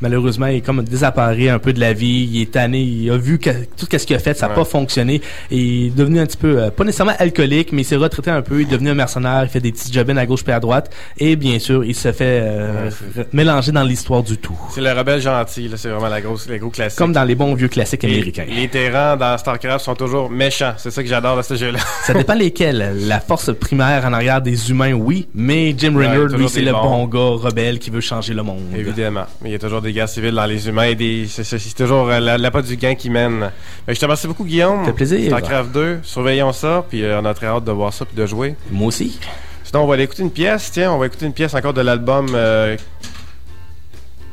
malheureusement, 0.00 0.46
est 0.46 0.60
comme 0.60 0.82
désapparaît 0.82 1.21
séparé 1.30 1.48
un 1.50 1.58
peu 1.58 1.72
de 1.72 1.80
la 1.80 1.92
vie. 1.92 2.28
Il 2.32 2.42
est 2.42 2.50
tanné. 2.52 2.80
Il 2.80 3.10
a 3.10 3.16
vu 3.16 3.38
que 3.38 3.50
tout 3.76 3.86
ce 3.90 4.06
qu'il 4.06 4.16
a 4.16 4.18
fait, 4.18 4.34
ça 4.34 4.46
n'a 4.46 4.52
Ouais. 4.52 4.58
pas 4.58 4.64
fonctionné. 4.64 5.20
Et 5.50 5.56
il 5.58 5.86
est 5.88 5.90
devenu 5.96 6.20
un 6.20 6.26
petit 6.26 6.36
peu, 6.36 6.58
euh, 6.62 6.70
pas 6.70 6.84
nécessairement 6.84 7.14
alcoolique, 7.18 7.72
mais 7.72 7.82
il 7.82 7.84
s'est 7.84 7.96
retraité 7.96 8.30
un 8.30 8.42
peu. 8.42 8.60
Il 8.60 8.68
est 8.68 8.70
devenu 8.72 8.90
un 8.90 8.94
mercenaire. 8.94 9.42
Il 9.44 9.48
fait 9.48 9.60
des 9.60 9.72
petits 9.72 9.92
jobins 9.92 10.16
à 10.16 10.26
gauche 10.26 10.42
et 10.48 10.52
à 10.52 10.60
droite. 10.60 10.92
Et 11.18 11.36
bien 11.36 11.58
sûr, 11.58 11.84
il 11.84 11.94
se 11.94 12.12
fait 12.12 12.40
euh, 12.42 12.90
Ouais, 13.16 13.26
mélanger 13.32 13.72
dans 13.72 13.82
l'histoire 13.84 14.22
du 14.22 14.36
tout. 14.38 14.58
C'est 14.70 14.80
le 14.80 14.92
rebelle 14.92 15.20
gentil, 15.20 15.68
là. 15.68 15.76
C'est 15.76 15.88
vraiment 15.88 16.08
la 16.08 16.20
grosse, 16.20 16.48
les 16.48 16.58
gros 16.58 16.70
classiques. 16.70 16.98
Comme 16.98 17.12
dans 17.12 17.24
les 17.24 17.34
bons 17.34 17.54
vieux 17.54 17.68
classiques 17.68 18.04
Et 18.04 18.08
américains. 18.08 18.44
Les 18.48 18.68
terrains 18.68 19.16
dans 19.16 19.36
StarCraft 19.38 19.84
sont 19.84 19.94
toujours 19.94 20.30
méchants. 20.30 20.74
C'est 20.76 20.90
ça 20.90 21.02
que 21.02 21.08
j'adore 21.08 21.36
de 21.36 21.42
ce 21.42 21.54
jeu-là. 21.54 21.78
Ça 22.04 22.14
dépend 22.14 22.34
lesquels. 22.34 22.92
La 23.06 23.20
force 23.20 23.52
primaire 23.54 24.04
en 24.06 24.12
arrière 24.12 24.40
des 24.42 24.70
humains, 24.70 24.92
oui, 24.92 25.28
mais 25.34 25.74
Jim 25.76 25.94
Ouais, 25.94 26.06
Raynor, 26.08 26.26
lui, 26.28 26.48
c'est 26.48 26.62
le 26.62 26.72
bons. 26.72 26.82
bon 26.82 27.06
gars 27.06 27.42
rebelle 27.44 27.78
qui 27.78 27.90
veut 27.90 28.00
changer 28.00 28.34
le 28.34 28.42
monde. 28.42 28.62
Évidemment. 28.76 29.24
Mais 29.42 29.50
il 29.50 29.52
y 29.52 29.56
a 29.56 29.58
toujours 29.58 29.82
des 29.82 29.92
guerres 29.92 30.08
civiles 30.08 30.34
dans 30.34 30.46
les 30.46 30.68
humains 30.68 30.84
et 30.84 30.94
des, 30.94 31.11
c'est, 31.28 31.44
c'est- 31.44 31.58
c'est 31.58 31.74
toujours 31.74 32.08
euh, 32.08 32.18
la, 32.20 32.38
la 32.38 32.50
pas 32.50 32.62
du 32.62 32.76
gain 32.76 32.94
qui 32.94 33.10
mène. 33.10 33.50
Mais 33.86 33.94
je 33.94 34.00
te 34.00 34.04
remercie 34.04 34.26
beaucoup, 34.26 34.44
Guillaume. 34.44 34.80
Ça 34.80 34.86
fait 34.86 34.92
plaisir. 34.96 35.26
StarCraft 35.26 35.72
2, 35.72 36.00
surveillons 36.02 36.52
ça, 36.52 36.84
puis 36.88 37.02
euh, 37.04 37.20
on 37.20 37.24
a 37.24 37.34
très 37.34 37.46
hâte 37.46 37.64
de 37.64 37.72
voir 37.72 37.92
ça 37.92 38.04
puis 38.04 38.16
de 38.16 38.26
jouer. 38.26 38.54
Moi 38.70 38.88
aussi. 38.88 39.18
Sinon, 39.64 39.84
on 39.84 39.86
va 39.86 39.94
aller 39.94 40.04
écouter 40.04 40.22
une 40.22 40.30
pièce. 40.30 40.70
Tiens, 40.72 40.92
on 40.92 40.98
va 40.98 41.06
écouter 41.06 41.26
une 41.26 41.32
pièce 41.32 41.54
encore 41.54 41.72
de 41.72 41.80
l'album 41.80 42.26
euh, 42.34 42.76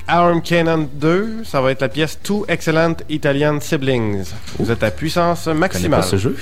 Arm 0.08 0.42
Cannon 0.42 0.90
2. 0.94 1.44
Ça 1.44 1.62
va 1.62 1.72
être 1.72 1.82
la 1.82 1.90
pièce 1.90 2.20
Two 2.22 2.46
Excellent 2.48 2.96
Italian 3.10 3.60
Siblings. 3.60 4.26
Vous 4.58 4.72
êtes 4.72 4.84
à 4.84 4.92
puissance 4.92 5.42
Je 5.42 5.46
connais 5.50 5.60
maximale. 5.60 6.00
pas 6.02 6.06
ce 6.06 6.18
jeu. 6.18 6.36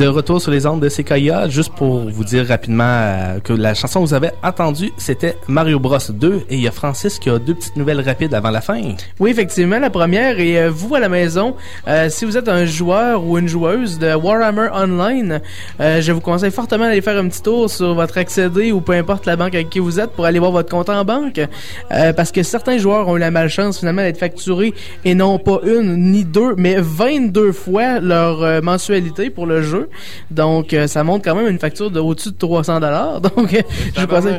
De 0.00 0.06
retour 0.06 0.40
sur 0.40 0.50
les 0.50 0.64
ondes 0.64 0.80
de 0.80 0.88
CKIA, 0.88 1.50
juste 1.50 1.74
pour 1.74 2.08
vous 2.08 2.24
dire 2.24 2.46
rapidement 2.46 2.84
euh, 2.86 3.38
que 3.40 3.52
la 3.52 3.74
chanson 3.74 4.00
que 4.00 4.06
vous 4.06 4.14
avez 4.14 4.30
entendue, 4.42 4.90
c'était 4.96 5.36
Mario 5.46 5.78
Bros 5.78 5.98
2 6.08 6.44
et 6.48 6.54
il 6.54 6.62
y 6.62 6.68
a 6.68 6.70
Francis 6.70 7.18
qui 7.18 7.28
a 7.28 7.38
deux 7.38 7.52
petites 7.52 7.76
nouvelles 7.76 8.00
rapides 8.00 8.32
avant 8.32 8.48
la 8.48 8.62
fin. 8.62 8.80
Oui, 9.18 9.30
effectivement, 9.30 9.78
la 9.78 9.90
première, 9.90 10.40
et 10.40 10.58
euh, 10.58 10.70
vous 10.70 10.94
à 10.94 11.00
la 11.00 11.10
maison, 11.10 11.54
euh, 11.86 12.08
si 12.08 12.24
vous 12.24 12.38
êtes 12.38 12.48
un 12.48 12.64
joueur 12.64 13.26
ou 13.26 13.36
une 13.36 13.46
joueuse 13.46 13.98
de 13.98 14.14
Warhammer 14.14 14.68
Online, 14.72 15.42
je 15.78 16.12
vous 16.12 16.20
conseille 16.22 16.50
fortement 16.50 16.84
d'aller 16.84 17.02
faire 17.02 17.18
un 17.18 17.28
petit 17.28 17.42
tour 17.42 17.68
sur 17.68 17.94
votre 17.94 18.16
accédé 18.16 18.72
ou 18.72 18.80
peu 18.80 18.94
importe 18.94 19.26
la 19.26 19.36
banque 19.36 19.54
avec 19.54 19.68
qui 19.68 19.80
vous 19.80 20.00
êtes 20.00 20.12
pour 20.12 20.24
aller 20.24 20.38
voir 20.38 20.52
votre 20.52 20.70
compte 20.70 20.88
en 20.88 21.04
banque, 21.04 21.40
parce 21.90 22.32
que 22.32 22.42
certains 22.42 22.78
joueurs 22.78 23.06
ont 23.08 23.18
eu 23.18 23.20
la 23.20 23.30
malchance 23.30 23.80
finalement 23.80 24.02
d'être 24.02 24.18
facturés 24.18 24.72
et 25.04 25.14
non 25.14 25.38
pas 25.38 25.60
une 25.62 26.10
ni 26.10 26.24
deux, 26.24 26.54
mais 26.56 26.76
22 26.78 27.52
fois 27.52 28.00
leur 28.00 28.62
mensualité 28.62 29.28
pour 29.28 29.44
le 29.44 29.62
jeu. 29.62 29.89
Donc, 30.30 30.72
euh, 30.72 30.86
ça 30.86 31.04
montre 31.04 31.24
quand 31.24 31.34
même 31.34 31.48
une 31.48 31.58
facture 31.58 31.90
de 31.90 32.00
au-dessus 32.00 32.30
de 32.30 32.36
300 32.36 32.80
dollars. 32.80 33.20
Donc, 33.36 33.54
euh, 33.54 33.62
je 33.94 34.00
vous 34.00 34.06
conseille. 34.06 34.38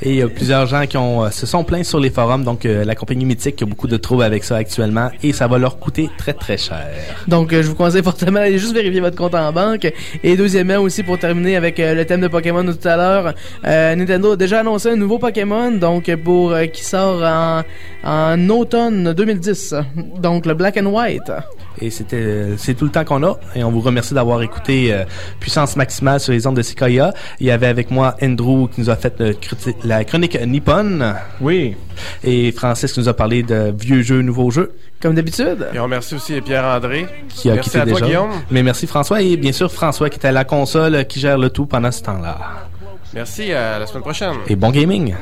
Et 0.00 0.10
il 0.10 0.16
y 0.16 0.22
a 0.22 0.28
plusieurs 0.28 0.66
gens 0.66 0.86
qui 0.86 0.96
ont, 0.96 1.24
euh, 1.24 1.30
se 1.30 1.44
sont 1.44 1.64
plaints 1.64 1.82
sur 1.82 1.98
les 1.98 2.10
forums, 2.10 2.44
donc 2.44 2.64
euh, 2.64 2.84
la 2.84 2.94
compagnie 2.94 3.24
Mythique 3.24 3.60
a 3.62 3.66
beaucoup 3.66 3.88
de 3.88 3.96
troubles 3.96 4.22
avec 4.22 4.44
ça 4.44 4.56
actuellement 4.56 5.10
et 5.24 5.32
ça 5.32 5.48
va 5.48 5.58
leur 5.58 5.80
coûter 5.80 6.08
très 6.16 6.34
très 6.34 6.56
cher. 6.56 6.86
Donc, 7.26 7.52
euh, 7.52 7.62
je 7.64 7.68
vous 7.68 7.74
conseille 7.74 8.04
fortement 8.04 8.38
d'aller 8.38 8.58
juste 8.58 8.74
vérifier 8.74 9.00
votre 9.00 9.16
compte 9.16 9.34
en 9.34 9.52
banque. 9.52 9.92
Et 10.22 10.36
deuxièmement, 10.36 10.76
aussi 10.76 11.02
pour 11.02 11.18
terminer 11.18 11.56
avec 11.56 11.80
euh, 11.80 11.94
le 11.94 12.04
thème 12.04 12.20
de 12.20 12.28
Pokémon 12.28 12.62
de 12.62 12.72
tout 12.72 12.86
à 12.86 12.96
l'heure, 12.96 13.34
euh, 13.66 13.96
Nintendo 13.96 14.32
a 14.32 14.36
déjà 14.36 14.60
annoncé 14.60 14.90
un 14.90 14.96
nouveau 14.96 15.18
Pokémon, 15.18 15.72
donc 15.72 16.14
pour 16.22 16.52
euh, 16.52 16.66
qui 16.66 16.84
sort 16.84 17.24
en, 17.24 17.62
en 18.04 18.48
automne 18.50 19.12
2010. 19.12 19.74
Donc, 20.20 20.46
le 20.46 20.54
Black 20.54 20.76
and 20.76 20.86
White. 20.86 21.32
Et 21.80 21.90
c'était, 21.90 22.16
euh, 22.16 22.56
c'est 22.56 22.74
tout 22.74 22.84
le 22.84 22.90
temps 22.90 23.04
qu'on 23.04 23.22
a. 23.22 23.38
Et 23.54 23.62
on 23.64 23.70
vous 23.70 23.80
remercie 23.80 24.14
d'avoir 24.14 24.42
écouté 24.42 24.92
euh, 24.92 25.04
Puissance 25.40 25.76
Maximale 25.76 26.20
sur 26.20 26.32
les 26.32 26.46
ondes 26.46 26.56
de 26.56 26.62
Sequoia. 26.62 27.12
Il 27.40 27.46
y 27.46 27.50
avait 27.50 27.66
avec 27.68 27.90
moi 27.90 28.16
Andrew 28.22 28.68
qui 28.68 28.80
nous 28.80 28.90
a 28.90 28.96
fait 28.96 29.14
le 29.20 29.32
criti- 29.32 29.76
la 29.84 30.04
chronique 30.04 30.38
Nippon. 30.46 31.14
Oui. 31.40 31.76
Et 32.24 32.52
Francis 32.52 32.92
qui 32.92 33.00
nous 33.00 33.08
a 33.08 33.14
parlé 33.14 33.42
de 33.42 33.74
vieux 33.78 34.02
jeux, 34.02 34.22
nouveaux 34.22 34.50
jeux. 34.50 34.72
Comme 35.00 35.14
d'habitude. 35.14 35.68
Et 35.72 35.78
on 35.78 35.84
remercie 35.84 36.16
aussi 36.16 36.40
Pierre-André. 36.40 37.06
Qui 37.28 37.50
a 37.50 37.54
Merci 37.54 37.70
quitté 37.70 37.80
à 37.80 37.84
toi, 37.86 37.92
déjà. 37.94 38.06
Guillaume. 38.06 38.30
Mais 38.50 38.62
merci 38.64 38.86
François 38.88 39.22
et 39.22 39.36
bien 39.36 39.52
sûr 39.52 39.70
François 39.70 40.10
qui 40.10 40.16
était 40.16 40.28
à 40.28 40.32
la 40.32 40.44
console, 40.44 41.04
qui 41.06 41.20
gère 41.20 41.38
le 41.38 41.50
tout 41.50 41.66
pendant 41.66 41.92
ce 41.92 42.02
temps-là. 42.02 42.36
Merci, 43.14 43.52
à 43.52 43.78
la 43.78 43.86
semaine 43.86 44.02
prochaine. 44.02 44.34
Et 44.48 44.56
bon 44.56 44.70
gaming. 44.70 45.14